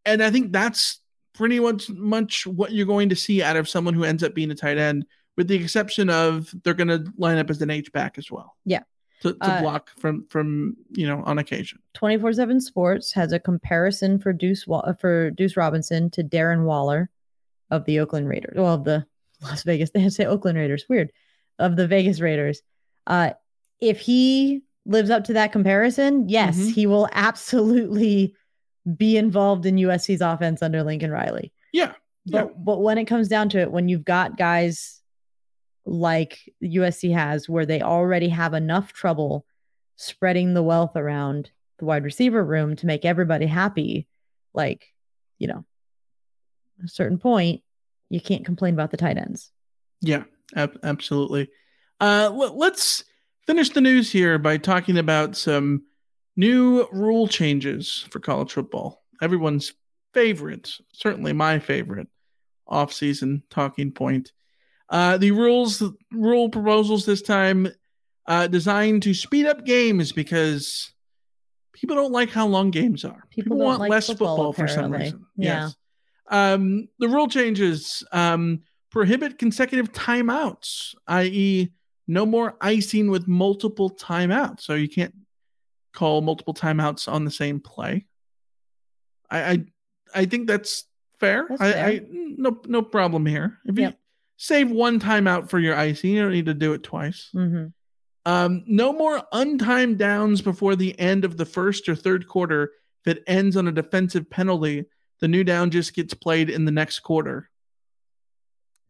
and 0.03 0.23
I 0.23 0.31
think 0.31 0.51
that's 0.51 1.01
pretty 1.35 1.59
much 1.59 1.91
much 1.91 2.47
what 2.47 2.71
you're 2.71 2.87
going 2.87 3.09
to 3.09 3.15
see 3.15 3.43
out 3.43 3.55
of 3.55 3.69
someone 3.69 3.93
who 3.93 4.03
ends 4.03 4.23
up 4.23 4.33
being 4.33 4.49
a 4.49 4.55
tight 4.55 4.79
end, 4.79 5.05
with 5.37 5.47
the 5.47 5.63
exception 5.63 6.09
of 6.09 6.51
they're 6.63 6.73
going 6.73 6.87
to 6.87 7.05
line 7.19 7.37
up 7.37 7.51
as 7.51 7.61
an 7.61 7.69
H 7.69 7.93
back 7.93 8.17
as 8.17 8.31
well. 8.31 8.55
Yeah. 8.65 8.81
To, 9.21 9.33
to 9.33 9.37
Uh, 9.41 9.61
block 9.61 9.89
from 9.97 10.25
from 10.29 10.75
you 10.91 11.07
know 11.07 11.23
on 11.25 11.37
occasion. 11.39 11.79
24 11.93 12.33
7 12.33 12.59
Sports 12.61 13.13
has 13.13 13.31
a 13.31 13.39
comparison 13.39 14.19
for 14.19 14.33
Deuce, 14.33 14.65
for 14.99 15.31
Deuce 15.31 15.55
Robinson 15.57 16.09
to 16.11 16.23
Darren 16.23 16.65
Waller 16.65 17.09
of 17.69 17.85
the 17.85 17.99
Oakland 17.99 18.27
Raiders. 18.27 18.55
Well, 18.57 18.73
of 18.75 18.83
the 18.83 19.05
Las 19.41 19.63
Vegas, 19.63 19.89
they 19.91 20.07
say 20.09 20.25
Oakland 20.25 20.57
Raiders, 20.57 20.85
weird, 20.89 21.11
of 21.59 21.75
the 21.75 21.87
Vegas 21.87 22.19
Raiders. 22.19 22.61
Uh, 23.07 23.31
if 23.79 23.99
he 23.99 24.61
lives 24.85 25.09
up 25.09 25.23
to 25.25 25.33
that 25.33 25.51
comparison, 25.51 26.27
yes, 26.29 26.57
Mhm. 26.57 26.73
he 26.73 26.85
will 26.87 27.07
absolutely 27.11 28.35
be 28.97 29.17
involved 29.17 29.65
in 29.65 29.75
USC's 29.77 30.21
offense 30.21 30.61
under 30.61 30.83
Lincoln 30.83 31.11
Riley. 31.11 31.51
Yeah, 31.73 31.93
yeah. 32.25 32.43
But, 32.45 32.65
but 32.65 32.79
when 32.81 32.97
it 32.97 33.05
comes 33.05 33.27
down 33.27 33.49
to 33.49 33.59
it, 33.59 33.71
when 33.71 33.87
you've 33.89 34.05
got 34.05 34.37
guys 34.37 35.00
like 35.85 36.39
USC 36.63 37.13
has, 37.13 37.49
where 37.49 37.65
they 37.65 37.81
already 37.81 38.29
have 38.29 38.53
enough 38.53 38.93
trouble 38.93 39.45
spreading 39.95 40.53
the 40.53 40.63
wealth 40.63 40.95
around 40.95 41.51
the 41.79 41.85
wide 41.85 42.03
receiver 42.03 42.43
room 42.43 42.75
to 42.77 42.85
make 42.85 43.05
everybody 43.05 43.45
happy, 43.45 44.07
like, 44.53 44.87
you 45.39 45.47
know, 45.47 45.65
a 46.83 46.87
certain 46.87 47.17
point, 47.17 47.61
you 48.09 48.21
can't 48.21 48.45
complain 48.45 48.73
about 48.73 48.91
the 48.91 48.97
tight 48.97 49.17
ends. 49.17 49.51
Yeah, 50.01 50.23
ab- 50.55 50.79
absolutely. 50.83 51.49
Uh, 51.99 52.29
l- 52.31 52.57
let's 52.57 53.03
finish 53.45 53.69
the 53.69 53.81
news 53.81 54.11
here 54.11 54.37
by 54.37 54.57
talking 54.57 54.97
about 54.97 55.35
some 55.35 55.83
new 56.35 56.87
rule 56.91 57.27
changes 57.27 58.07
for 58.09 58.19
college 58.19 58.51
football. 58.51 59.03
Everyone's 59.21 59.73
favorite, 60.13 60.71
certainly 60.93 61.33
my 61.33 61.59
favorite, 61.59 62.07
off-season 62.67 63.43
talking 63.49 63.91
point. 63.91 64.31
Uh, 64.91 65.17
the 65.17 65.31
rules, 65.31 65.81
rule 66.11 66.49
proposals 66.49 67.05
this 67.05 67.21
time, 67.21 67.67
uh, 68.27 68.45
designed 68.47 69.01
to 69.03 69.13
speed 69.13 69.45
up 69.45 69.65
games 69.65 70.11
because 70.11 70.93
people 71.71 71.95
don't 71.95 72.11
like 72.11 72.29
how 72.29 72.45
long 72.45 72.69
games 72.71 73.05
are. 73.05 73.23
People 73.29 73.57
don't 73.57 73.65
want 73.65 73.79
like 73.79 73.89
less 73.89 74.07
football, 74.07 74.35
football, 74.35 74.53
for 74.53 74.67
some 74.67 74.91
reason. 74.91 75.25
Yeah. 75.37 75.61
Yes. 75.61 75.75
Um, 76.29 76.89
the 76.99 77.07
rule 77.07 77.27
changes 77.27 78.03
um, 78.11 78.63
prohibit 78.91 79.37
consecutive 79.39 79.91
timeouts, 79.93 80.93
i.e., 81.07 81.71
no 82.07 82.25
more 82.25 82.57
icing 82.59 83.09
with 83.09 83.27
multiple 83.27 83.89
timeouts. 83.89 84.61
So 84.61 84.73
you 84.73 84.89
can't 84.89 85.15
call 85.93 86.21
multiple 86.21 86.53
timeouts 86.53 87.11
on 87.11 87.23
the 87.23 87.31
same 87.31 87.61
play. 87.61 88.05
I 89.29 89.51
I, 89.51 89.65
I 90.13 90.25
think 90.25 90.47
that's 90.47 90.83
fair. 91.19 91.45
That's 91.49 91.61
I. 91.61 91.71
I 91.73 92.01
no 92.09 92.59
no 92.67 92.81
problem 92.81 93.25
here. 93.25 93.59
If 93.65 93.77
Yep. 93.77 93.91
you 93.91 93.97
save 94.41 94.71
one 94.71 94.99
timeout 94.99 95.51
for 95.51 95.59
your 95.59 95.75
icing, 95.75 96.09
you 96.15 96.21
don't 96.23 96.31
need 96.31 96.47
to 96.47 96.53
do 96.55 96.73
it 96.73 96.81
twice. 96.81 97.29
Mm-hmm. 97.35 97.67
Um, 98.25 98.63
no 98.65 98.91
more 98.91 99.21
untimed 99.31 99.97
downs 99.99 100.41
before 100.41 100.75
the 100.75 100.99
end 100.99 101.25
of 101.25 101.37
the 101.37 101.45
first 101.45 101.87
or 101.87 101.95
third 101.95 102.27
quarter. 102.27 102.71
If 103.05 103.17
it 103.17 103.23
ends 103.27 103.55
on 103.55 103.67
a 103.67 103.71
defensive 103.71 104.31
penalty, 104.31 104.85
the 105.19 105.27
new 105.27 105.43
down 105.43 105.69
just 105.69 105.93
gets 105.93 106.15
played 106.15 106.49
in 106.49 106.65
the 106.65 106.71
next 106.71 107.01
quarter. 107.01 107.51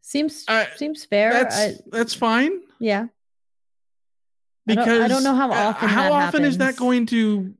Seems 0.00 0.44
Uh, 0.48 0.64
seems 0.76 1.04
fair. 1.04 1.32
That's 1.32 1.56
I, 1.58 1.74
that's 1.90 2.14
fine 2.14 2.62
yeah. 2.80 3.02
I 4.68 4.74
because 4.74 4.86
don't- 4.86 5.02
I 5.02 5.08
don't 5.08 5.22
know 5.22 5.34
how 5.34 5.50
uh, 5.50 5.54
often 5.54 5.88
how 5.88 6.02
that 6.04 6.12
often 6.12 6.44
is 6.44 6.58
that 6.58 6.76
going 6.76 7.04
to 7.06 7.54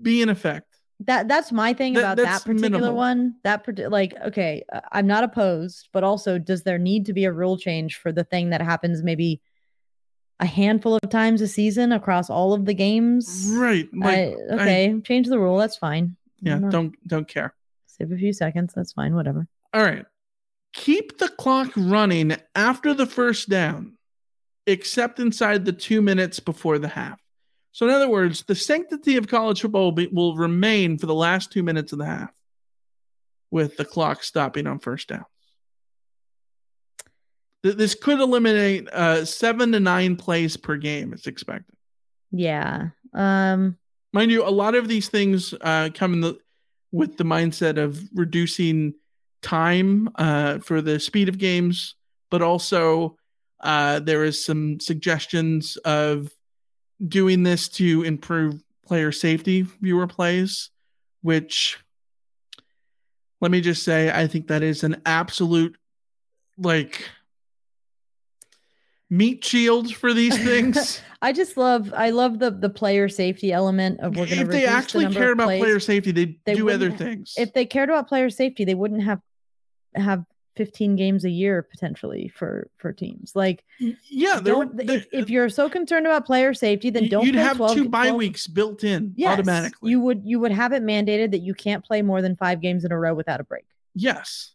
be 0.00 0.22
in 0.22 0.30
effect? 0.30 0.71
That 1.06 1.28
that's 1.28 1.52
my 1.52 1.72
thing 1.72 1.96
about 1.96 2.16
that 2.16 2.44
particular 2.44 2.70
minimal. 2.70 2.94
one 2.94 3.34
that 3.44 3.66
like 3.90 4.14
okay 4.24 4.62
uh, 4.72 4.80
i'm 4.92 5.06
not 5.06 5.24
opposed 5.24 5.88
but 5.92 6.04
also 6.04 6.38
does 6.38 6.62
there 6.62 6.78
need 6.78 7.06
to 7.06 7.12
be 7.12 7.24
a 7.24 7.32
rule 7.32 7.56
change 7.56 7.96
for 7.96 8.12
the 8.12 8.24
thing 8.24 8.50
that 8.50 8.60
happens 8.60 9.02
maybe 9.02 9.40
a 10.40 10.46
handful 10.46 10.98
of 11.02 11.10
times 11.10 11.40
a 11.40 11.48
season 11.48 11.92
across 11.92 12.28
all 12.28 12.52
of 12.52 12.64
the 12.64 12.74
games 12.74 13.50
Right? 13.54 13.88
Like, 13.94 14.18
I- 14.18 14.34
okay 14.54 15.00
change 15.04 15.28
the 15.28 15.38
rule 15.38 15.58
that's 15.58 15.76
fine 15.76 16.16
yeah. 16.44 16.58
Don't 16.58 16.94
don't 17.06 17.28
care. 17.28 17.54
save 17.86 18.10
a 18.10 18.16
few 18.16 18.32
seconds 18.32 18.72
that's 18.74 18.92
fine 18.92 19.14
whatever 19.14 19.46
All 19.72 19.82
right. 19.84 20.04
Keep 20.74 21.18
the 21.18 21.28
clock 21.28 21.70
running 21.76 22.34
after 22.56 22.94
the 22.94 23.06
first 23.06 23.48
down, 23.48 23.96
except 24.66 25.20
inside 25.20 25.64
the 25.64 25.72
two 25.72 26.00
minutes 26.02 26.40
before 26.40 26.78
the 26.78 26.88
half. 26.88 27.20
So, 27.72 27.86
in 27.88 27.92
other 27.94 28.08
words, 28.08 28.44
the 28.44 28.54
sanctity 28.54 29.16
of 29.16 29.28
college 29.28 29.62
football 29.62 29.84
will, 29.86 29.92
be, 29.92 30.06
will 30.08 30.36
remain 30.36 30.98
for 30.98 31.06
the 31.06 31.14
last 31.14 31.50
two 31.50 31.62
minutes 31.62 31.92
of 31.92 31.98
the 31.98 32.06
half, 32.06 32.30
with 33.50 33.76
the 33.76 33.84
clock 33.84 34.22
stopping 34.22 34.66
on 34.66 34.78
first 34.78 35.08
downs. 35.08 35.24
Th- 37.62 37.76
This 37.76 37.94
could 37.94 38.20
eliminate 38.20 38.88
uh, 38.88 39.24
seven 39.24 39.72
to 39.72 39.80
nine 39.80 40.16
plays 40.16 40.56
per 40.56 40.76
game. 40.76 41.12
It's 41.12 41.26
expected. 41.26 41.74
yeah 42.30 42.88
um 43.14 43.76
mind 44.14 44.30
you, 44.30 44.46
a 44.46 44.50
lot 44.50 44.74
of 44.74 44.88
these 44.88 45.08
things 45.08 45.54
uh, 45.60 45.88
come 45.94 46.12
in 46.14 46.20
the 46.20 46.38
with 46.90 47.16
the 47.16 47.24
mindset 47.24 47.78
of 47.78 47.98
reducing 48.14 48.94
time 49.40 50.10
uh, 50.16 50.58
for 50.58 50.82
the 50.82 51.00
speed 51.00 51.28
of 51.30 51.38
games, 51.38 51.94
but 52.30 52.42
also 52.42 53.16
uh, 53.60 53.98
there 54.00 54.24
is 54.24 54.44
some 54.44 54.78
suggestions 54.78 55.78
of 55.78 56.30
doing 57.06 57.42
this 57.42 57.68
to 57.68 58.02
improve 58.02 58.62
player 58.86 59.12
safety, 59.12 59.62
viewer 59.80 60.06
plays, 60.06 60.70
which 61.22 61.78
let 63.40 63.50
me 63.50 63.60
just 63.60 63.82
say, 63.82 64.10
I 64.10 64.26
think 64.26 64.48
that 64.48 64.62
is 64.62 64.84
an 64.84 65.02
absolute 65.04 65.76
like 66.58 67.08
meat 69.10 69.44
shield 69.44 69.94
for 69.94 70.14
these 70.14 70.36
things. 70.44 71.00
i 71.20 71.32
just 71.32 71.56
love 71.56 71.92
i 71.96 72.10
love 72.10 72.38
the 72.38 72.50
the 72.50 72.68
player 72.70 73.08
safety 73.08 73.52
element 73.52 74.00
of 74.00 74.16
we're 74.16 74.24
if 74.24 74.48
they 74.48 74.60
the 74.62 74.66
actually 74.66 75.04
number 75.04 75.18
cared 75.20 75.32
about 75.32 75.44
plays. 75.46 75.60
player 75.60 75.80
safety, 75.80 76.12
they'd 76.12 76.38
They 76.46 76.54
do 76.54 76.70
other 76.70 76.90
things. 76.90 77.34
if 77.36 77.52
they 77.52 77.66
cared 77.66 77.88
about 77.90 78.08
player 78.08 78.30
safety, 78.30 78.64
they 78.64 78.74
wouldn't 78.74 79.02
have 79.02 79.20
have 79.94 80.24
15 80.56 80.96
games 80.96 81.24
a 81.24 81.30
year 81.30 81.62
potentially 81.62 82.28
for 82.28 82.68
for 82.76 82.92
teams. 82.92 83.34
Like 83.34 83.64
yeah, 83.78 84.40
there 84.40 84.54
don't, 84.54 84.76
there, 84.76 84.96
if, 84.98 85.06
if 85.12 85.30
you're 85.30 85.48
so 85.48 85.68
concerned 85.68 86.06
about 86.06 86.26
player 86.26 86.52
safety, 86.52 86.90
then 86.90 87.08
don't 87.08 87.24
you'd 87.26 87.34
have 87.34 87.56
12 87.56 87.74
two 87.74 87.88
bye 87.88 88.04
12 88.08 88.18
weeks 88.18 88.46
built 88.46 88.84
in 88.84 89.14
Yes, 89.16 89.32
automatically. 89.32 89.90
You 89.90 90.00
would 90.00 90.22
you 90.24 90.40
would 90.40 90.52
have 90.52 90.72
it 90.72 90.82
mandated 90.82 91.30
that 91.30 91.40
you 91.40 91.54
can't 91.54 91.84
play 91.84 92.02
more 92.02 92.20
than 92.20 92.36
five 92.36 92.60
games 92.60 92.84
in 92.84 92.92
a 92.92 92.98
row 92.98 93.14
without 93.14 93.40
a 93.40 93.44
break. 93.44 93.64
Yes. 93.94 94.52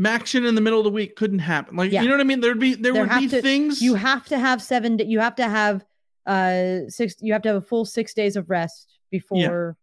MACtion 0.00 0.46
in 0.46 0.54
the 0.54 0.60
middle 0.60 0.78
of 0.78 0.84
the 0.84 0.90
week 0.90 1.16
couldn't 1.16 1.40
happen. 1.40 1.76
Like 1.76 1.90
Yeah. 1.90 2.02
you 2.02 2.08
know 2.08 2.14
what 2.14 2.20
I 2.20 2.24
mean? 2.24 2.40
There'd 2.40 2.60
be 2.60 2.74
there, 2.74 2.94
would 2.94 3.08
be 3.18 3.26
to- 3.28 3.42
things 3.42 3.82
You 3.82 3.94
have 3.94 4.26
to 4.26 4.38
have 4.38 4.62
seven. 4.62 4.98
You 5.00 5.18
have 5.20 5.34
to 5.36 5.48
have 5.48 5.84
uh 6.26 6.88
six. 6.88 7.16
You 7.20 7.32
have 7.32 7.42
to 7.42 7.48
have 7.48 7.56
a 7.56 7.66
full 7.66 7.84
six 7.84 8.14
days 8.14 8.36
of 8.36 8.48
rest 8.50 8.98
before 9.10 9.76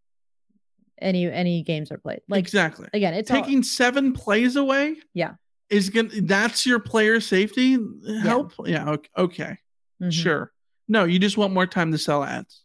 any 1.00 1.30
any 1.30 1.62
games 1.62 1.90
are 1.92 1.98
played. 1.98 2.20
Like 2.28 2.40
exactly. 2.40 2.88
again, 2.92 3.14
it's 3.14 3.30
all- 3.30 3.40
taking 3.42 3.62
seven 3.62 4.12
plays 4.12 4.56
away 4.56 4.96
yeah. 5.14 5.34
is 5.70 5.90
gonna 5.90 6.08
that's 6.22 6.64
your 6.66 6.78
player 6.80 7.20
safety 7.20 7.76
help. 8.22 8.52
Yeah, 8.64 8.90
okay, 8.90 9.10
okay. 9.16 9.58
Mhm. 10.02 10.12
Sure. 10.12 10.52
No, 10.88 11.04
you 11.04 11.18
just 11.18 11.36
want 11.36 11.52
more 11.52 11.66
time 11.66 11.92
to 11.92 11.98
sell 11.98 12.22
ads. 12.22 12.62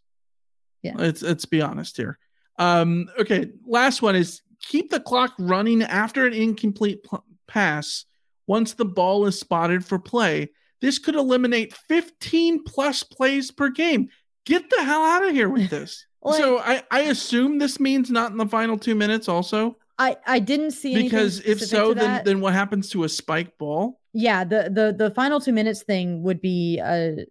Yeah. 0.83 0.93
Let's 0.95 1.21
let's 1.21 1.45
be 1.45 1.61
honest 1.61 1.97
here. 1.97 2.17
Um, 2.59 3.07
okay, 3.19 3.47
last 3.65 4.01
one 4.01 4.15
is 4.15 4.41
keep 4.61 4.91
the 4.91 4.99
clock 4.99 5.33
running 5.39 5.81
after 5.83 6.25
an 6.27 6.33
incomplete 6.33 7.03
pl- 7.03 7.25
pass 7.47 8.05
once 8.47 8.73
the 8.73 8.85
ball 8.85 9.25
is 9.25 9.39
spotted 9.39 9.83
for 9.85 9.97
play. 9.97 10.51
This 10.81 10.99
could 10.99 11.15
eliminate 11.15 11.73
15 11.87 12.63
plus 12.63 13.03
plays 13.03 13.51
per 13.51 13.69
game. 13.69 14.09
Get 14.45 14.69
the 14.69 14.83
hell 14.83 15.03
out 15.03 15.23
of 15.27 15.33
here 15.33 15.49
with 15.49 15.69
this. 15.71 16.05
So 16.29 16.59
I, 16.59 16.83
I 16.91 17.01
assume 17.01 17.57
this 17.57 17.79
means 17.79 18.11
not 18.11 18.31
in 18.31 18.37
the 18.37 18.45
final 18.45 18.77
two 18.77 18.95
minutes 18.95 19.27
also. 19.27 19.77
I 19.97 20.17
I 20.25 20.39
didn't 20.39 20.71
see 20.71 20.95
Because 20.95 21.39
if 21.41 21.61
so, 21.61 21.93
then 21.93 22.23
then 22.25 22.41
what 22.41 22.53
happens 22.53 22.89
to 22.91 23.03
a 23.03 23.09
spike 23.09 23.57
ball? 23.57 23.99
yeah 24.13 24.43
the 24.43 24.69
the 24.69 24.93
the 24.97 25.09
final 25.11 25.39
two 25.39 25.53
minutes 25.53 25.83
thing 25.83 26.21
would 26.21 26.41
be 26.41 26.81
uh 26.83 27.23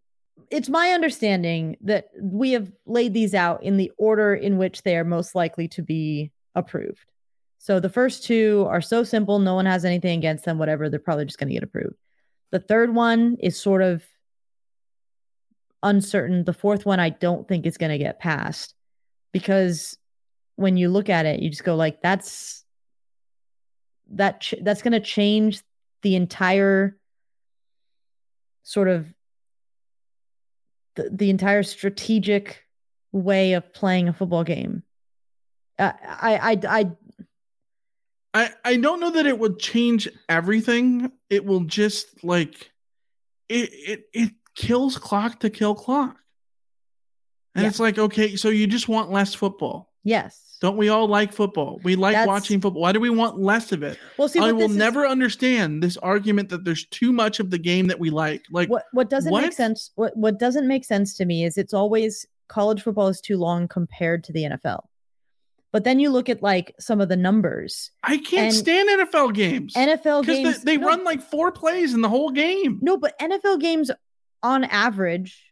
it's 0.51 0.71
my 0.71 0.93
understanding 0.93 1.77
that 1.83 2.07
we 2.19 2.53
have 2.53 2.73
laid 2.87 3.13
these 3.13 3.35
out 3.35 3.63
in 3.63 3.77
the 3.77 3.93
order 3.99 4.35
in 4.35 4.57
which 4.57 4.83
they 4.83 4.97
are 4.97 5.05
most 5.05 5.35
likely 5.35 5.69
to 5.69 5.83
be 5.83 6.33
approved. 6.55 7.05
So 7.59 7.79
the 7.79 7.91
first 7.91 8.25
two 8.25 8.67
are 8.69 8.81
so 8.81 9.05
simple 9.05 9.39
no 9.39 9.55
one 9.55 9.67
has 9.67 9.85
anything 9.85 10.19
against 10.19 10.45
them 10.45 10.59
whatever 10.59 10.89
they're 10.89 10.99
probably 10.99 11.27
just 11.27 11.39
going 11.39 11.49
to 11.49 11.55
get 11.55 11.63
approved. 11.63 11.95
The 12.51 12.59
third 12.59 12.95
one 12.95 13.37
is 13.41 13.61
sort 13.61 13.83
of 13.83 14.03
uncertain. 15.83 16.45
The 16.45 16.53
fourth 16.53 16.87
one 16.87 17.01
i 17.01 17.11
don't 17.11 17.47
think 17.47 17.67
is 17.67 17.77
going 17.79 17.93
to 17.93 17.99
get 17.99 18.19
passed 18.19 18.75
because 19.33 19.97
when 20.57 20.77
you 20.77 20.89
look 20.89 21.09
at 21.09 21.27
it 21.27 21.41
you 21.41 21.51
just 21.51 21.65
go 21.65 21.77
like 21.77 22.03
that's 22.03 22.65
that 24.11 24.41
ch- 24.41 24.55
that's 24.63 24.83
going 24.83 24.93
to 24.93 25.01
change 25.01 25.63
the 26.03 26.17
entire 26.17 26.97
sort 28.63 28.89
of 28.89 29.13
the, 30.97 31.11
the 31.11 31.31
entire 31.31 31.63
strategic 31.63 32.65
way 33.13 33.55
of 33.55 33.73
playing 33.73 34.09
a 34.09 34.13
football 34.13 34.45
game. 34.45 34.83
Uh, 35.79 35.93
I, 36.03 36.37
I, 36.37 36.59
I, 36.69 36.91
I 38.33 38.51
I 38.65 38.77
don't 38.77 39.01
know 39.01 39.11
that 39.11 39.27
it 39.27 39.39
would 39.39 39.59
change 39.59 40.09
everything. 40.29 41.11
It 41.31 41.45
will 41.45 41.65
just 41.65 42.23
like 42.23 42.71
it 43.49 43.71
it 43.73 44.05
it 44.13 44.33
kills 44.55 44.99
clock 44.99 45.41
to 45.41 45.51
kill 45.51 45.75
clock. 45.75 46.17
And 47.55 47.63
Yeah. 47.63 47.69
it's 47.69 47.81
like, 47.81 47.99
okay, 47.99 48.37
so 48.37 48.49
you 48.49 48.67
just 48.67 48.89
want 48.89 49.11
less 49.11 49.35
football. 49.35 49.91
yes. 50.05 50.47
Don't 50.61 50.77
we 50.77 50.91
all 50.91 51.09
like 51.09 51.33
football? 51.33 51.81
We 51.85 51.97
like 51.97 52.13
That's- 52.13 52.29
watching 52.29 52.61
football. 52.61 52.83
Why 52.83 52.93
do 52.93 53.01
we 53.01 53.09
want 53.09 53.39
less 53.41 53.73
of 53.73 53.83
it? 53.83 53.99
Well, 54.19 54.29
see, 54.29 54.41
I 54.41 54.53
will 54.53 54.69
this 54.69 54.73
is- 54.73 54.77
never 54.77 55.07
understand 55.07 55.83
this 55.83 55.97
argument 55.97 56.51
that 56.51 56.67
there's 56.67 56.85
too 56.89 57.13
much 57.13 57.41
of 57.41 57.49
the 57.51 57.57
game 57.57 57.87
that 57.87 57.99
we 57.99 58.11
like. 58.11 58.43
Like 58.51 58.69
what 58.69 58.85
what 58.93 59.09
doesn't 59.09 59.33
make 59.33 59.55
sense 59.55 59.91
what 59.95 60.15
what 60.19 60.39
doesn't 60.39 60.69
make 60.69 60.85
sense 60.85 61.17
to 61.17 61.25
me 61.25 61.45
is 61.45 61.57
it's 61.57 61.73
always 61.73 62.27
college 62.49 62.83
football 62.83 63.09
is 63.09 63.23
too 63.23 63.39
long 63.39 63.69
compared 63.69 64.23
to 64.25 64.35
the 64.35 64.45
NFL. 64.45 64.83
But 65.73 65.85
then 65.85 65.99
you 65.99 66.11
look 66.11 66.29
at 66.29 66.43
like 66.43 66.75
some 66.79 67.01
of 67.01 67.09
the 67.09 67.17
numbers. 67.17 67.91
I 68.03 68.19
can't 68.19 68.53
stand 68.53 68.89
NFL 68.91 69.33
games. 69.33 69.73
NFL 69.75 70.27
games 70.27 70.63
they, 70.63 70.77
they 70.77 70.77
no, 70.79 70.89
run 70.89 71.05
like 71.05 71.23
four 71.23 71.53
plays 71.53 71.95
in 71.95 72.03
the 72.03 72.09
whole 72.11 72.31
game. 72.33 72.81
No, 72.83 72.99
but 72.99 73.19
NFL 73.19 73.61
games 73.63 73.91
on 74.43 74.65
average 74.65 75.43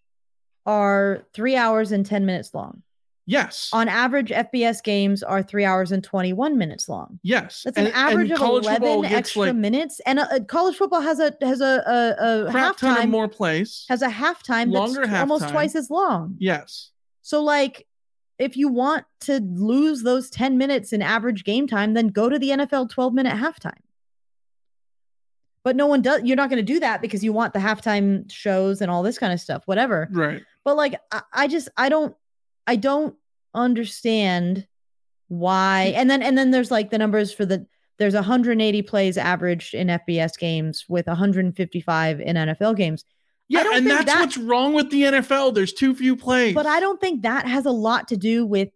are 0.68 1.24
3 1.32 1.56
hours 1.56 1.90
and 1.92 2.04
10 2.06 2.26
minutes 2.26 2.52
long. 2.54 2.82
Yes. 3.26 3.68
On 3.74 3.88
average 3.88 4.30
FBS 4.30 4.82
games 4.82 5.22
are 5.22 5.42
3 5.42 5.64
hours 5.64 5.92
and 5.92 6.02
21 6.04 6.56
minutes 6.56 6.88
long. 6.88 7.18
yes. 7.22 7.62
That's 7.64 7.76
an 7.76 7.86
And- 7.86 7.94
and 7.94 7.96
average 7.96 8.30
of 8.30 8.40
11 8.40 9.04
extra 9.06 9.42
like, 9.42 9.56
minutes 9.56 10.00
and 10.06 10.18
uh, 10.20 10.26
uh, 10.30 10.40
college 10.40 10.76
football 10.76 11.00
has 11.02 11.20
a 11.20 11.34
has 11.42 11.60
a 11.60 11.82
a, 11.86 12.46
a 12.46 12.52
halftime 12.52 13.10
more 13.10 13.28
plays. 13.28 13.84
has 13.88 14.00
a 14.02 14.08
halftime 14.08 14.72
Longer 14.72 15.06
that's 15.06 15.20
almost 15.20 15.48
twice 15.50 15.74
as 15.76 15.90
long. 15.90 16.36
Yes. 16.38 16.90
So 17.22 17.42
like 17.42 17.86
if 18.38 18.56
you 18.56 18.68
want 18.68 19.04
to 19.20 19.40
lose 19.40 20.02
those 20.04 20.30
10 20.30 20.56
minutes 20.56 20.92
in 20.92 21.02
average 21.02 21.44
game 21.44 21.66
time, 21.66 21.94
then 21.94 22.08
go 22.08 22.28
to 22.28 22.38
the 22.38 22.50
NFL 22.50 22.88
12 22.88 23.12
minute 23.12 23.36
halftime. 23.36 23.82
But 25.68 25.76
no 25.76 25.86
one 25.86 26.00
does 26.00 26.22
you're 26.24 26.34
not 26.34 26.48
going 26.48 26.64
to 26.64 26.72
do 26.72 26.80
that 26.80 27.02
because 27.02 27.22
you 27.22 27.30
want 27.30 27.52
the 27.52 27.58
halftime 27.58 28.24
shows 28.32 28.80
and 28.80 28.90
all 28.90 29.02
this 29.02 29.18
kind 29.18 29.34
of 29.34 29.38
stuff, 29.38 29.64
whatever. 29.66 30.08
Right. 30.10 30.42
But 30.64 30.78
like 30.78 30.98
I, 31.12 31.20
I 31.30 31.46
just 31.46 31.68
I 31.76 31.90
don't 31.90 32.16
I 32.66 32.76
don't 32.76 33.14
understand 33.52 34.66
why. 35.26 35.92
And 35.94 36.08
then 36.08 36.22
and 36.22 36.38
then 36.38 36.52
there's 36.52 36.70
like 36.70 36.88
the 36.88 36.96
numbers 36.96 37.34
for 37.34 37.44
the 37.44 37.66
there's 37.98 38.14
180 38.14 38.80
plays 38.80 39.18
averaged 39.18 39.74
in 39.74 39.88
FBS 39.88 40.38
games 40.38 40.86
with 40.88 41.06
155 41.06 42.20
in 42.22 42.36
NFL 42.36 42.74
games. 42.74 43.04
Yeah, 43.48 43.64
and 43.70 43.86
that's 43.86 44.06
that- 44.06 44.20
what's 44.20 44.38
wrong 44.38 44.72
with 44.72 44.90
the 44.90 45.02
NFL. 45.02 45.54
There's 45.54 45.74
too 45.74 45.94
few 45.94 46.16
plays. 46.16 46.54
But 46.54 46.64
I 46.64 46.80
don't 46.80 46.98
think 46.98 47.24
that 47.24 47.46
has 47.46 47.66
a 47.66 47.70
lot 47.70 48.08
to 48.08 48.16
do 48.16 48.46
with 48.46 48.70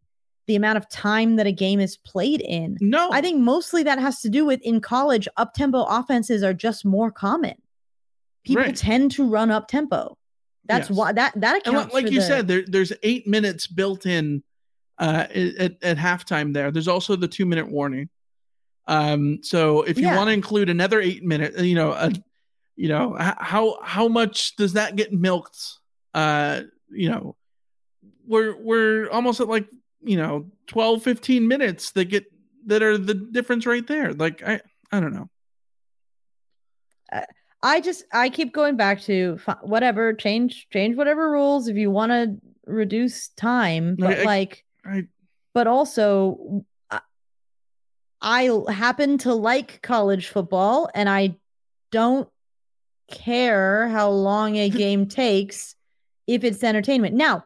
the 0.46 0.56
amount 0.56 0.76
of 0.76 0.88
time 0.88 1.36
that 1.36 1.46
a 1.46 1.52
game 1.52 1.78
is 1.80 1.96
played 1.96 2.40
in. 2.40 2.76
No. 2.80 3.10
I 3.12 3.20
think 3.20 3.40
mostly 3.40 3.82
that 3.84 3.98
has 3.98 4.20
to 4.22 4.28
do 4.28 4.44
with 4.44 4.60
in 4.62 4.80
college, 4.80 5.28
up 5.36 5.54
tempo 5.54 5.84
offenses 5.84 6.42
are 6.42 6.54
just 6.54 6.84
more 6.84 7.10
common. 7.12 7.54
People 8.44 8.64
Right. 8.64 8.76
tend 8.76 9.12
to 9.12 9.28
run 9.28 9.50
up 9.50 9.68
tempo. 9.68 10.18
That's 10.64 10.88
Yes. 10.90 10.98
why 10.98 11.12
that 11.12 11.32
that 11.36 11.58
accounts 11.58 11.92
like, 11.94 12.04
like 12.04 12.12
you 12.12 12.20
the- 12.20 12.26
said, 12.26 12.48
there, 12.48 12.64
there's 12.66 12.92
eight 13.02 13.26
minutes 13.26 13.66
built 13.66 14.06
in 14.06 14.42
uh, 14.98 15.26
at, 15.34 15.82
at 15.82 15.96
halftime 15.96 16.52
there. 16.54 16.70
There's 16.70 16.86
also 16.88 17.16
the 17.16 17.26
two 17.28 17.46
minute 17.46 17.68
warning. 17.70 18.08
Um, 18.86 19.38
so 19.42 19.82
if 19.82 19.96
you 19.96 20.04
Yeah. 20.06 20.16
want 20.16 20.28
to 20.28 20.32
include 20.32 20.68
another 20.68 21.00
eight 21.00 21.24
minute, 21.24 21.58
you 21.58 21.74
know, 21.74 21.90
uh, 21.92 22.10
you 22.76 22.88
know, 22.88 23.16
how 23.18 23.78
how 23.82 24.08
much 24.08 24.56
does 24.56 24.72
that 24.74 24.96
get 24.96 25.12
milked? 25.12 25.58
Uh, 26.14 26.62
you 26.90 27.08
know, 27.10 27.36
we're 28.26 28.56
we're 28.56 29.08
almost 29.10 29.40
at 29.40 29.48
like 29.48 29.68
you 30.02 30.16
know 30.16 30.50
12 30.66 31.02
15 31.02 31.46
minutes 31.48 31.92
that 31.92 32.06
get 32.06 32.24
that 32.66 32.82
are 32.82 32.98
the 32.98 33.14
difference 33.14 33.66
right 33.66 33.86
there 33.86 34.12
like 34.12 34.42
i 34.42 34.60
i 34.90 35.00
don't 35.00 35.12
know 35.14 35.28
I 37.64 37.80
just 37.80 38.04
I 38.12 38.28
keep 38.28 38.52
going 38.52 38.76
back 38.76 39.00
to 39.02 39.38
whatever 39.60 40.12
change 40.14 40.66
change 40.72 40.96
whatever 40.96 41.30
rules 41.30 41.68
if 41.68 41.76
you 41.76 41.90
want 41.90 42.10
to 42.10 42.36
reduce 42.66 43.28
time, 43.28 43.94
but 43.96 44.18
I- 44.18 44.22
like 44.24 44.64
I 44.84 45.04
but 45.54 45.68
also 45.68 46.64
I- 46.90 47.00
I 48.20 48.72
happen 48.72 49.18
to 49.18 49.34
like 49.34 49.80
college 49.82 50.28
football 50.28 50.90
and 50.94 51.08
I 51.08 51.36
don't 51.92 52.28
care 53.10 53.88
how 53.88 54.10
long 54.10 54.56
a 54.56 54.68
game 54.84 55.06
takes 55.06 55.76
if 56.26 56.42
it's 56.42 56.64
entertainment. 56.64 57.14
Now, 57.14 57.44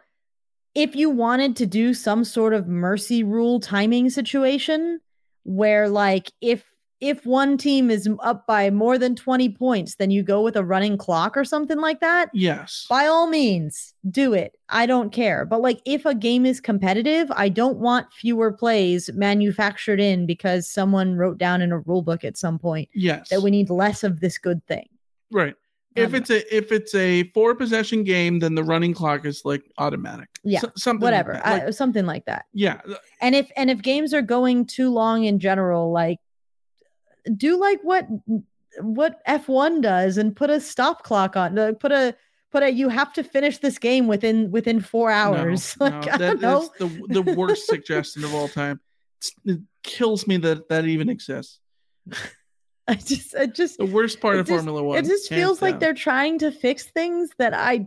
if 0.76 0.94
you 0.94 1.08
wanted 1.08 1.56
to 1.56 1.66
do 1.66 1.94
some 1.94 2.22
sort 2.22 2.52
of 2.52 2.68
mercy 2.68 3.24
rule 3.24 3.58
timing 3.58 4.10
situation 4.10 5.00
where 5.44 5.88
like 5.88 6.30
if 6.42 6.64
if 7.00 7.24
one 7.26 7.58
team 7.58 7.90
is 7.90 8.08
up 8.20 8.46
by 8.46 8.70
more 8.70 8.96
than 8.96 9.14
20 9.14 9.50
points, 9.50 9.96
then 9.96 10.10
you 10.10 10.22
go 10.22 10.40
with 10.40 10.56
a 10.56 10.64
running 10.64 10.96
clock 10.96 11.36
or 11.36 11.44
something 11.44 11.78
like 11.78 12.00
that 12.00 12.30
yes. 12.32 12.86
by 12.88 13.06
all 13.06 13.26
means 13.26 13.92
do 14.10 14.32
it. 14.32 14.56
I 14.70 14.86
don't 14.86 15.12
care. 15.12 15.44
But 15.44 15.60
like 15.60 15.80
if 15.84 16.06
a 16.06 16.14
game 16.14 16.46
is 16.46 16.60
competitive 16.60 17.30
i 17.34 17.48
don't 17.48 17.78
want 17.78 18.12
fewer 18.12 18.52
plays 18.52 19.10
manufactured 19.14 20.00
in 20.00 20.26
because 20.26 20.70
someone 20.70 21.16
wrote 21.16 21.38
down 21.38 21.62
in 21.62 21.72
a 21.72 21.80
rule 21.80 22.02
book 22.02 22.22
at 22.22 22.36
some 22.36 22.58
point 22.58 22.88
yes. 22.94 23.30
that 23.30 23.42
we 23.42 23.50
need 23.50 23.70
less 23.70 24.04
of 24.04 24.20
this 24.20 24.36
good 24.36 24.64
thing. 24.66 24.88
Right 25.30 25.54
if 25.96 26.14
it's 26.14 26.30
a 26.30 26.56
if 26.56 26.72
it's 26.72 26.94
a 26.94 27.24
four 27.34 27.54
possession 27.54 28.04
game 28.04 28.38
then 28.38 28.54
the 28.54 28.62
running 28.64 28.92
clock 28.94 29.24
is 29.24 29.42
like 29.44 29.62
automatic. 29.78 30.28
Yeah 30.44 30.60
S- 30.64 30.82
something 30.82 31.02
whatever. 31.02 31.34
like. 31.34 31.64
Like, 31.64 31.72
something 31.74 32.06
like 32.06 32.24
that. 32.26 32.46
Yeah. 32.52 32.80
And 33.20 33.34
if 33.34 33.50
and 33.56 33.70
if 33.70 33.82
games 33.82 34.12
are 34.14 34.22
going 34.22 34.66
too 34.66 34.90
long 34.90 35.24
in 35.24 35.38
general 35.38 35.92
like 35.92 36.18
do 37.36 37.58
like 37.58 37.80
what 37.82 38.06
what 38.80 39.24
f1 39.26 39.80
does 39.82 40.18
and 40.18 40.36
put 40.36 40.50
a 40.50 40.60
stop 40.60 41.02
clock 41.02 41.36
on 41.36 41.58
uh, 41.58 41.72
put 41.80 41.92
a 41.92 42.14
put 42.52 42.62
a 42.62 42.70
you 42.70 42.88
have 42.88 43.12
to 43.14 43.24
finish 43.24 43.58
this 43.58 43.78
game 43.78 44.06
within 44.06 44.50
within 44.50 44.80
four 44.80 45.10
hours. 45.10 45.76
No, 45.80 45.86
like 45.88 46.06
no, 46.06 46.18
that- 46.18 46.40
that's 46.40 46.68
the, 46.78 47.02
the 47.08 47.34
worst 47.34 47.66
suggestion 47.66 48.22
of 48.24 48.34
all 48.34 48.48
time. 48.48 48.80
It's- 49.20 49.56
it 49.56 49.60
kills 49.82 50.26
me 50.26 50.36
that 50.38 50.68
that 50.68 50.84
even 50.84 51.08
exists 51.08 51.58
I 52.88 52.94
just, 52.94 53.34
it 53.34 53.54
just, 53.54 53.78
The 53.78 53.86
worst 53.86 54.20
part 54.20 54.36
of 54.38 54.46
just- 54.46 54.54
Formula 54.56 54.82
One. 54.82 54.98
It 54.98 55.06
just 55.06 55.28
feels 55.28 55.60
like 55.60 55.80
they're 55.80 55.94
trying 55.94 56.38
to 56.40 56.50
fix 56.52 56.84
things 56.84 57.30
that 57.38 57.52
I. 57.54 57.86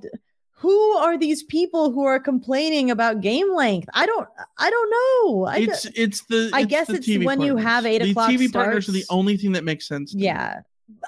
Who 0.62 0.78
are 0.98 1.18
these 1.18 1.42
people 1.44 1.92
who 1.92 2.04
are 2.04 2.20
complaining 2.20 2.92
about 2.92 3.22
game 3.22 3.54
length? 3.56 3.88
I 3.94 4.06
don't. 4.06 4.28
I 4.58 4.70
don't 4.70 4.90
know. 4.92 5.46
I 5.46 5.58
It's 5.60 5.86
it's 5.96 6.24
the. 6.26 6.50
I 6.52 6.62
it's 6.62 6.70
guess 6.70 6.88
the 6.88 6.96
it's 6.96 7.08
TV 7.08 7.24
when 7.26 7.40
you 7.40 7.56
have 7.56 7.86
eight 7.86 8.02
the 8.02 8.12
o'clock 8.12 8.30
TV 8.30 8.52
partners 8.52 8.90
are 8.90 8.92
the 8.92 9.06
only 9.10 9.38
thing 9.38 9.54
that 9.54 9.64
makes 9.64 9.88
sense. 9.88 10.12
to 10.12 10.18
me. 10.18 10.24
yeah. 10.26 10.60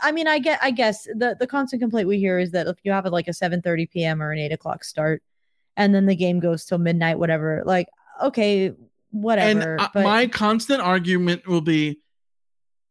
I 0.02 0.14
mean, 0.14 0.28
I 0.28 0.39
get. 0.39 0.60
I 0.62 0.72
guess 0.72 1.04
the 1.04 1.36
the 1.38 1.48
constant 1.48 1.82
complaint 1.82 2.08
we 2.08 2.18
hear 2.18 2.39
is 2.39 2.52
that 2.52 2.68
if 2.68 2.78
you 2.84 2.94
have 2.94 3.06
like 3.08 3.28
a 3.28 3.34
seven 3.34 3.62
thirty 3.62 3.88
p.m. 3.88 4.22
or 4.22 4.32
an 4.32 4.39
eight 4.39 4.54
o'clock 4.54 4.86
start, 4.86 5.22
and 5.76 5.94
then 5.94 6.06
the 6.06 6.16
game 6.16 6.39
goes 6.39 6.64
till 6.64 6.78
midnight, 6.78 7.20
whatever. 7.20 7.62
Like, 7.66 7.89
okay, 8.24 8.74
whatever. 9.10 9.76
And 9.76 9.89
but 9.94 10.04
my 10.04 10.28
constant 10.28 10.80
argument 10.82 11.46
will 11.46 11.60
be 11.60 12.00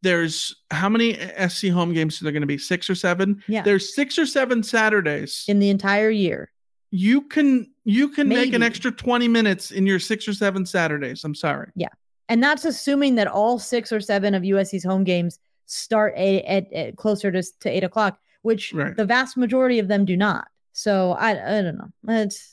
there's 0.01 0.55
how 0.71 0.89
many 0.89 1.13
SC 1.47 1.67
home 1.67 1.93
games 1.93 2.19
are 2.19 2.23
there 2.25 2.31
going 2.33 2.41
to 2.41 2.47
be? 2.47 2.57
Six 2.57 2.89
or 2.89 2.95
seven? 2.95 3.43
Yeah. 3.47 3.61
There's 3.61 3.93
six 3.95 4.17
or 4.17 4.25
seven 4.25 4.63
Saturdays. 4.63 5.45
in 5.47 5.59
the 5.59 5.69
entire 5.69 6.09
year, 6.09 6.51
You 6.91 7.21
can 7.21 7.67
you 7.83 8.09
can 8.09 8.27
make 8.27 8.53
an 8.53 8.61
extra 8.63 8.91
20 8.91 9.27
minutes 9.27 9.71
in 9.71 9.85
your 9.87 9.99
six 9.99 10.27
or 10.27 10.33
seven 10.33 10.65
Saturdays. 10.65 11.23
I'm 11.23 11.35
sorry. 11.35 11.71
Yeah. 11.75 11.87
And 12.29 12.41
that's 12.43 12.63
assuming 12.65 13.15
that 13.15 13.27
all 13.27 13.59
six 13.59 13.91
or 13.91 13.99
seven 13.99 14.33
of 14.35 14.43
USC's 14.43 14.83
home 14.83 15.03
games 15.03 15.39
start 15.65 16.13
a, 16.15 16.41
at, 16.43 16.71
at 16.73 16.95
closer 16.97 17.31
to, 17.31 17.41
to 17.61 17.69
eight 17.69 17.83
o'clock, 17.83 18.19
which 18.43 18.73
Right. 18.73 18.95
the 18.95 19.05
vast 19.05 19.35
majority 19.37 19.79
of 19.79 19.87
them 19.87 20.05
do 20.05 20.15
not. 20.17 20.47
So 20.73 21.11
I 21.13 21.31
I 21.31 21.61
don't 21.61 21.77
know. 21.77 21.89
It's 22.07 22.50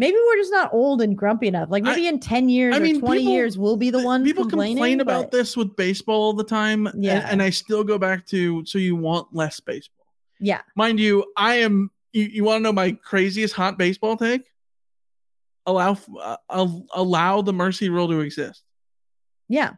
maybe 0.00 0.16
we're 0.26 0.36
just 0.38 0.50
not 0.50 0.72
old 0.72 1.02
and 1.02 1.16
grumpy 1.16 1.46
enough. 1.46 1.68
Like 1.70 1.84
I- 1.84 1.90
maybe 1.90 2.06
in 2.08 2.18
ten 2.18 2.48
years 2.48 2.74
I 2.74 2.78
or 2.78 2.80
mean, 2.80 3.00
twenty 3.00 3.20
people- 3.20 3.34
years 3.34 3.58
we'll 3.58 3.76
be 3.76 3.90
the 3.90 4.02
ones 4.02 4.24
People 4.24 4.44
complaining. 4.44 4.76
complain 4.76 5.00
about 5.00 5.30
this 5.30 5.56
with 5.56 5.76
baseball 5.76 6.20
all 6.22 6.32
the 6.32 6.44
time. 6.44 6.88
Yeah. 6.96 7.28
And, 7.30 7.40
I 7.42 7.50
still 7.50 7.84
go 7.84 7.98
back 7.98 8.26
to 8.28 8.64
so 8.64 8.78
you 8.78 8.96
want 8.96 9.28
less 9.34 9.60
baseball. 9.60 10.06
Yeah, 10.40 10.62
Mind 10.74 10.98
you, 10.98 11.24
I 11.36 11.56
am 11.56 11.90
you, 12.12 12.24
you 12.24 12.44
want 12.44 12.60
to 12.60 12.62
know 12.62 12.72
my 12.72 12.92
craziest 12.92 13.54
hot 13.54 13.76
baseball 13.78 14.16
take? 14.16 14.42
Allow 15.66 15.98
uh, 16.20 16.36
allow 16.94 17.42
the 17.42 17.52
mercy 17.52 17.88
rule 17.90 18.08
to 18.08 18.20
exist. 18.20 18.62
yeah. 19.48 19.72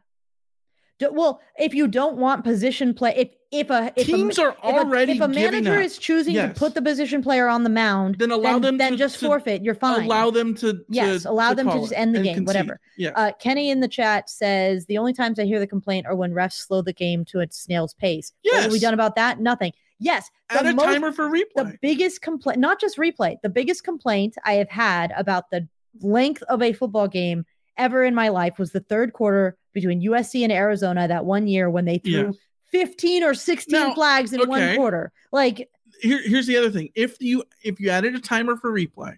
Well, 1.11 1.41
if 1.59 1.75
you 1.75 1.89
don't 1.89 2.17
want 2.17 2.45
position 2.45 2.95
play, 2.95 3.15
if 3.17 3.29
if 3.51 3.69
a 3.71 3.93
if 3.97 4.07
Teams 4.07 4.39
a, 4.39 4.45
are 4.45 4.51
if 4.51 4.59
a- 4.63 4.79
already 4.79 5.13
if 5.13 5.21
a 5.21 5.29
manager 5.29 5.79
is 5.81 5.99
choosing 5.99 6.35
Yes. 6.35 6.55
to 6.55 6.59
put 6.59 6.75
the 6.75 6.81
position 6.83 7.23
player 7.23 7.49
on 7.49 7.65
the 7.65 7.71
mound, 7.71 8.17
Then 8.19 8.31
allow 8.31 8.59
them 8.59 8.79
then 8.79 8.93
to- 8.93 8.99
just 8.99 9.19
to 9.21 9.27
forfeit. 9.27 9.63
You're 9.63 9.75
fine. 9.75 10.05
Allow 10.07 10.31
them 10.31 10.55
to, 10.57 10.73
to 10.75 10.85
Yes, 10.89 11.25
allow 11.25 11.53
them 11.55 11.69
to 11.69 11.79
just 11.81 11.93
end 11.95 12.15
the 12.15 12.23
game, 12.23 12.35
concede. 12.37 12.47
whatever. 12.47 12.81
Yeah. 12.97 13.11
Uh, 13.15 13.33
Kenny 13.39 13.71
in 13.71 13.81
the 13.81 13.89
chat 13.89 14.31
says 14.31 14.87
the 14.87 14.97
only 14.99 15.13
times 15.13 15.39
I 15.39 15.45
hear 15.45 15.59
the 15.61 15.67
complaint 15.67 16.07
are 16.07 16.15
when 16.17 16.33
refs 16.33 16.55
slow 16.67 16.81
the 16.83 16.93
game 16.95 17.25
to 17.27 17.41
a 17.41 17.47
snail's 17.51 17.95
pace. 17.95 18.33
What 18.43 18.63
have 18.63 18.73
we 18.73 18.79
done 18.79 18.95
about 18.95 19.17
that? 19.17 19.41
Nothing. 19.41 19.73
Yes, 19.99 20.31
the 20.51 20.59
Add 20.61 20.67
a 20.67 20.73
most- 20.75 20.87
timer 20.87 21.13
for 21.13 21.29
replay. 21.29 21.45
the 21.57 21.79
biggest 21.83 22.23
complaint, 22.23 22.59
not 22.59 22.81
just 22.81 22.97
replay, 22.97 23.37
the 23.43 23.49
biggest 23.51 23.85
complaint 23.85 24.35
I 24.45 24.55
have 24.55 24.69
had 24.71 25.13
about 25.17 25.51
the 25.51 25.69
length 26.01 26.43
of 26.45 26.63
a 26.63 26.73
football 26.73 27.07
game 27.07 27.45
ever 27.77 28.05
in 28.05 28.15
my 28.15 28.29
life 28.29 28.59
was 28.59 28.73
the 28.73 28.81
third 28.81 29.13
quarter 29.13 29.57
between 29.73 30.03
USC 30.03 30.43
and 30.43 30.53
Arizona 30.53 31.09
that 31.09 31.25
one 31.25 31.47
year 31.47 31.71
when 31.71 31.85
they 31.85 31.99
threw 31.99 32.27
Yes. 32.27 32.37
15 32.71 33.23
or 33.23 33.35
16 33.35 33.79
Now, 33.79 33.95
flags 33.95 34.33
in 34.33 34.49
one 34.49 34.77
quarter. 34.77 35.13
Like, 35.31 35.69
Here, 36.01 36.21
here's 36.23 36.47
the 36.47 36.57
other 36.57 36.71
thing. 36.71 36.91
If 36.95 37.17
you 37.21 37.45
if 37.63 37.81
you 37.81 37.91
added 37.91 38.15
a 38.15 38.21
timer 38.21 38.57
for 38.57 38.73
replay, 38.73 39.17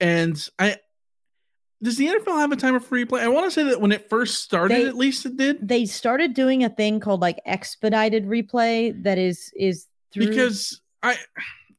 and 0.00 0.48
I 0.58 0.76
does 1.82 1.96
the 1.96 2.06
NFL 2.06 2.38
have 2.38 2.52
a 2.52 2.56
timer 2.56 2.78
for 2.78 2.96
replay? 2.96 3.20
I 3.20 3.28
want 3.28 3.44
to 3.46 3.50
say 3.50 3.64
that 3.64 3.80
when 3.80 3.90
it 3.90 4.08
first 4.08 4.42
started, 4.44 4.76
They- 4.76 4.86
at 4.86 4.96
least 4.96 5.26
it 5.26 5.36
did. 5.36 5.66
they 5.66 5.84
started 5.84 6.32
doing 6.34 6.62
a 6.62 6.68
thing 6.68 7.00
called 7.00 7.20
like 7.20 7.40
expedited 7.46 8.26
replay 8.26 9.02
that 9.02 9.18
is 9.18 9.50
is 9.56 9.86
through 10.12 10.28
because 10.28 10.80
I 11.02 11.16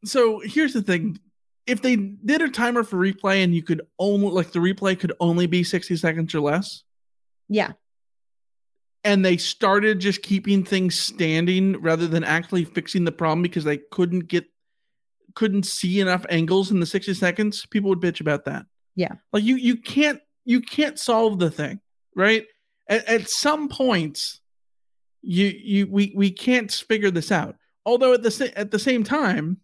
so 0.03 0.41
here's 0.43 0.73
the 0.73 0.81
thing. 0.81 1.19
If 1.65 1.81
they 1.81 1.95
did 1.95 2.41
a 2.41 2.49
timer 2.49 2.83
for 2.83 2.97
replay 2.97 3.43
and 3.43 3.55
you 3.55 3.63
could 3.63 3.81
only 3.97 4.29
like 4.29 4.51
the 4.51 4.59
replay 4.59 4.99
could 4.99 5.13
only 5.19 5.47
be 5.47 5.63
60 5.63 5.95
seconds 5.95 6.35
or 6.35 6.41
less, 6.41 6.83
yeah 7.47 7.71
and 9.03 9.23
they 9.23 9.37
started 9.37 9.99
just 9.99 10.21
keeping 10.21 10.63
things 10.63 10.99
standing 10.99 11.79
rather 11.81 12.07
than 12.07 12.23
actually 12.23 12.63
fixing 12.63 13.03
the 13.03 13.11
problem 13.11 13.41
because 13.41 13.63
they 13.63 13.77
couldn't 13.77 14.27
get 14.27 14.45
couldn't 15.35 15.65
see 15.65 15.99
enough 15.99 16.25
angles 16.29 16.69
in 16.69 16.79
the 16.79 16.85
60 16.85 17.15
seconds, 17.15 17.65
people 17.65 17.89
would 17.89 17.99
bitch 17.99 18.21
about 18.21 18.45
that. 18.45 18.65
Yeah. 18.95 19.13
Like 19.31 19.43
you 19.43 19.55
you 19.55 19.77
can't 19.77 20.19
you 20.45 20.61
can't 20.61 20.99
solve 20.99 21.39
the 21.39 21.49
thing, 21.51 21.79
right? 22.15 22.45
At, 22.87 23.05
at 23.05 23.29
some 23.29 23.67
points 23.67 24.39
you 25.21 25.47
you 25.47 25.87
we 25.89 26.13
we 26.15 26.31
can't 26.31 26.71
figure 26.71 27.11
this 27.11 27.31
out. 27.31 27.55
Although 27.85 28.13
at 28.13 28.23
the 28.23 28.53
at 28.55 28.71
the 28.71 28.79
same 28.79 29.03
time 29.03 29.57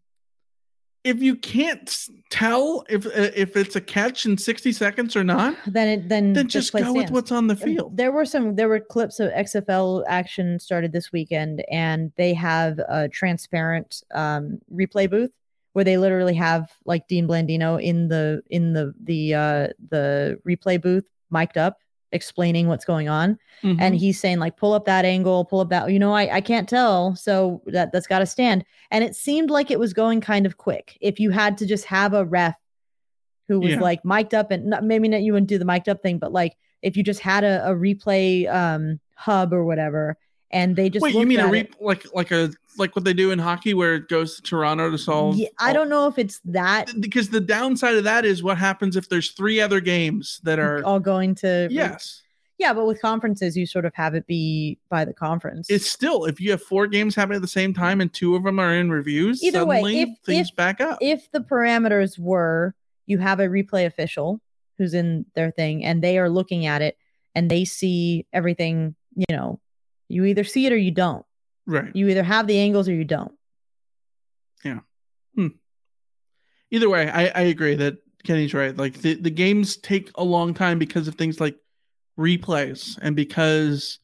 if 1.04 1.22
you 1.22 1.36
can't 1.36 2.08
tell 2.30 2.86
if 2.90 3.06
uh, 3.06 3.32
if 3.36 3.56
it's 3.56 3.76
a 3.76 3.82
catch 3.82 4.26
in 4.26 4.38
60 4.38 4.72
seconds 4.72 5.16
or 5.16 5.24
not, 5.24 5.56
then 5.68 5.88
it 5.88 6.10
then 6.10 6.34
then 6.34 6.48
just 6.48 6.74
go 6.74 6.94
with 6.94 7.12
what's 7.12 7.32
on 7.32 7.48
the 7.48 7.56
field. 7.56 7.96
There 7.96 8.12
were 8.12 8.26
some 8.26 8.56
there 8.56 8.68
were 8.68 8.80
clips 8.80 9.20
of 9.20 9.32
XFL 9.32 10.04
action 10.08 10.60
started 10.60 10.92
this 10.92 11.12
weekend 11.12 11.64
and 11.72 12.12
they 12.18 12.34
have 12.34 12.80
a 12.80 13.08
transparent 13.08 14.04
um 14.14 14.60
replay 14.74 15.10
booth 15.10 15.32
where 15.74 15.86
they 15.86 15.98
literally 15.98 16.34
have 16.34 16.72
like 16.86 17.08
Dean 17.08 17.28
Blandino 17.28 17.82
in 17.82 18.08
the 18.08 18.42
in 18.50 18.74
the 18.74 18.94
the 19.02 19.34
uh 19.34 19.68
the 19.90 20.40
replay 20.48 20.82
booth 20.82 21.08
mic'd 21.30 21.58
up 21.58 21.78
explaining 22.12 22.68
what's 22.68 22.86
going 22.86 23.08
on 23.08 23.38
and 23.64 23.80
Mhm. 23.94 23.98
he's 23.98 24.20
saying 24.20 24.40
like 24.40 24.58
pull 24.58 24.74
up 24.74 24.86
that 24.86 25.06
angle 25.06 25.46
pull 25.46 25.60
up 25.60 25.70
that 25.70 25.92
you 25.92 26.00
know 26.00 26.14
I, 26.14 26.38
I 26.38 26.42
can't 26.42 26.68
tell 26.68 27.16
so 27.16 27.62
that 27.68 27.92
that's 27.92 28.08
got 28.08 28.20
to 28.20 28.26
stand 28.26 28.66
and 28.90 29.04
it 29.04 29.16
seemed 29.16 29.50
like 29.52 29.70
it 29.70 29.80
was 29.80 29.94
going 29.94 30.22
kind 30.22 30.46
of 30.46 30.58
quick 30.58 30.98
if 31.02 31.20
you 31.20 31.30
had 31.30 31.58
to 31.60 31.66
just 31.68 31.86
have 31.86 32.14
a 32.14 32.26
ref 32.26 32.56
who 33.48 33.60
was 33.60 33.74
Yeah. 33.74 33.82
like 33.82 34.04
mic'd 34.04 34.34
up 34.34 34.50
and 34.52 34.66
not, 34.68 34.84
maybe 34.84 35.08
not 35.08 35.22
you 35.22 35.34
wouldn't 35.34 35.50
do 35.50 35.58
the 35.60 35.66
mic'd 35.66 35.88
up 35.90 36.02
thing 36.02 36.18
but 36.18 36.32
like 36.34 36.56
if 36.82 36.98
you 36.98 37.04
just 37.04 37.20
had 37.20 37.44
a, 37.44 37.64
a 37.70 37.76
replay 37.76 38.52
um 38.52 39.00
hub 39.16 39.54
or 39.54 39.64
whatever 39.66 40.18
and 40.52 40.76
they 40.76 40.90
just 40.90 41.04
Wait, 41.04 41.16
you 41.16 41.26
mean 41.26 41.40
a 41.40 41.48
re- 41.48 41.60
it- 41.62 41.76
like 41.82 42.06
like 42.14 42.32
a 42.32 42.52
like 42.78 42.96
what 42.96 43.04
they 43.06 43.14
do 43.14 43.32
in 43.32 43.40
hockey 43.40 43.74
where 43.74 43.96
it 43.96 44.08
goes 44.08 44.36
to 44.38 44.42
Toronto 44.42 44.90
to 44.90 44.98
solve? 44.98 45.36
Yeah, 45.36 45.48
I 45.60 45.74
don't 45.74 45.90
know 45.90 46.08
if 46.08 46.18
it's 46.18 46.40
that 46.46 46.92
because 47.00 47.30
the 47.30 47.42
downside 47.42 47.96
of 47.96 48.04
that 48.06 48.26
is 48.26 48.42
what 48.42 48.58
happens 48.58 48.96
if 48.96 49.10
there's 49.10 49.32
three 49.32 49.60
other 49.60 49.80
games 49.82 50.40
that 50.44 50.60
are 50.60 50.84
all 50.86 51.00
going 51.00 51.36
to 51.36 51.68
yes. 51.70 52.24
yeah 52.58 52.74
but 52.74 52.86
with 52.86 53.02
conferences 53.02 53.58
you 53.58 53.66
sort 53.66 53.86
of 53.86 53.94
have 53.96 54.16
it 54.16 54.26
be 54.28 54.78
by 54.90 55.04
the 55.04 55.14
conference 55.14 55.70
It's 55.70 55.90
still 55.90 56.26
if 56.26 56.40
you 56.40 56.52
have 56.52 56.62
four 56.64 56.88
games 56.88 57.16
happening 57.16 57.38
at 57.38 57.42
the 57.42 57.48
same 57.48 57.74
time 57.74 58.02
and 58.02 58.14
two 58.14 58.36
of 58.36 58.44
them 58.44 58.60
are 58.60 58.74
in 58.74 58.90
reviews. 58.90 59.44
Either 59.44 59.66
way, 59.66 60.02
if- 60.02 60.10
things 60.26 60.50
if- 60.50 60.56
back 60.56 60.80
up. 60.82 61.00
if 61.02 61.30
the 61.32 61.40
parameters 61.40 62.18
were 62.18 62.74
you 63.06 63.18
have 63.18 63.40
a 63.40 63.48
replay 63.48 63.86
official 63.86 64.40
who's 64.78 64.94
in 64.94 65.26
their 65.36 65.52
thing 65.52 65.84
and 65.84 66.02
they 66.02 66.18
are 66.18 66.30
looking 66.30 66.66
at 66.66 66.82
it 66.82 66.96
and 67.36 67.50
they 67.52 67.66
see 67.66 68.26
everything, 68.32 68.96
you 69.16 69.26
know, 69.36 69.60
you 70.10 70.26
either 70.26 70.44
see 70.44 70.66
it 70.66 70.74
or 70.74 70.78
you 70.78 70.92
don't. 70.92 71.26
right. 71.66 71.96
You 71.96 72.08
either 72.10 72.24
have 72.24 72.48
the 72.48 72.60
angles 72.60 72.90
or 72.90 72.94
you 72.94 73.06
don't. 73.06 73.32
Yeah. 74.66 74.80
Hmm. 75.36 75.48
Either 76.72 76.90
way, 76.90 77.10
I, 77.10 77.28
I 77.28 77.42
agree 77.44 77.76
that 77.76 77.98
Kenny's 78.26 78.54
right. 78.54 78.76
Like 78.76 78.96
the, 79.02 79.16
the 79.16 79.30
games 79.32 79.78
take 79.78 80.12
a 80.16 80.24
long 80.24 80.54
time 80.54 80.78
because 80.80 81.08
of 81.08 81.16
things 81.16 81.40
like 81.40 81.56
replays 82.18 82.98
and 83.02 83.16
because 83.16 84.00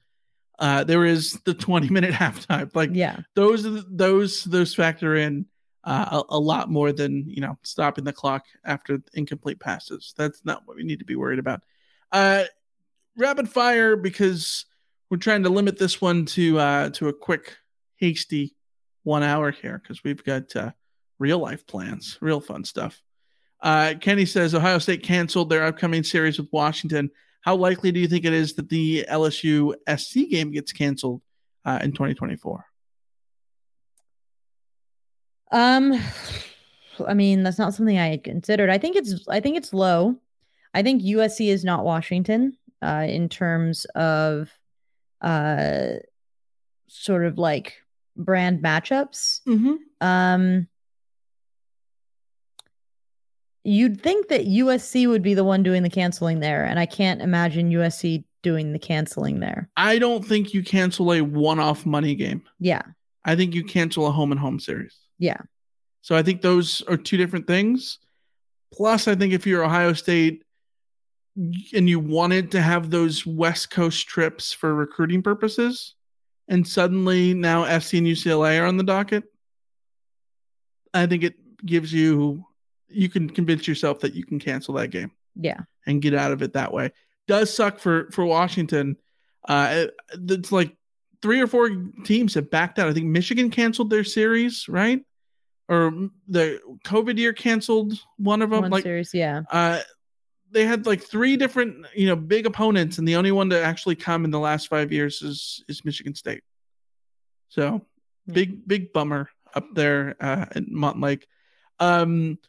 uh, 0.59 0.83
there 0.85 1.05
is 1.05 1.33
the 1.45 1.53
20 1.53 1.89
minute 1.89 2.11
halftime. 2.13 2.73
Like 2.73 2.91
Yeah. 2.93 3.19
those 3.35 3.65
those 3.89 4.43
those 4.45 4.73
factor 4.73 5.15
in 5.15 5.45
uh, 5.83 6.23
a, 6.29 6.35
a 6.35 6.39
lot 6.39 6.69
more 6.69 6.91
than 6.91 7.25
you 7.27 7.41
know 7.41 7.57
stopping 7.63 8.03
the 8.05 8.13
clock 8.13 8.45
after 8.63 8.99
incomplete 9.13 9.59
passes. 9.59 10.13
That's 10.17 10.43
not 10.45 10.63
what 10.65 10.77
we 10.77 10.83
need 10.83 10.99
to 10.99 11.05
be 11.05 11.15
worried 11.15 11.39
about. 11.39 11.61
Uh, 12.11 12.45
rapid 13.17 13.49
fire 13.49 13.95
because 13.95 14.65
we're 15.09 15.17
trying 15.17 15.43
to 15.43 15.49
limit 15.49 15.77
this 15.77 16.01
one 16.01 16.25
to 16.25 16.59
uh, 16.59 16.89
to 16.91 17.09
a 17.09 17.13
quick, 17.13 17.57
hasty 17.97 18.55
one 19.03 19.23
hour 19.23 19.51
here 19.51 19.79
because 19.81 20.03
we've 20.03 20.23
got 20.23 20.55
uh, 20.55 20.71
real 21.19 21.39
life 21.39 21.65
plans, 21.67 22.17
real 22.21 22.41
fun 22.41 22.63
stuff. 22.63 23.01
Uh, 23.61 23.93
Kenny 23.99 24.25
says 24.25 24.53
Ohio 24.53 24.79
State 24.79 25.03
canceled 25.03 25.49
their 25.49 25.65
upcoming 25.65 26.03
series 26.03 26.37
with 26.37 26.49
Washington. 26.51 27.09
How 27.41 27.55
likely 27.55 27.91
do 27.91 27.99
you 27.99 28.07
think 28.07 28.25
it 28.25 28.33
is 28.33 28.53
that 28.55 28.69
the 28.69 29.05
LSU 29.09 29.73
SC 29.97 30.29
game 30.29 30.51
gets 30.51 30.71
canceled 30.71 31.21
uh, 31.63 31.79
in 31.81 31.91
2024? 31.91 32.65
Um 35.51 36.01
I 37.05 37.13
mean, 37.13 37.43
that's 37.43 37.59
not 37.59 37.73
something 37.73 37.99
I 37.99 38.07
had 38.07 38.23
considered. 38.23 38.69
I 38.69 38.77
think 38.77 38.95
it's 38.95 39.27
I 39.29 39.39
think 39.39 39.57
it's 39.57 39.73
low. 39.73 40.15
I 40.73 40.81
think 40.81 41.03
USC 41.03 41.47
is 41.47 41.63
not 41.63 41.85
Washington 41.85 42.57
uh 42.81 43.05
in 43.07 43.29
terms 43.29 43.85
of 43.95 44.51
uh 45.21 45.99
sort 46.87 47.25
of 47.25 47.37
like 47.37 47.75
brand 48.15 48.63
matchups. 48.63 49.41
Mm-hmm. 49.47 49.75
Um, 50.05 50.67
you'd 53.63 54.01
think 54.01 54.29
that 54.29 54.45
USC 54.45 55.07
would 55.07 55.23
be 55.23 55.33
the 55.33 55.43
one 55.43 55.63
doing 55.63 55.83
the 55.83 55.89
canceling 55.89 56.39
there, 56.39 56.65
and 56.65 56.79
I 56.79 56.85
can't 56.85 57.21
imagine 57.21 57.71
USC 57.71 58.23
doing 58.43 58.73
the 58.73 58.79
canceling 58.79 59.39
there. 59.39 59.69
I 59.75 59.97
don't 59.97 60.23
think 60.23 60.53
you 60.53 60.63
cancel 60.63 61.11
a 61.11 61.21
one-off 61.21 61.85
money 61.85 62.13
game. 62.13 62.43
Yeah. 62.59 62.83
I 63.25 63.35
think 63.35 63.55
you 63.55 63.63
cancel 63.63 64.05
a 64.05 64.11
home 64.11 64.31
and 64.31 64.39
home 64.39 64.59
series. 64.59 64.95
Yeah. 65.17 65.39
So 66.01 66.15
I 66.15 66.21
think 66.21 66.41
those 66.41 66.83
are 66.83 66.95
two 66.95 67.17
different 67.17 67.47
things. 67.47 67.97
Plus, 68.71 69.07
I 69.07 69.15
think 69.15 69.33
if 69.33 69.47
you're 69.47 69.63
Ohio 69.63 69.93
State 69.93 70.43
and 71.35 71.89
you 71.89 71.99
wanted 71.99 72.51
to 72.51 72.61
have 72.61 72.89
those 72.89 73.25
West 73.25 73.69
Coast 73.69 74.07
trips 74.07 74.53
for 74.53 74.73
recruiting 74.73 75.21
purposes, 75.21 75.95
and 76.47 76.65
suddenly 76.67 77.33
now 77.33 77.63
SC 77.79 77.95
and 77.95 78.07
UCLA 78.07 78.61
are 78.61 78.65
on 78.65 78.77
the 78.77 78.83
docket, 78.83 79.23
I 80.93 81.07
think 81.07 81.23
it 81.23 81.35
gives 81.65 81.91
you 81.91 82.45
you 82.87 83.09
can 83.09 83.29
convince 83.29 83.67
yourself 83.67 83.99
that 84.01 84.13
you 84.13 84.23
can 84.23 84.39
cancel 84.39 84.75
that 84.75 84.89
game 84.89 85.11
Yeah. 85.35 85.61
and 85.85 86.01
get 86.01 86.13
out 86.13 86.31
of 86.31 86.41
it 86.41 86.53
that 86.53 86.71
way. 86.71 86.91
Does 87.27 87.53
suck 87.53 87.79
for 87.79 88.09
for 88.11 88.23
Washington. 88.25 88.97
Uh, 89.47 89.87
it- 89.87 89.95
it's 90.29 90.51
like 90.51 90.75
three 91.21 91.41
or 91.41 91.47
four 91.47 91.69
teams 92.05 92.35
have 92.35 92.49
backed 92.51 92.77
out. 92.79 92.87
I 92.87 92.93
think 92.93 93.07
Michigan 93.07 93.49
canceled 93.49 93.89
their 93.89 94.03
series, 94.03 94.67
right? 94.69 95.03
Or 95.67 95.91
the 96.27 96.59
COVID 96.85 97.17
year 97.17 97.33
canceled 97.33 97.93
one 98.17 98.41
of 98.43 98.51
them. 98.51 98.61
One 98.61 98.71
like 98.71 98.83
series, 98.83 99.13
yeah. 99.13 99.41
uh, 99.51 99.81
they 100.51 100.65
had 100.65 100.85
like 100.85 101.01
three 101.01 101.37
different 101.37 101.85
you 101.95 102.07
know 102.07 102.15
big 102.15 102.45
opponents, 102.45 102.97
and 102.97 103.07
the 103.07 103.15
only 103.15 103.31
one 103.31 103.49
to 103.49 103.61
actually 103.61 103.95
come 103.95 104.25
in 104.25 104.31
the 104.31 104.39
last 104.39 104.67
five 104.67 104.91
years 104.91 105.21
is 105.21 105.63
is 105.67 105.83
Michigan 105.85 106.15
State. 106.15 106.43
So 107.49 107.85
Yeah. 108.25 108.33
big 108.33 108.67
big 108.67 108.93
bummer 108.93 109.29
up 109.53 109.65
there 109.73 110.15
uh, 110.19 110.45
in 110.55 110.67
Montlake. 110.73 111.23
Um, 111.79 112.39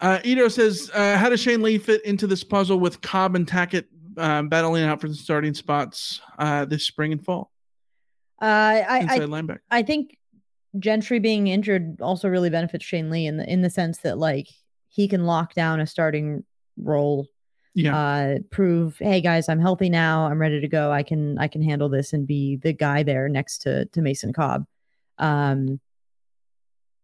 uh, 0.00 0.20
Ito 0.24 0.48
says, 0.48 0.90
uh, 0.94 1.16
"How 1.16 1.28
does 1.28 1.40
Shane 1.40 1.62
Lee 1.62 1.78
fit 1.78 2.04
into 2.04 2.26
this 2.26 2.44
puzzle 2.44 2.78
with 2.78 3.00
Cobb 3.00 3.34
and 3.34 3.46
Tackett 3.46 3.84
um, 4.18 4.48
battling 4.48 4.84
out 4.84 5.00
for 5.00 5.08
the 5.08 5.14
starting 5.14 5.54
spots 5.54 6.20
uh, 6.38 6.64
this 6.64 6.86
spring 6.86 7.12
and 7.12 7.24
fall 7.24 7.50
Uh, 8.40 8.44
I, 8.88 8.98
inside 9.00 9.22
I 9.22 9.26
linebacker?" 9.26 9.58
I 9.70 9.82
think 9.82 10.18
Gentry 10.78 11.18
being 11.18 11.46
injured 11.46 12.00
also 12.02 12.28
really 12.28 12.50
benefits 12.50 12.84
Shane 12.84 13.08
Lee 13.08 13.26
in 13.26 13.38
the 13.38 13.50
in 13.50 13.62
the 13.62 13.70
sense 13.70 13.98
that 13.98 14.18
like 14.18 14.48
he 14.88 15.08
can 15.08 15.24
lock 15.24 15.54
down 15.54 15.80
a 15.80 15.86
starting 15.86 16.44
role, 16.76 17.28
Yeah, 17.74 17.96
uh, 17.96 18.38
prove, 18.50 18.96
hey 18.98 19.20
guys, 19.20 19.48
I'm 19.48 19.60
healthy 19.60 19.88
now, 19.90 20.26
I'm 20.26 20.40
ready 20.40 20.60
to 20.60 20.68
go. 20.68 20.90
I 20.92 21.02
can 21.02 21.38
I 21.38 21.48
can 21.48 21.62
handle 21.62 21.88
this 21.88 22.12
and 22.12 22.26
be 22.26 22.56
the 22.56 22.72
guy 22.72 23.02
there 23.02 23.28
next 23.28 23.58
to 23.62 23.86
to 23.86 24.02
Mason 24.02 24.32
Cobb. 24.32 24.66
Um, 25.18 25.80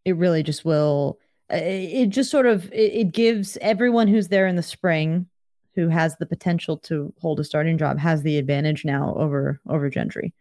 it 0.04 0.16
really 0.16 0.42
just 0.42 0.64
will. 0.64 1.18
uh, 1.52 1.56
It 1.56 2.06
just 2.08 2.30
sort 2.30 2.46
of 2.46 2.70
it, 2.72 2.92
it 2.94 3.12
gives 3.12 3.56
everyone 3.60 4.08
who's 4.08 4.28
there 4.28 4.46
in 4.46 4.56
the 4.56 4.62
spring 4.62 5.28
who 5.74 5.88
has 5.88 6.16
the 6.16 6.26
potential 6.26 6.76
to 6.76 7.14
hold 7.20 7.40
a 7.40 7.44
starting 7.44 7.78
job 7.78 7.98
has 7.98 8.22
the 8.22 8.36
advantage 8.38 8.84
now 8.84 9.14
over 9.16 9.60
over 9.68 9.88
Gentry. 9.90 10.34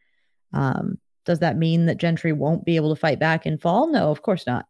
Um, 0.53 0.99
does 1.25 1.39
that 1.39 1.57
mean 1.57 1.85
that 1.85 1.97
Gentry 1.97 2.33
won't 2.33 2.65
be 2.65 2.75
able 2.75 2.93
to 2.93 2.99
fight 2.99 3.19
back 3.19 3.45
in 3.45 3.57
fall? 3.57 3.87
No, 3.87 4.11
of 4.11 4.21
course 4.23 4.45
not. 4.47 4.65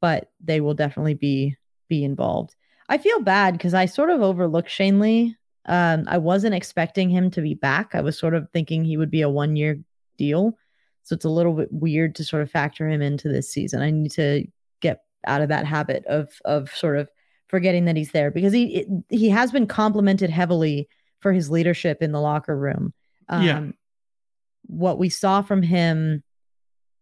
But 0.00 0.30
they 0.42 0.60
will 0.60 0.74
definitely 0.74 1.14
be 1.14 1.56
be 1.88 2.04
involved. 2.04 2.54
I 2.88 2.98
feel 2.98 3.20
bad 3.20 3.54
because 3.54 3.74
I 3.74 3.86
sort 3.86 4.10
of 4.10 4.22
overlooked 4.22 4.70
Shane 4.70 5.00
Lee. 5.00 5.36
Um, 5.66 6.04
I 6.06 6.18
wasn't 6.18 6.54
expecting 6.54 7.10
him 7.10 7.30
to 7.32 7.40
be 7.40 7.54
back. 7.54 7.94
I 7.94 8.00
was 8.00 8.18
sort 8.18 8.34
of 8.34 8.48
thinking 8.52 8.84
he 8.84 8.96
would 8.96 9.10
be 9.10 9.22
a 9.22 9.28
one 9.28 9.56
year 9.56 9.78
deal. 10.16 10.56
So 11.02 11.14
it's 11.14 11.24
a 11.24 11.30
little 11.30 11.54
bit 11.54 11.68
weird 11.72 12.14
to 12.16 12.24
sort 12.24 12.42
of 12.42 12.50
factor 12.50 12.88
him 12.88 13.02
into 13.02 13.28
this 13.28 13.50
season. 13.50 13.82
I 13.82 13.90
need 13.90 14.12
to 14.12 14.46
get 14.80 15.02
out 15.26 15.42
of 15.42 15.48
that 15.48 15.66
habit 15.66 16.04
of 16.06 16.28
of 16.44 16.70
sort 16.70 16.96
of 16.98 17.08
forgetting 17.48 17.84
that 17.84 17.96
he's 17.96 18.10
there 18.12 18.30
because 18.30 18.52
he 18.52 18.78
it, 18.78 18.88
he 19.08 19.28
has 19.30 19.52
been 19.52 19.66
complimented 19.66 20.30
heavily 20.30 20.88
for 21.20 21.32
his 21.32 21.50
leadership 21.50 22.02
in 22.02 22.12
the 22.12 22.20
locker 22.20 22.56
room. 22.56 22.92
Um, 23.28 23.42
Yeah. 23.42 23.66
What 24.68 24.98
we 24.98 25.08
saw 25.08 25.42
from 25.42 25.62
him 25.62 26.24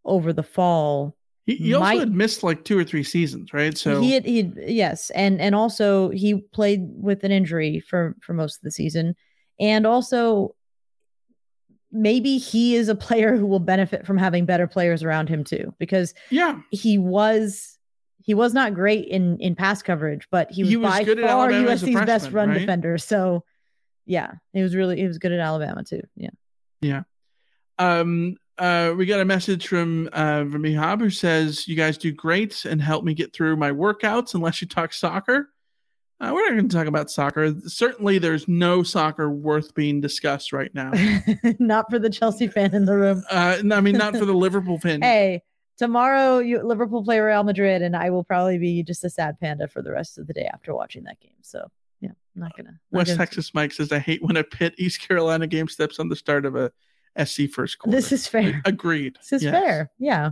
over 0.04 0.32
the 0.34 0.42
fall 0.42 1.16
he, 1.46 1.56
he 1.56 1.74
also 1.74 1.84
might- 1.84 1.98
had 1.98 2.14
missed 2.14 2.42
like 2.42 2.64
two 2.64 2.78
or 2.78 2.84
three 2.84 3.02
seasons, 3.04 3.52
right? 3.52 3.76
So 3.76 4.00
he 4.00 4.12
had, 4.12 4.24
he 4.24 4.36
had- 4.38 4.58
yes, 4.66 5.10
and 5.10 5.40
and 5.40 5.54
also 5.54 6.10
he 6.10 6.34
played 6.52 6.80
with 6.86 7.22
an 7.24 7.30
injury 7.32 7.80
for 7.80 8.16
for 8.20 8.32
most 8.32 8.56
of 8.56 8.62
the 8.62 8.70
season, 8.70 9.14
and 9.60 9.86
also 9.86 10.54
maybe 11.92 12.38
he 12.38 12.74
is 12.74 12.88
a 12.88 12.94
player 12.94 13.36
who 13.36 13.46
will 13.46 13.60
benefit 13.60 14.06
from 14.06 14.18
having 14.18 14.46
better 14.46 14.66
players 14.66 15.02
around 15.02 15.28
him 15.28 15.44
too, 15.44 15.74
because 15.78 16.14
yeah, 16.30 16.60
he 16.70 16.98
was 16.98 17.78
he 18.22 18.34
was 18.34 18.54
not 18.54 18.74
great 18.74 19.06
in 19.08 19.38
in 19.38 19.54
pass 19.54 19.82
coverage, 19.82 20.26
but 20.30 20.50
he 20.50 20.62
was, 20.62 20.70
He 20.70 20.76
was 20.76 20.90
by 20.90 21.04
good 21.04 21.20
far 21.20 21.28
Alabama 21.28 21.70
as 21.70 21.82
a 21.82 21.86
USC's 21.86 22.06
best 22.06 22.30
run 22.32 22.48
right? 22.48 22.58
defender. 22.60 22.98
So 22.98 23.44
yeah, 24.06 24.32
he 24.52 24.62
was 24.62 24.74
really 24.74 24.96
he 24.96 25.06
was 25.06 25.18
good 25.18 25.32
at 25.32 25.40
Alabama 25.40 25.84
too. 25.84 26.02
Yeah, 26.16 26.30
yeah. 26.80 27.02
Um, 27.78 28.36
uh, 28.58 28.94
we 28.96 29.06
got 29.06 29.20
a 29.20 29.24
message 29.24 29.66
from 29.66 30.08
uh, 30.12 30.44
from 30.44 30.62
Ihab 30.62 31.00
who 31.00 31.10
says, 31.10 31.66
"You 31.66 31.76
guys 31.76 31.98
do 31.98 32.12
great 32.12 32.64
and 32.64 32.80
help 32.80 33.04
me 33.04 33.14
get 33.14 33.32
through 33.32 33.56
my 33.56 33.70
workouts. 33.70 34.34
Unless 34.34 34.60
you 34.62 34.68
talk 34.68 34.92
soccer, 34.92 35.50
uh, 36.20 36.30
we're 36.32 36.42
not 36.42 36.52
going 36.52 36.68
to 36.68 36.76
talk 36.76 36.86
about 36.86 37.10
soccer. 37.10 37.52
Certainly, 37.66 38.18
there's 38.18 38.46
no 38.46 38.82
soccer 38.82 39.28
worth 39.30 39.74
being 39.74 40.00
discussed 40.00 40.52
right 40.52 40.72
now. 40.74 40.92
not 41.58 41.90
for 41.90 41.98
the 41.98 42.10
Chelsea 42.10 42.46
fan 42.46 42.74
in 42.74 42.84
the 42.84 42.96
room. 42.96 43.24
Uh, 43.30 43.58
no, 43.62 43.76
I 43.76 43.80
mean, 43.80 43.96
not 43.96 44.16
for 44.16 44.24
the 44.24 44.32
Liverpool 44.34 44.78
fan. 44.78 45.02
Hey, 45.02 45.42
tomorrow 45.76 46.38
you 46.38 46.62
Liverpool 46.62 47.02
play 47.02 47.18
Real 47.18 47.42
Madrid, 47.42 47.82
and 47.82 47.96
I 47.96 48.10
will 48.10 48.24
probably 48.24 48.58
be 48.58 48.82
just 48.84 49.04
a 49.04 49.10
sad 49.10 49.38
panda 49.40 49.66
for 49.66 49.82
the 49.82 49.90
rest 49.90 50.16
of 50.18 50.26
the 50.28 50.32
day 50.32 50.48
after 50.52 50.74
watching 50.74 51.04
that 51.04 51.18
game. 51.20 51.32
So 51.42 51.66
yeah, 52.00 52.10
I'm 52.36 52.42
not 52.42 52.56
gonna. 52.56 52.70
not 52.70 52.98
West 52.98 53.08
gonna- 53.08 53.18
Texas 53.18 53.52
Mike 53.52 53.72
says, 53.72 53.90
"I 53.90 53.98
hate 53.98 54.22
when 54.22 54.36
a 54.36 54.44
Pitt 54.44 54.74
East 54.78 55.06
Carolina 55.06 55.48
game 55.48 55.66
steps 55.66 55.98
on 55.98 56.08
the 56.08 56.16
start 56.16 56.46
of 56.46 56.54
a 56.54 56.70
SC 57.16 57.46
first 57.48 57.78
quarter." 57.78 57.96
This 57.96 58.12
is 58.12 58.26
fair. 58.26 58.62
Agreed. 58.64 59.16
This 59.16 59.32
is 59.34 59.42
Yes. 59.44 59.52
fair. 59.52 59.90
Yeah. 59.98 60.30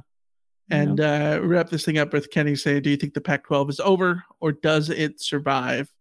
And 0.70 1.00
uh, 1.00 1.40
wrap 1.42 1.68
this 1.68 1.84
thing 1.84 1.98
up 1.98 2.12
with 2.12 2.30
Kenny 2.30 2.54
saying, 2.56 2.82
"Do 2.82 2.90
you 2.90 2.96
think 2.96 3.14
the 3.14 3.20
Pac-12 3.20 3.70
is 3.70 3.80
over, 3.80 4.24
or 4.40 4.52
does 4.52 4.88
it 4.90 5.20
survive?" 5.20 5.92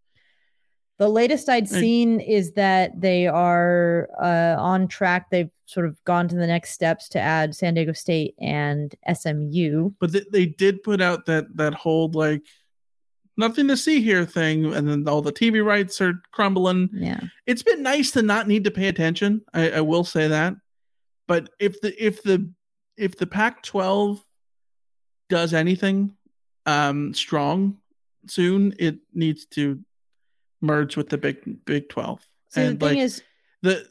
The 0.98 1.08
latest 1.08 1.48
I'd 1.48 1.68
seen 1.68 2.20
is 2.20 2.52
that 2.52 3.00
they 3.00 3.26
are 3.26 4.08
uh, 4.22 4.54
on 4.60 4.86
track. 4.86 5.30
They've 5.30 5.50
sort 5.66 5.86
of 5.86 6.02
gone 6.04 6.28
to 6.28 6.36
the 6.36 6.46
next 6.46 6.70
steps 6.72 7.08
to 7.10 7.18
add 7.18 7.54
San 7.56 7.74
Diego 7.74 7.92
State 7.92 8.34
and 8.40 8.94
SMU. 9.12 9.90
But 9.98 10.12
they, 10.12 10.24
they 10.30 10.46
did 10.46 10.82
put 10.82 11.00
out 11.00 11.26
that 11.26 11.56
that 11.56 11.74
whole 11.74 12.10
like 12.12 12.42
nothing 13.36 13.66
to 13.68 13.76
see 13.76 14.00
here 14.00 14.24
thing, 14.24 14.72
and 14.72 14.88
then 14.88 15.08
all 15.08 15.22
the 15.22 15.32
TV 15.32 15.64
rights 15.64 16.00
are 16.00 16.14
crumbling. 16.30 16.88
Yeah. 16.92 17.20
It's 17.46 17.62
been 17.64 17.82
nice 17.82 18.12
to 18.12 18.22
not 18.22 18.46
need 18.46 18.64
to 18.64 18.70
pay 18.70 18.88
attention. 18.88 19.42
I, 19.52 19.70
I 19.72 19.80
will 19.80 20.04
say 20.04 20.28
that. 20.28 20.54
But 21.26 21.50
if 21.58 21.80
the 21.80 22.04
if 22.04 22.22
the 22.22 22.50
if 22.96 23.16
the 23.16 23.26
Pac-12 23.26 24.20
does 25.28 25.54
anything 25.54 26.14
um 26.66 27.14
strong 27.14 27.78
soon, 28.26 28.74
it 28.78 28.98
needs 29.14 29.46
to 29.46 29.80
merge 30.60 30.96
with 30.96 31.08
the 31.08 31.18
Big 31.18 31.64
Big 31.64 31.88
12. 31.88 32.20
So 32.48 32.60
the 32.60 32.66
thing 32.68 32.78
like 32.78 32.98
is, 32.98 33.22
the 33.62 33.86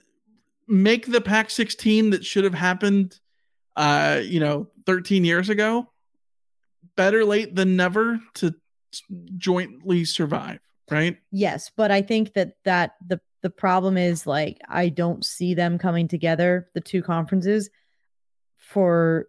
make 0.67 1.11
the 1.11 1.21
Pac 1.21 1.49
16 1.49 2.11
that 2.11 2.25
should 2.25 2.43
have 2.43 2.53
happened 2.53 3.19
uh 3.77 4.19
you 4.23 4.39
know 4.39 4.67
13 4.85 5.23
years 5.23 5.49
ago 5.49 5.89
better 6.97 7.23
late 7.23 7.55
than 7.55 7.77
never 7.77 8.19
to 8.33 8.53
jointly 9.37 10.03
survive 10.03 10.59
right 10.89 11.17
yes, 11.31 11.71
but 11.75 11.89
I 11.89 12.01
think 12.01 12.33
that 12.33 12.55
that 12.65 12.95
the 13.07 13.21
the 13.41 13.49
problem 13.49 13.97
is 13.97 14.27
like 14.27 14.59
I 14.69 14.89
don't 14.89 15.25
see 15.25 15.53
them 15.53 15.77
coming 15.77 16.07
together, 16.07 16.69
the 16.73 16.81
two 16.81 17.01
conferences, 17.01 17.69
for 18.57 19.27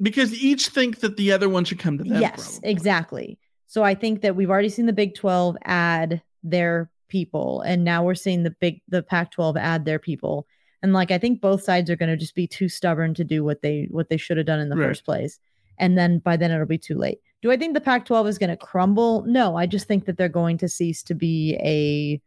because 0.00 0.34
each 0.34 0.68
think 0.68 1.00
that 1.00 1.16
the 1.16 1.32
other 1.32 1.48
one 1.48 1.64
should 1.64 1.78
come 1.78 1.98
to 1.98 2.04
them 2.04 2.20
yes, 2.20 2.52
probably. 2.58 2.70
exactly. 2.70 3.38
So 3.66 3.82
I 3.82 3.94
think 3.94 4.20
that 4.22 4.36
we've 4.36 4.50
already 4.50 4.68
seen 4.68 4.86
the 4.86 4.92
Big 4.92 5.14
12 5.14 5.56
add 5.64 6.22
their 6.42 6.90
people, 7.08 7.60
and 7.62 7.84
now 7.84 8.04
we're 8.04 8.14
seeing 8.14 8.42
the 8.42 8.50
big 8.50 8.80
the 8.88 9.02
Pac 9.02 9.30
12 9.30 9.56
add 9.56 9.84
their 9.84 9.98
people. 9.98 10.46
And 10.82 10.92
like 10.92 11.10
I 11.10 11.18
think 11.18 11.40
both 11.40 11.62
sides 11.62 11.88
are 11.90 11.96
going 11.96 12.10
to 12.10 12.16
just 12.16 12.34
be 12.34 12.46
too 12.48 12.68
stubborn 12.68 13.14
to 13.14 13.24
do 13.24 13.44
what 13.44 13.62
they 13.62 13.86
what 13.90 14.08
they 14.08 14.16
should 14.16 14.36
have 14.36 14.46
done 14.46 14.60
in 14.60 14.68
the 14.68 14.76
Right. 14.76 14.88
first 14.88 15.04
place. 15.04 15.38
And 15.78 15.96
then 15.96 16.18
by 16.18 16.36
then 16.36 16.50
it'll 16.50 16.66
be 16.66 16.78
too 16.78 16.98
late. 16.98 17.20
Do 17.40 17.50
I 17.50 17.56
think 17.56 17.74
the 17.74 17.80
Pac 17.80 18.04
12 18.04 18.26
is 18.28 18.38
going 18.38 18.50
to 18.50 18.56
crumble? 18.56 19.22
No, 19.26 19.56
I 19.56 19.66
just 19.66 19.86
think 19.88 20.04
that 20.04 20.16
they're 20.16 20.28
going 20.28 20.58
to 20.58 20.68
cease 20.68 21.02
to 21.04 21.14
be 21.14 21.56
a 21.60 22.20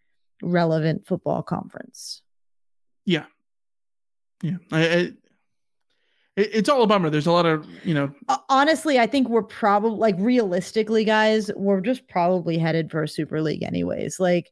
relevant 0.45 1.05
football 1.05 1.41
conference. 1.43 2.21
yeah 3.05 3.25
yeah 4.43 4.57
I, 4.71 4.79
I 4.79 5.11
it, 6.37 6.49
it's 6.53 6.69
all 6.69 6.83
a 6.83 6.87
bummer 6.87 7.09
there's 7.09 7.27
a 7.27 7.31
lot 7.31 7.45
of 7.45 7.65
you 7.83 7.93
know 7.93 8.11
honestly, 8.49 8.99
I 8.99 9.07
think 9.07 9.29
we're 9.29 9.41
probably 9.43 9.97
like 9.97 10.15
realistically, 10.19 11.05
guys, 11.05 11.49
we're 11.55 11.81
just 11.81 12.07
probably 12.07 12.57
headed 12.57 12.91
for 12.91 13.03
a 13.03 13.07
super 13.07 13.41
league, 13.41 13.63
anyways. 13.63 14.19
Like 14.19 14.51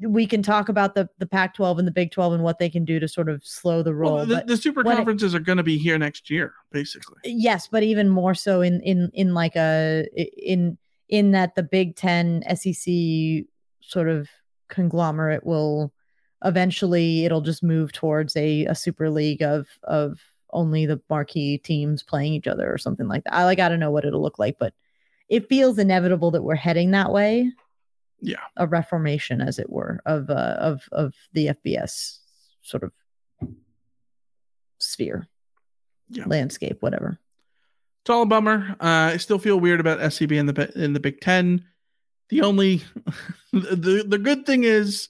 we 0.00 0.26
can 0.26 0.42
talk 0.42 0.68
about 0.68 0.94
the 0.94 1.08
the 1.18 1.26
Pac-12 1.26 1.78
and 1.78 1.86
the 1.86 1.92
Big 1.92 2.10
12 2.10 2.34
and 2.34 2.42
what 2.42 2.58
they 2.58 2.68
can 2.68 2.84
do 2.84 3.00
to 3.00 3.08
sort 3.08 3.28
of 3.28 3.42
slow 3.44 3.82
the 3.82 3.94
roll. 3.94 4.16
well, 4.16 4.26
the, 4.26 4.44
the 4.46 4.56
super 4.56 4.82
when 4.82 4.92
it- 4.92 4.96
conferences 4.96 5.34
are 5.34 5.40
going 5.40 5.56
to 5.56 5.62
be 5.62 5.78
here 5.78 5.96
next 5.98 6.28
year 6.30 6.52
basically 6.72 7.18
yes, 7.24 7.68
but 7.68 7.82
even 7.82 8.08
more 8.08 8.34
so 8.34 8.60
in 8.60 8.80
in 8.82 9.10
in 9.14 9.34
like 9.34 9.56
a 9.56 10.04
in 10.36 10.76
in 11.08 11.30
that 11.30 11.54
the 11.54 11.62
Big 11.62 11.96
10 11.96 12.42
SEC 12.56 13.46
sort 13.80 14.08
of 14.08 14.28
conglomerate 14.74 15.44
will 15.46 15.92
eventually 16.44 17.24
it'll 17.24 17.40
just 17.40 17.62
move 17.62 17.92
towards 17.92 18.36
a, 18.36 18.66
a 18.66 18.74
super 18.74 19.08
league 19.08 19.42
of 19.42 19.66
of 19.84 20.20
only 20.50 20.86
the 20.86 21.00
marquee 21.08 21.58
teams 21.58 22.02
playing 22.02 22.32
each 22.34 22.46
other 22.46 22.72
or 22.72 22.78
something 22.78 23.08
like 23.08 23.24
that. 23.24 23.34
I 23.34 23.44
like 23.44 23.58
I 23.60 23.68
don't 23.68 23.80
know 23.80 23.90
what 23.90 24.04
it'll 24.04 24.22
look 24.22 24.38
like, 24.38 24.56
but 24.58 24.72
it 25.28 25.48
feels 25.48 25.78
inevitable 25.78 26.30
that 26.32 26.42
we're 26.42 26.54
heading 26.54 26.90
that 26.92 27.10
way. 27.12 27.50
Yeah. 28.20 28.36
A 28.56 28.66
reformation, 28.66 29.40
as 29.40 29.58
it 29.58 29.68
were, 29.70 30.00
of 30.06 30.30
uh, 30.30 30.56
of 30.58 30.88
of 30.92 31.14
the 31.32 31.48
FBS 31.48 32.18
sort 32.62 32.82
of 32.84 32.92
sphere, 34.78 35.26
Yeah. 36.10 36.24
landscape, 36.26 36.78
whatever. 36.80 37.18
It's 38.02 38.10
all 38.10 38.22
a 38.22 38.26
bummer. 38.26 38.76
Uh, 38.80 39.12
I 39.12 39.16
still 39.16 39.38
feel 39.38 39.58
weird 39.58 39.80
about 39.80 39.98
SCB 40.00 40.32
in 40.38 40.46
the 40.46 40.72
in 40.82 40.92
the 40.92 41.00
Big 41.00 41.20
Ten. 41.20 41.64
The 42.30 42.42
only 42.42 42.82
the 43.52 44.04
the 44.06 44.18
good 44.18 44.46
thing 44.46 44.64
is, 44.64 45.08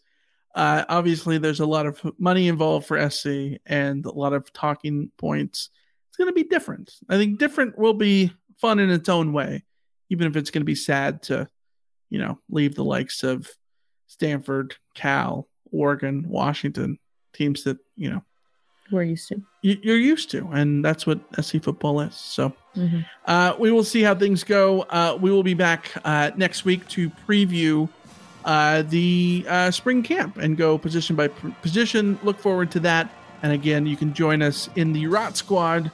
uh, 0.55 0.85
obviously, 0.89 1.39
there's 1.39 1.61
a 1.61 1.67
lot 1.67 1.87
of 1.87 2.01
money 2.19 2.49
involved 2.49 2.87
for 2.87 3.11
SC 3.11 3.59
and 3.67 4.05
a 4.05 4.13
lot 4.13 4.33
of 4.33 4.53
talking 4.53 5.11
points. 5.19 5.71
It's 6.09 6.17
going 6.17 6.29
to 6.29 6.35
be 6.35 6.49
different. 6.49 6.95
I 7.09 7.17
think 7.17 7.39
different 7.39 7.79
will 7.79 7.95
be 7.95 8.33
fun 8.61 8.79
in 8.79 8.91
its 8.91 9.09
own 9.09 9.33
way, 9.33 9.65
even 10.11 10.27
if 10.27 10.37
it's 10.37 10.51
going 10.51 10.61
to 10.61 10.67
be 10.67 10.77
sad 10.77 11.23
to, 11.25 11.49
you 12.09 12.19
know, 12.19 12.39
leave 12.49 12.77
the 12.77 12.85
likes 12.85 13.25
of 13.25 13.49
Stanford, 14.07 14.77
Cal, 14.95 15.49
Oregon, 15.73 16.29
Washington 16.29 16.99
teams 17.33 17.65
that 17.65 17.79
you 17.97 18.11
know 18.11 18.23
We're 18.91 19.03
used 19.05 19.29
to. 19.29 19.41
you- 19.63 19.79
you're 19.83 19.97
used 19.97 20.31
to, 20.33 20.47
and 20.53 20.85
that's 20.85 21.07
what 21.07 21.19
SC 21.41 21.59
football 21.59 22.01
is. 22.01 22.15
So. 22.15 22.53
Mhm. 22.77 23.05
Uh, 23.27 23.55
we 23.59 23.71
will 23.71 23.85
see 23.85 24.03
how 24.03 24.15
things 24.15 24.43
go. 24.45 24.83
Uh, 24.91 25.17
we 25.21 25.31
will 25.31 25.43
be 25.45 25.55
back 25.55 25.93
uh, 26.05 26.31
next 26.37 26.65
week 26.65 26.87
to 26.89 27.09
preview 27.29 27.89
uh, 28.45 28.83
the 28.83 29.45
uh, 29.49 29.71
spring 29.71 30.03
camp 30.03 30.37
and 30.37 30.57
go 30.59 30.77
position 30.77 31.17
by 31.17 31.29
position. 31.63 32.19
Look 32.25 32.39
forward 32.39 32.71
to 32.73 32.81
that. 32.81 33.09
And 33.43 33.53
again, 33.53 33.87
you 33.87 33.97
can 33.97 34.13
join 34.13 34.43
us 34.43 34.69
in 34.77 34.93
the 34.93 35.07
Rot 35.07 35.37
Squad 35.37 35.91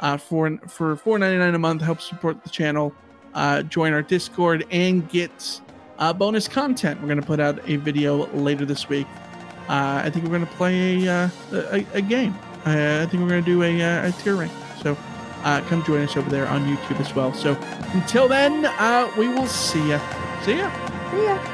uh, 0.00 0.16
for 0.18 0.58
for 0.68 0.96
four 0.96 1.18
ninety 1.18 1.38
nine 1.38 1.54
a 1.54 1.58
month. 1.58 1.80
Help 1.82 2.00
support 2.00 2.42
the 2.42 2.50
channel. 2.50 2.92
Uh, 3.34 3.62
join 3.62 3.92
our 3.92 4.02
Discord 4.02 4.66
and 4.70 5.08
get 5.08 5.60
uh, 5.98 6.12
bonus 6.12 6.46
content. 6.48 7.00
We're 7.00 7.08
going 7.08 7.20
to 7.20 7.26
put 7.26 7.40
out 7.40 7.58
a 7.68 7.76
video 7.76 8.26
later 8.34 8.64
this 8.66 8.88
week. 8.88 9.06
Uh, 9.68 10.02
I 10.04 10.10
think 10.10 10.24
we're 10.24 10.36
going 10.36 10.46
to 10.46 10.54
play 10.54 11.06
a, 11.06 11.12
uh, 11.12 11.28
a, 11.52 11.86
a 11.94 12.02
game. 12.02 12.34
Uh, 12.66 13.02
I 13.02 13.06
think 13.06 13.22
we're 13.22 13.28
going 13.28 13.44
to 13.44 13.50
do 13.50 13.62
a, 13.62 13.82
uh, 13.82 14.08
a 14.08 14.12
tier 14.12 14.36
rank. 14.36 14.52
So 14.82 14.96
come 15.42 15.82
join 15.84 16.02
us 16.02 16.16
over 16.16 16.28
there 16.30 16.46
on 16.48 16.64
YouTube 16.64 17.00
as 17.00 17.14
well. 17.14 17.32
So 17.32 17.56
until 17.92 18.28
then, 18.28 18.62
we 19.16 19.28
will 19.28 19.46
see 19.46 19.90
ya. 19.90 19.98
See 20.42 20.58
ya. 20.58 21.10
See 21.10 21.24
ya. 21.24 21.53